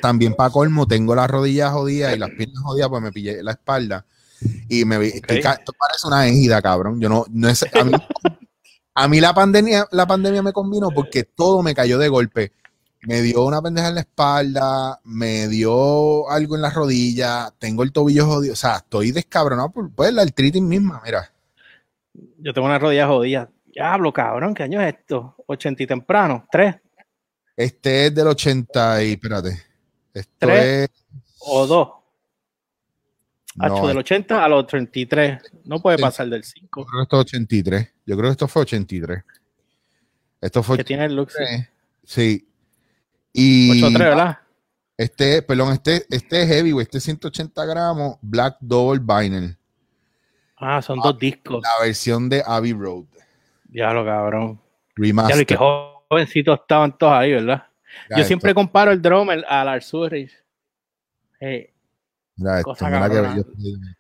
[0.02, 3.52] También para colmo, tengo las rodillas jodidas y las piernas jodidas, pues me pillé la
[3.52, 4.04] espalda.
[4.68, 5.10] Y me vi.
[5.10, 7.00] Esto parece una ejida, cabrón.
[7.00, 7.64] Yo no, no es.
[7.72, 7.92] A mí,
[8.94, 12.52] a mí la pandemia, la pandemia me combinó porque todo me cayó de golpe
[13.02, 17.92] me dio una pendeja en la espalda, me dio algo en la rodilla, tengo el
[17.92, 21.30] tobillo jodido, o sea, estoy descabronado por pues, la artritis misma, mira.
[22.38, 23.50] Yo tengo una rodilla jodida.
[23.66, 25.36] Diablo, cabrón, ¿qué año es esto?
[25.46, 26.46] ¿80 y temprano?
[26.50, 26.76] ¿Tres?
[27.56, 29.62] Este es del 80 y, espérate.
[30.12, 30.90] Esto ¿Tres
[31.40, 31.88] o dos?
[33.56, 35.42] No, del 80 a los 33.
[35.64, 36.80] No puede pasar del 5.
[36.80, 37.92] Yo creo que esto es 83.
[38.04, 39.24] Yo creo que esto fue 83.
[40.40, 40.76] Esto fue.
[40.76, 41.30] Que tiene el look.
[42.04, 42.46] Sí.
[43.36, 44.38] Y 8-3, ¿verdad?
[44.96, 49.56] Este, perdón, este, este es heavy, Este es 180 gramos, Black Double Vinyl.
[50.56, 51.62] Ah, son dos discos.
[51.62, 53.04] La versión de Abbey Road.
[53.68, 54.58] Ya lo cabrón.
[54.94, 55.36] Remaster.
[55.36, 57.66] Ya que jovencitos estaban todos ahí, ¿verdad?
[58.16, 60.32] Yo siempre comparo el drummer a Lars Ulrich.
[61.38, 61.68] Hey.
[62.36, 63.34] Mira, esto, mira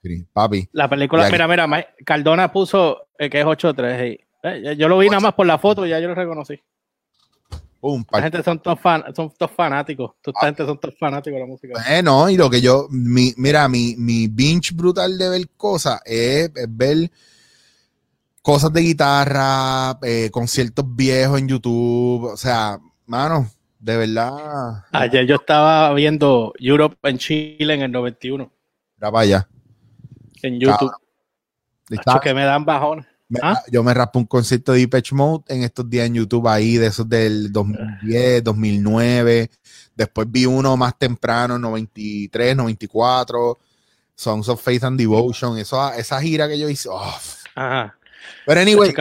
[0.02, 0.68] que Papi.
[0.72, 4.18] La película, mira, mira, Cardona puso eh, que es 8-3.
[4.42, 6.62] Eh, yo lo vi nada más por la foto y ya yo lo reconocí.
[8.12, 8.78] La gente son todos,
[9.14, 10.12] son todos fanáticos.
[10.20, 10.46] Toda ah.
[10.46, 11.74] gente son todos fanáticos de la música.
[11.86, 16.50] Bueno, y lo que yo, mi, mira, mi, mi binge brutal de ver cosas es,
[16.68, 17.10] ver
[18.42, 22.24] cosas de guitarra, eh, conciertos viejos en YouTube.
[22.24, 24.84] O sea, mano, de verdad.
[24.92, 28.50] Ayer yo estaba viendo Europe en Chile en el 91.
[28.98, 29.48] Era para allá.
[30.42, 30.92] En YouTube.
[31.90, 33.06] Está, que me dan bajones.
[33.42, 33.60] ¿Ah?
[33.70, 36.86] Yo me raspo un concierto de Depeche Mode en estos días en YouTube ahí, de
[36.86, 39.50] esos del 2010, 2009.
[39.96, 43.58] Después vi uno más temprano, 93, 94.
[44.14, 45.58] Songs of Faith and Devotion.
[45.58, 46.88] Eso, esa gira que yo hice.
[46.90, 47.14] Oh.
[48.44, 48.94] Pero anyway,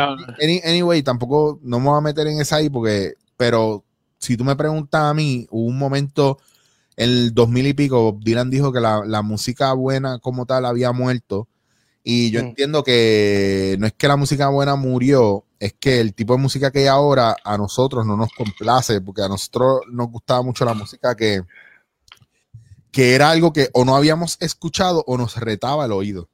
[0.64, 3.84] anyway, tampoco no me voy a meter en esa ahí porque, pero
[4.18, 6.38] si tú me preguntas a mí, hubo un momento
[6.96, 10.92] en el 2000 y pico, Dylan dijo que la, la música buena como tal había
[10.92, 11.48] muerto
[12.08, 12.46] y yo mm.
[12.46, 16.70] entiendo que no es que la música buena murió, es que el tipo de música
[16.70, 20.76] que hay ahora a nosotros no nos complace, porque a nosotros nos gustaba mucho la
[20.76, 21.42] música que,
[22.92, 26.30] que era algo que o no habíamos escuchado o nos retaba el oído.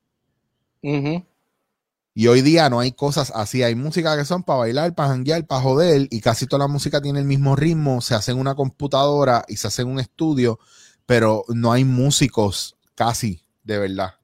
[2.13, 5.47] Y hoy día no hay cosas así, hay música que son para bailar, para janguear,
[5.47, 8.55] para joder, y casi toda la música tiene el mismo ritmo, se hace en una
[8.55, 10.59] computadora y se hace en un estudio,
[11.05, 14.20] pero no hay músicos casi, de verdad.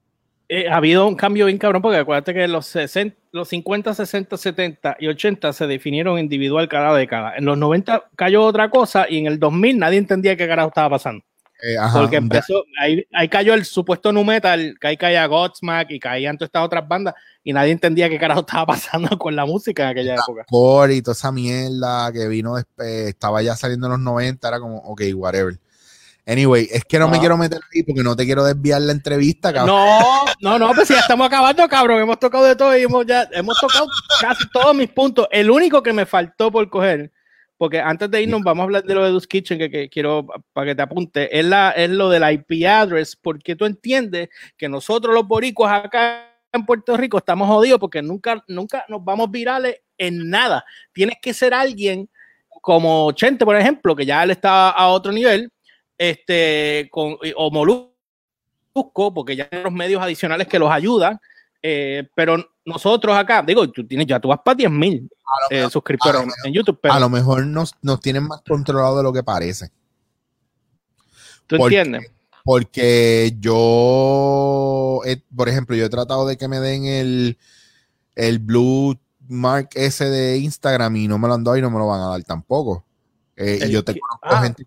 [0.50, 4.38] Eh, ha habido un cambio bien cabrón, porque acuérdate que los, 60, los 50, 60,
[4.38, 7.36] 70 y 80 se definieron individual cada década.
[7.36, 10.92] En los 90 cayó otra cosa y en el 2000 nadie entendía qué carajo estaba
[10.92, 11.24] pasando.
[11.62, 16.00] Eh, porque empezó, ahí, ahí, cayó el supuesto nu metal, que ahí caía Godsmack y
[16.00, 19.84] caían todas estas otras bandas y nadie entendía qué carajo estaba pasando con la música
[19.84, 20.46] en aquella época.
[20.92, 24.78] y toda esa mierda que vino después, estaba ya saliendo en los 90, era como,
[24.78, 25.56] ok, whatever.
[26.28, 29.54] Anyway, es que no, me quiero meter ahí porque no te quiero desviar la entrevista,
[29.54, 29.78] cabrón.
[29.78, 32.02] No, no, no, pues ya estamos acabando, cabrón.
[32.02, 33.88] Hemos tocado de todo y hemos ya, hemos tocado
[34.20, 35.26] casi todos mis puntos.
[35.32, 37.14] El único que me faltó por coger,
[37.58, 40.68] porque antes de irnos vamos a hablar de lo de Dus Kitchen, que, quiero para
[40.68, 44.28] que te apunte, es, la, es lo del IP address, porque tú entiendes
[44.58, 49.32] que nosotros los boricuas acá en Puerto Rico estamos jodidos porque nunca, nunca nos vamos
[49.32, 50.66] virales en nada.
[50.92, 52.10] Tienes que ser alguien
[52.62, 55.50] como Chente, por ejemplo, que ya él está a otro nivel,
[55.98, 61.20] este, con, o Molusco, porque ya hay los medios adicionales que los ayudan,
[61.62, 65.10] eh, pero nosotros acá, digo, tú tienes ya tú vas para 10 mil
[65.50, 66.80] eh, suscriptores en YouTube.
[66.84, 69.72] A lo mejor nos, nos, tienen más controlado de lo que parece.
[71.48, 72.12] ¿Tú entiendes?
[72.44, 75.02] Porque yo,
[75.36, 77.38] por ejemplo, yo he tratado de que me den el,
[78.16, 78.98] el Blue
[79.28, 82.02] Mark ese de Instagram y no me lo han dado y no me lo van
[82.02, 82.86] a dar tampoco.
[83.36, 84.42] Eh, y yo te conozco ah.
[84.44, 84.66] gente,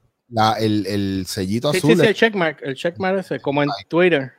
[0.58, 1.92] el, el, sellito azul.
[1.92, 4.32] Sí, sí, el checkmark, el checkmark ese, como en Twitter.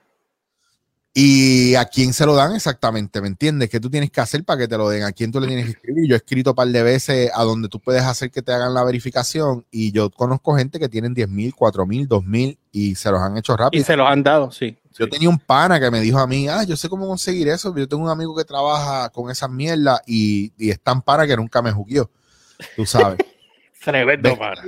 [1.14, 3.20] ¿Y a quién se lo dan exactamente?
[3.20, 3.70] ¿Me entiendes?
[3.70, 5.04] ¿Qué tú tienes que hacer para que te lo den?
[5.04, 6.08] ¿A quién tú le tienes que escribir?
[6.08, 8.74] Yo he escrito un par de veces a donde tú puedes hacer que te hagan
[8.74, 12.96] la verificación y yo conozco gente que tienen 10 mil, 4 mil, 2 mil y
[12.96, 13.82] se los han hecho rápido.
[13.82, 14.78] Y se los han dado, sí.
[14.98, 17.76] Yo tenía un pana que me dijo a mí, ah, yo sé cómo conseguir eso.
[17.76, 21.36] Yo tengo un amigo que trabaja con esas mierdas y, y es tan pana que
[21.36, 22.10] nunca me jugueó.
[22.78, 23.18] Tú sabes.
[23.84, 24.64] Tremendo pana.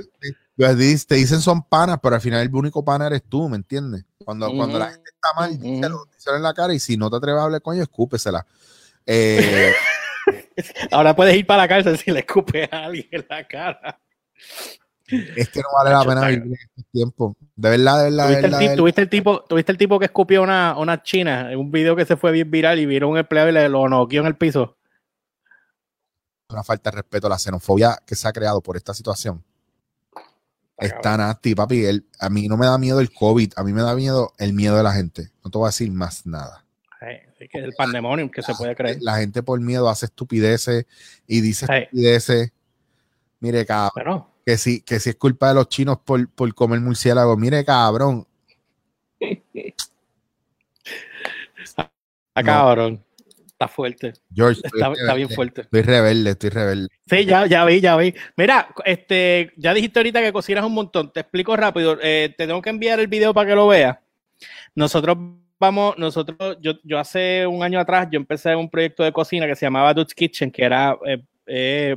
[0.56, 0.74] Te
[1.16, 4.04] dicen son panas, pero al final el único pana eres tú, ¿me entiendes?
[4.24, 7.16] Cuando, cuando la gente está mal, díselo, díselo, en la cara y si no te
[7.16, 8.46] atreves a hablar con ellos, escúpesela.
[9.04, 9.72] Eh,
[10.92, 14.00] Ahora puedes ir para la cárcel si le escupes a alguien en la cara.
[15.06, 17.36] Es que no vale la pena vivir en este tiempo.
[17.56, 18.28] De verdad, de verdad.
[18.28, 21.58] ¿Tuviste, el, tipo, ¿tuviste el, tipo, ¿Tuviste el tipo que escupió una, una china en
[21.58, 24.20] un video que se fue bien viral y vieron un empleado y le lo noqueó
[24.20, 24.78] en el piso?
[26.48, 29.44] Una falta de respeto a la xenofobia que se ha creado por esta situación
[30.76, 31.84] Está nasty, papi.
[32.18, 34.76] a mí no me da miedo el COVID, a mí me da miedo el miedo
[34.76, 35.30] de la gente.
[35.44, 36.64] No te voy a decir más nada.
[37.00, 38.98] es que el pandemonium que se puede creer.
[39.00, 40.86] La gente por miedo hace estupideces
[41.26, 42.52] y dice estupideces.
[43.40, 44.26] Mire, cabrón.
[44.44, 47.36] Que si, que si es culpa de los chinos por, por comer murciélago.
[47.36, 48.26] Mire, cabrón.
[52.34, 53.04] A cabrón
[53.68, 54.12] fuerte.
[54.34, 55.62] George, está, bien fuerte.
[55.62, 56.88] Estoy rebelde, estoy rebelde.
[57.06, 58.14] Sí, ya, ya vi, ya vi.
[58.36, 61.12] Mira, este, ya dijiste ahorita que cocinas un montón.
[61.12, 61.98] Te explico rápido.
[62.02, 63.98] Eh, te tengo que enviar el video para que lo veas.
[64.74, 65.16] Nosotros
[65.58, 69.56] vamos, nosotros, yo, yo hace un año atrás, yo empecé un proyecto de cocina que
[69.56, 71.96] se llamaba Dude's Kitchen, que era, eh, eh,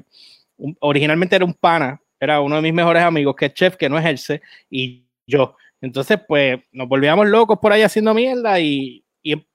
[0.79, 3.97] originalmente era un pana, era uno de mis mejores amigos, que es chef, que no
[3.97, 5.55] ejerce, y yo.
[5.81, 9.03] Entonces, pues, nos volvíamos locos por ahí haciendo mierda y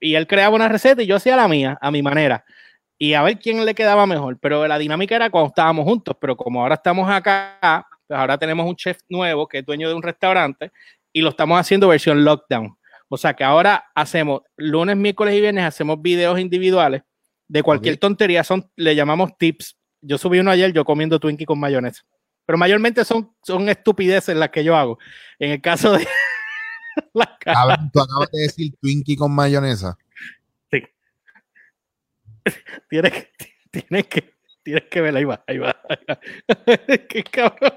[0.00, 2.44] y, él creaba una receta y yo hacía la mía, a mi manera.
[2.98, 4.38] Y a ver quién le quedaba mejor.
[4.38, 8.66] Pero la dinámica era cuando estábamos juntos, pero como ahora estamos acá, pues ahora tenemos
[8.66, 10.70] un chef nuevo que es dueño de un restaurante
[11.12, 12.76] y lo estamos haciendo versión lockdown.
[13.08, 17.02] O sea que ahora hacemos lunes, miércoles y viernes, hacemos videos individuales
[17.48, 19.76] de cualquier tontería, son, le llamamos tips.
[20.00, 22.02] Yo subí uno ayer, yo comiendo Twinkie con mayonesa.
[22.46, 24.98] Pero mayormente son, son estupideces las que yo hago.
[25.38, 26.06] En el caso de,
[27.92, 29.96] tú acabas de decir Twinkie con mayonesa.
[30.70, 30.82] Sí.
[32.90, 33.30] Tienes que,
[33.70, 35.76] tienes que, tienes que verla, ahí va, ahí va.
[37.08, 37.72] Qué cabrón.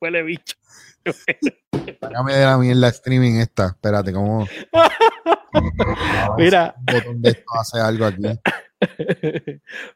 [0.00, 0.56] Huele bicho.
[2.00, 3.68] Sácame de la mierda streaming esta.
[3.68, 4.46] Espérate, ¿cómo?
[6.36, 6.74] Mira.
[7.58, 8.22] hace algo aquí.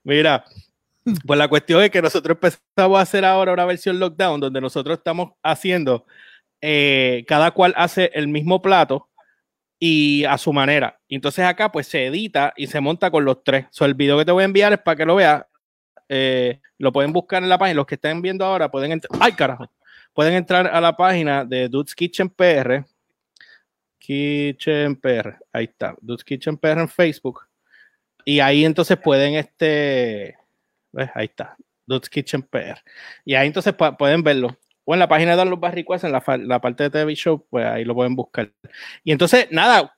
[0.04, 0.44] Mira,
[1.26, 4.98] pues la cuestión es que nosotros empezamos a hacer ahora una versión lockdown donde nosotros
[4.98, 6.06] estamos haciendo,
[6.60, 9.08] eh, cada cual hace el mismo plato
[9.78, 10.98] y a su manera.
[11.08, 13.66] Entonces acá pues se edita y se monta con los tres.
[13.70, 15.44] So, el video que te voy a enviar es para que lo veas.
[16.08, 17.76] Eh, lo pueden buscar en la página.
[17.76, 19.18] Los que estén viendo ahora pueden entrar.
[19.20, 19.70] ¡Ay, carajo!
[20.14, 22.84] Pueden entrar a la página de Dudes Kitchen PR.
[23.98, 25.38] Kitchen PR.
[25.52, 25.96] Ahí está.
[26.00, 27.42] Dudes Kitchen PR en Facebook.
[28.24, 30.36] Y ahí entonces pueden este
[31.14, 31.56] Ahí está.
[31.86, 32.80] Dude's Kitchen PR.
[33.24, 34.56] Y ahí entonces pueden verlo.
[34.84, 37.64] O en la página de los Barricuas, en la, la, parte de TV Show, pues
[37.64, 38.52] ahí lo pueden buscar.
[39.02, 39.94] Y entonces, nada,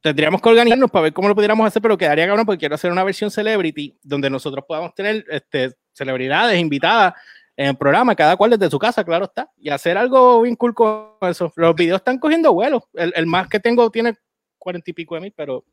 [0.00, 2.90] tendríamos que organizarnos para ver cómo lo pudiéramos hacer, pero quedaría cabrón porque quiero hacer
[2.90, 7.14] una versión celebrity donde nosotros podamos tener este, celebridades invitadas
[7.56, 10.74] en el programa, cada cual desde su casa, claro está, y hacer algo bien cool
[10.74, 11.52] con eso.
[11.56, 12.88] Los videos están cogiendo vuelo.
[12.94, 14.14] El, el más que tengo tiene
[14.58, 15.64] cuarenta y pico de mil, pero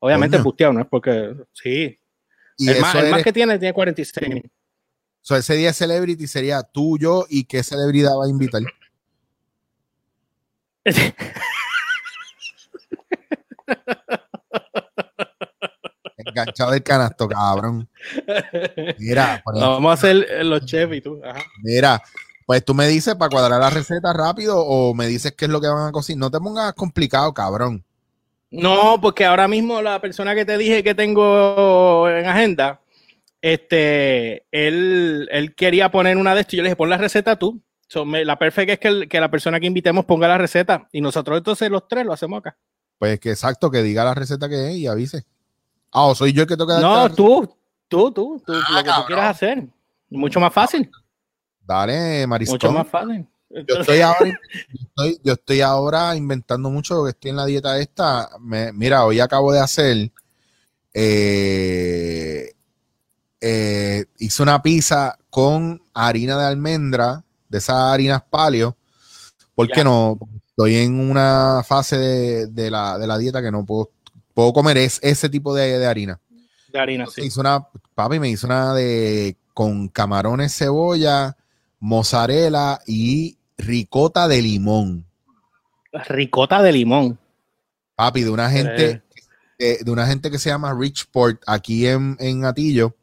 [0.00, 0.80] obviamente busteado, ¿no?
[0.80, 1.97] Es porque sí,
[2.66, 4.42] el, más, que tiene tiene 46.
[5.20, 8.62] So, ese día celebrity sería tuyo y qué celebridad va a invitar.
[16.16, 17.88] Enganchado del canasto, cabrón.
[18.98, 21.20] Mira, vamos a hacer los chefs y tú.
[21.62, 22.02] Mira,
[22.46, 25.60] pues tú me dices para cuadrar la receta rápido o me dices qué es lo
[25.60, 26.20] que van a cocinar.
[26.20, 27.84] No te pongas complicado, cabrón.
[28.50, 32.80] No, porque ahora mismo la persona que te dije que tengo en agenda,
[33.42, 36.52] este, él, él quería poner una de estas.
[36.54, 37.60] Yo le dije, pon la receta tú.
[37.94, 41.70] la perfecta es que, que, la persona que invitemos ponga la receta y nosotros entonces
[41.70, 42.56] los tres lo hacemos acá.
[42.98, 45.24] Pues que exacto, que diga la receta que es y avise.
[45.92, 46.80] Ah, o soy yo el que toca.
[46.80, 47.48] No, tú,
[47.86, 49.64] tú, tú, tú ah, lo que tú quieras hacer.
[50.10, 50.90] Mucho más fácil.
[51.60, 52.54] Dale, Marisol.
[52.54, 53.26] Mucho más fácil.
[53.50, 54.38] Yo estoy, ahora,
[55.24, 58.30] yo, estoy, ahora inventando mucho, que estoy en la dieta esta.
[58.74, 60.12] mira, hoy acabo de hacer,
[60.92, 62.52] eh,
[63.40, 68.76] eh, hice una pizza con harina de almendra, de esas harinas palio,
[69.54, 71.96] porque no, estoy en una fase
[72.48, 73.90] de, la, dieta que no puedo,
[74.34, 76.20] puedo comer ese tipo de, harina.
[76.70, 77.22] De harina, sí.
[77.22, 81.36] Hice una, papi me hizo una de con camarones, cebolla,
[81.80, 85.06] mozzarella y ricota de limón.
[86.08, 87.18] Ricota de limón.
[87.94, 89.02] Papi, de una gente,
[89.58, 92.96] de, una gente que se llama Richport aquí en, en Atillo,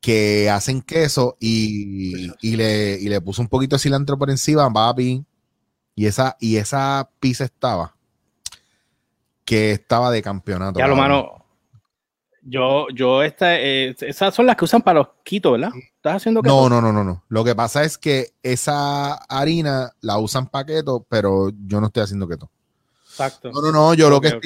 [0.00, 5.24] que hacen queso y, le, y, le, puso un poquito de cilantro por encima, papi.
[5.96, 7.94] Y esa, y esa pizza estaba
[9.50, 10.78] que estaba de campeonato.
[10.78, 11.39] Ya lo mano,
[12.42, 15.70] yo, yo, esta, eh, esas son las que usan para los quitos, ¿verdad?
[15.76, 17.22] ¿Estás haciendo No, no, no, no, no.
[17.28, 22.02] Lo que pasa es que esa harina la usan para keto, pero yo no estoy
[22.02, 22.50] haciendo keto.
[23.10, 23.50] Exacto.
[23.52, 24.38] No, no, no, yo lo que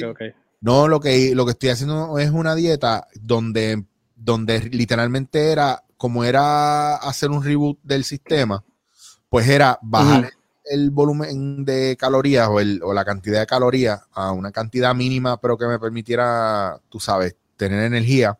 [0.61, 3.83] no, lo que lo que estoy haciendo es una dieta donde,
[4.15, 8.63] donde literalmente era como era hacer un reboot del sistema,
[9.29, 10.31] pues era bajar
[10.65, 15.39] el volumen de calorías o, el, o la cantidad de calorías a una cantidad mínima,
[15.39, 18.37] pero que me permitiera, tú sabes, tener energía.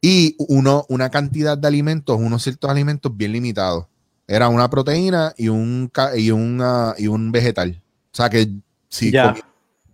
[0.00, 3.86] Y uno, una cantidad de alimentos, unos ciertos alimentos bien limitados.
[4.26, 7.80] Era una proteína y un, y, y un vegetal.
[8.12, 8.48] O sea que
[8.88, 9.12] si,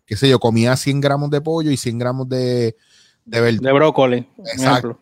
[0.07, 2.77] qué sé yo, comía 100 gramos de pollo y 100 gramos de,
[3.25, 4.29] de, de brócoli.
[4.39, 4.99] Exacto.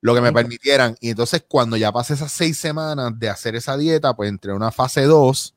[0.00, 0.96] Lo que me permitieran.
[1.00, 4.54] Y entonces cuando ya pasé esas seis semanas de hacer esa dieta, pues entré a
[4.54, 5.55] una fase 2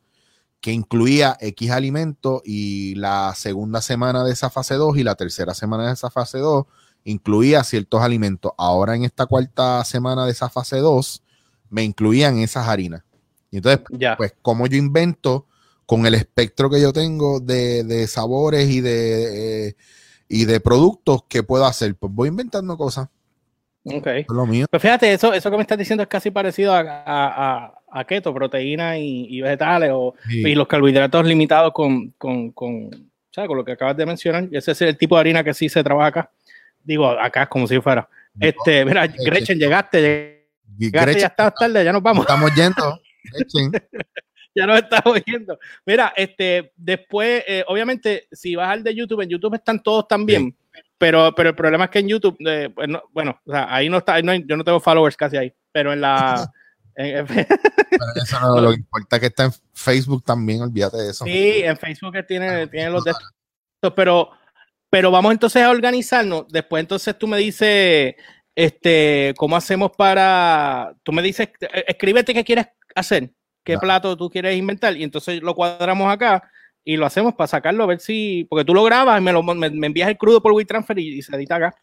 [0.62, 5.54] que incluía X alimentos y la segunda semana de esa fase 2 y la tercera
[5.54, 6.66] semana de esa fase 2
[7.06, 8.52] incluía ciertos alimentos.
[8.58, 11.24] Ahora en esta cuarta semana de esa fase 2
[11.70, 13.04] me incluían esas harinas.
[13.52, 13.82] Y entonces,
[14.18, 15.48] pues, como yo invento
[15.86, 19.76] con el espectro que yo tengo de, sabores y de, eh,
[20.28, 23.08] y de productos que puedo hacer, pues voy inventando cosas.
[23.86, 24.08] Ok.
[24.28, 24.68] lo mío.
[24.70, 28.98] Pues fíjate, eso, eso que me estás diciendo es casi parecido a a keto, proteína
[28.98, 34.06] y, vegetales o, y los carbohidratos limitados con, con, con, con lo que acabas de
[34.06, 34.48] mencionar.
[34.52, 36.32] Ese es el tipo de harina que sí se trabaja acá.
[36.84, 38.08] Digo, acá es como si fuera.
[38.40, 40.46] Este, mira, Gretchen, llegaste,
[40.78, 42.22] llegaste, ya estás tarde, ya nos vamos.
[42.22, 43.02] Estamos yendo,
[44.56, 45.60] ya nos estamos yendo.
[45.86, 50.56] Mira, este, después, eh, obviamente, si vas al de YouTube, en YouTube están todos también,
[50.98, 53.98] pero, pero el problema es que en YouTube, eh, pues bueno, o sea, ahí no
[53.98, 56.50] está, yo no tengo followers casi ahí, pero en la,
[57.00, 61.26] eso no lo importa que está en Facebook también, olvídate de eso.
[61.26, 63.14] Sí, en Facebook tiene, tiene los de
[63.96, 64.32] pero,
[64.90, 66.48] pero vamos entonces a organizarnos.
[66.50, 68.16] Después entonces tú me dices,
[68.54, 71.50] este, ¿cómo hacemos para, tú me dices,
[71.88, 73.32] escríbete qué quieres hacer,
[73.64, 76.50] qué plato tú quieres inventar y entonces lo cuadramos acá
[76.84, 79.68] y lo hacemos para sacarlo a ver si, porque tú lo grabas, me, lo, me,
[79.68, 81.76] envías el crudo por WeTransfer y, y se edita acá.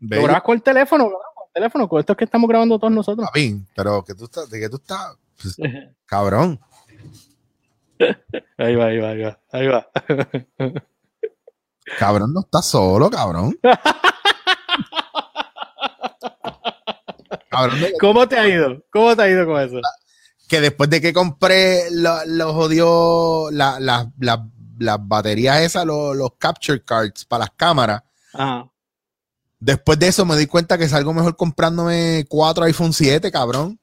[0.00, 1.10] Lo grabas con el teléfono.
[1.52, 3.28] Teléfono con esto que estamos grabando todos nosotros.
[3.74, 5.56] pero que tú estás, de que tú estás, pues,
[6.06, 6.60] cabrón.
[8.56, 9.88] Ahí va, ahí va, ahí va, ahí va.
[11.98, 13.58] Cabrón, no estás solo, cabrón.
[18.00, 18.82] ¿Cómo te ha ido?
[18.92, 19.80] ¿Cómo te ha ido con eso?
[20.48, 24.06] Que después de que compré los lo jodió las
[25.00, 28.02] baterías esas, los, los capture cards para las cámaras,
[28.32, 28.70] Ajá.
[29.60, 33.78] Después de eso me di cuenta que salgo mejor comprándome cuatro iPhone 7, cabrón.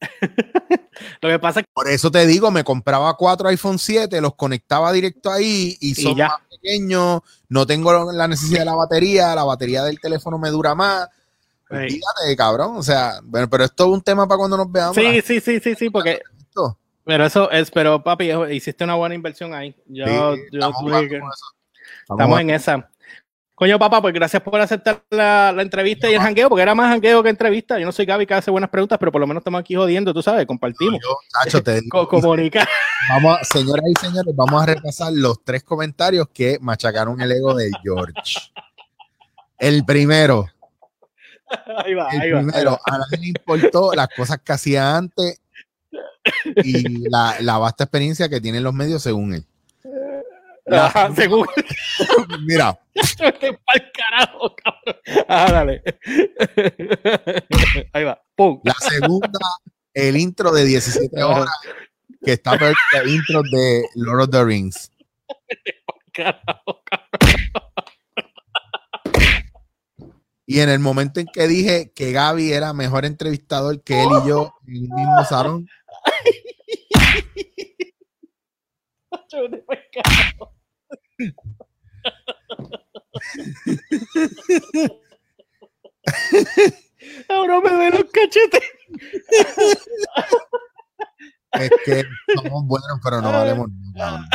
[1.22, 1.72] Lo que pasa es que...
[1.72, 6.18] Por eso te digo, me compraba cuatro iPhone 7, los conectaba directo ahí y son
[6.18, 10.74] más pequeños, no tengo la necesidad de la batería, la batería del teléfono me dura
[10.74, 11.08] más.
[11.68, 12.76] Fíjate, cabrón.
[12.76, 14.94] O sea, bueno, pero esto es un tema para cuando nos veamos.
[14.94, 16.20] Sí, sí, sí, sí, sí, porque...
[17.06, 19.76] Pero eso es, pero papi, hiciste una buena inversión ahí.
[19.86, 20.70] Yo, yo
[22.08, 22.88] estamos en esa.
[23.56, 27.22] Coño, papá, pues gracias por aceptar la, entrevista y el jangueo, porque era más jangueo
[27.22, 27.78] que entrevista.
[27.78, 30.12] Yo no soy Gaby que hace buenas preguntas, pero por lo menos estamos aquí jodiendo,
[30.12, 31.00] tú sabes, compartimos.
[31.48, 32.68] yo, te digo, comunicar.
[33.10, 37.70] Vamos, señoras y señores, vamos a repasar los tres comentarios que machacaron el ego de
[37.80, 38.50] George.
[39.56, 40.46] El primero.
[41.84, 42.80] Ahí va, el ahí primero, va.
[42.86, 45.40] a nadie le importó las cosas que hacía antes
[46.56, 49.46] y la, la vasta experiencia que tienen los medios según él.
[51.16, 51.46] según.
[52.46, 52.78] Mira.
[53.18, 54.96] Pa'l carajo, cabrón.
[55.28, 55.82] Ah, dale.
[57.92, 58.22] Ahí va.
[58.34, 58.60] Pum.
[58.64, 59.38] La segunda,
[59.92, 61.50] el intro de 17 horas,
[62.22, 64.90] que está peor que el intro de Lord of the Rings.
[66.12, 66.82] Carajo,
[70.46, 74.28] Y en el momento en que dije que Gaby era mejor entrevistador que él y
[74.28, 75.66] yo en el mismo salón,
[87.28, 88.62] Ahora me ve los cachetes.
[91.52, 92.04] Es que
[92.34, 94.26] somos buenos, pero no valemos nada.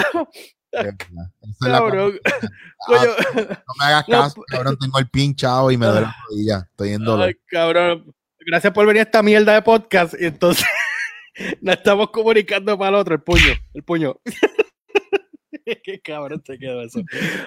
[1.60, 2.20] Cabrón.
[2.88, 3.04] Ah,
[3.46, 4.78] no me hagas caso, cabrón.
[4.80, 6.68] Tengo el pinchado y me duele la rodilla.
[6.70, 7.28] Estoy en dolor.
[7.28, 8.16] Ay, cabrón.
[8.40, 10.14] Gracias por venir a esta mierda de podcast.
[10.20, 10.66] Y entonces
[11.62, 13.54] nos estamos comunicando para el otro, el puño.
[13.74, 14.20] El puño.
[15.84, 17.02] Qué cabrón te quedó eso.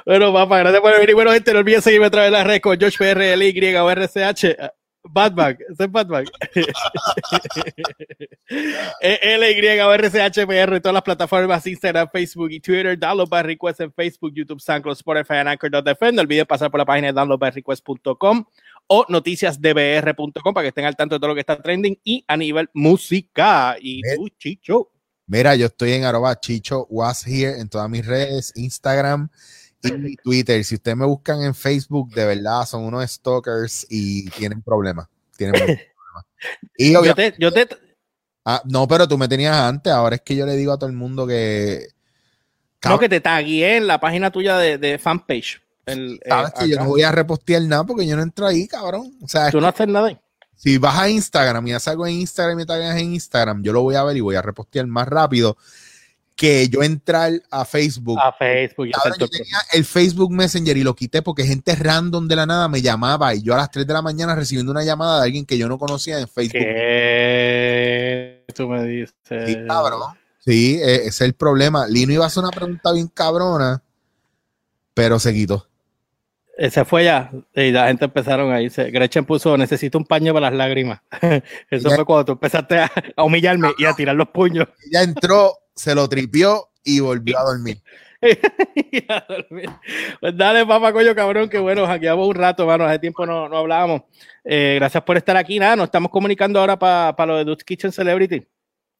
[0.04, 1.14] Bueno, papá, gracias por venir.
[1.14, 4.56] Bueno, gente, no olviden seguirme a través de las redes con Josh PRLY o RCH.
[5.04, 6.24] Batman, ese es Batman.
[9.00, 12.96] LY o RCHPR en todas las plataformas Instagram, Facebook y Twitter.
[12.96, 16.12] Download by request en Facebook, YouTube, SoundCloud, Spotify y Anchor.fm.
[16.12, 18.44] No olviden pasar por la página de downloadbyrequest.com
[18.86, 22.36] o noticiasdbr.com para que estén al tanto de todo lo que está trending y a
[22.36, 23.76] nivel música.
[23.80, 24.91] Y tú, Chicho.
[25.26, 29.28] Mira, yo estoy en arroba chicho was here en todas mis redes, Instagram
[29.82, 30.64] y Twitter.
[30.64, 35.08] Si ustedes me buscan en Facebook, de verdad son unos stalkers y tienen problemas.
[35.36, 35.86] Tienen problemas.
[36.76, 37.68] Y yo te, yo te...
[38.44, 39.92] Ah, no, pero tú me tenías antes.
[39.92, 41.88] Ahora es que yo le digo a todo el mundo que.
[42.84, 45.62] No, que te tagué en la página tuya de, de fanpage.
[45.86, 48.66] El, Sabes eh, que yo no voy a repostear nada porque yo no entro ahí,
[48.66, 49.12] cabrón.
[49.22, 50.18] O sea, tú no haces nada ahí.
[50.62, 53.72] Si vas a Instagram y haces algo en Instagram y me tagas en Instagram, yo
[53.72, 55.56] lo voy a ver y voy a repostear más rápido
[56.36, 58.16] que yo entrar a Facebook.
[58.22, 58.90] A Facebook.
[58.94, 62.68] Ahora yo tenía el Facebook Messenger y lo quité porque gente random de la nada
[62.68, 65.46] me llamaba y yo a las 3 de la mañana recibiendo una llamada de alguien
[65.46, 66.52] que yo no conocía en Facebook.
[66.52, 68.44] ¿Qué?
[68.54, 69.14] Tú me dices.
[69.28, 70.16] Sí, cabrón.
[70.38, 71.88] Sí, e, ese es el problema.
[71.88, 73.82] Lino iba a hacer una pregunta bien cabrona,
[74.94, 75.66] pero se quitó.
[76.58, 78.90] Se fue ya y la gente empezaron a irse.
[78.90, 81.00] Gretchen puso, necesito un paño para las lágrimas.
[81.70, 84.68] Eso fue cuando tú empezaste a, humillarme y a tirar los puños.
[84.92, 87.80] Ya entró, se lo tripió y volvió a dormir.
[90.20, 93.56] Pues dale, papá, coño, cabrón, que bueno, hackeamos un rato, mano, hace tiempo no, no
[93.56, 94.02] hablábamos.
[94.44, 97.92] Eh, gracias por estar aquí, nada, nos estamos comunicando ahora para lo de Dutch Kitchen
[97.92, 98.46] Celebrity.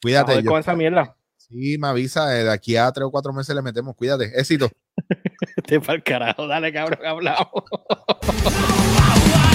[0.01, 0.43] Cuídate.
[0.45, 1.15] con esa mierda.
[1.53, 4.71] Sí, me avisa, eh, de aquí a tres o cuatro meses le metemos, cuídate, éxito.
[5.67, 7.65] Te para el carajo, dale cabrón, hablamos.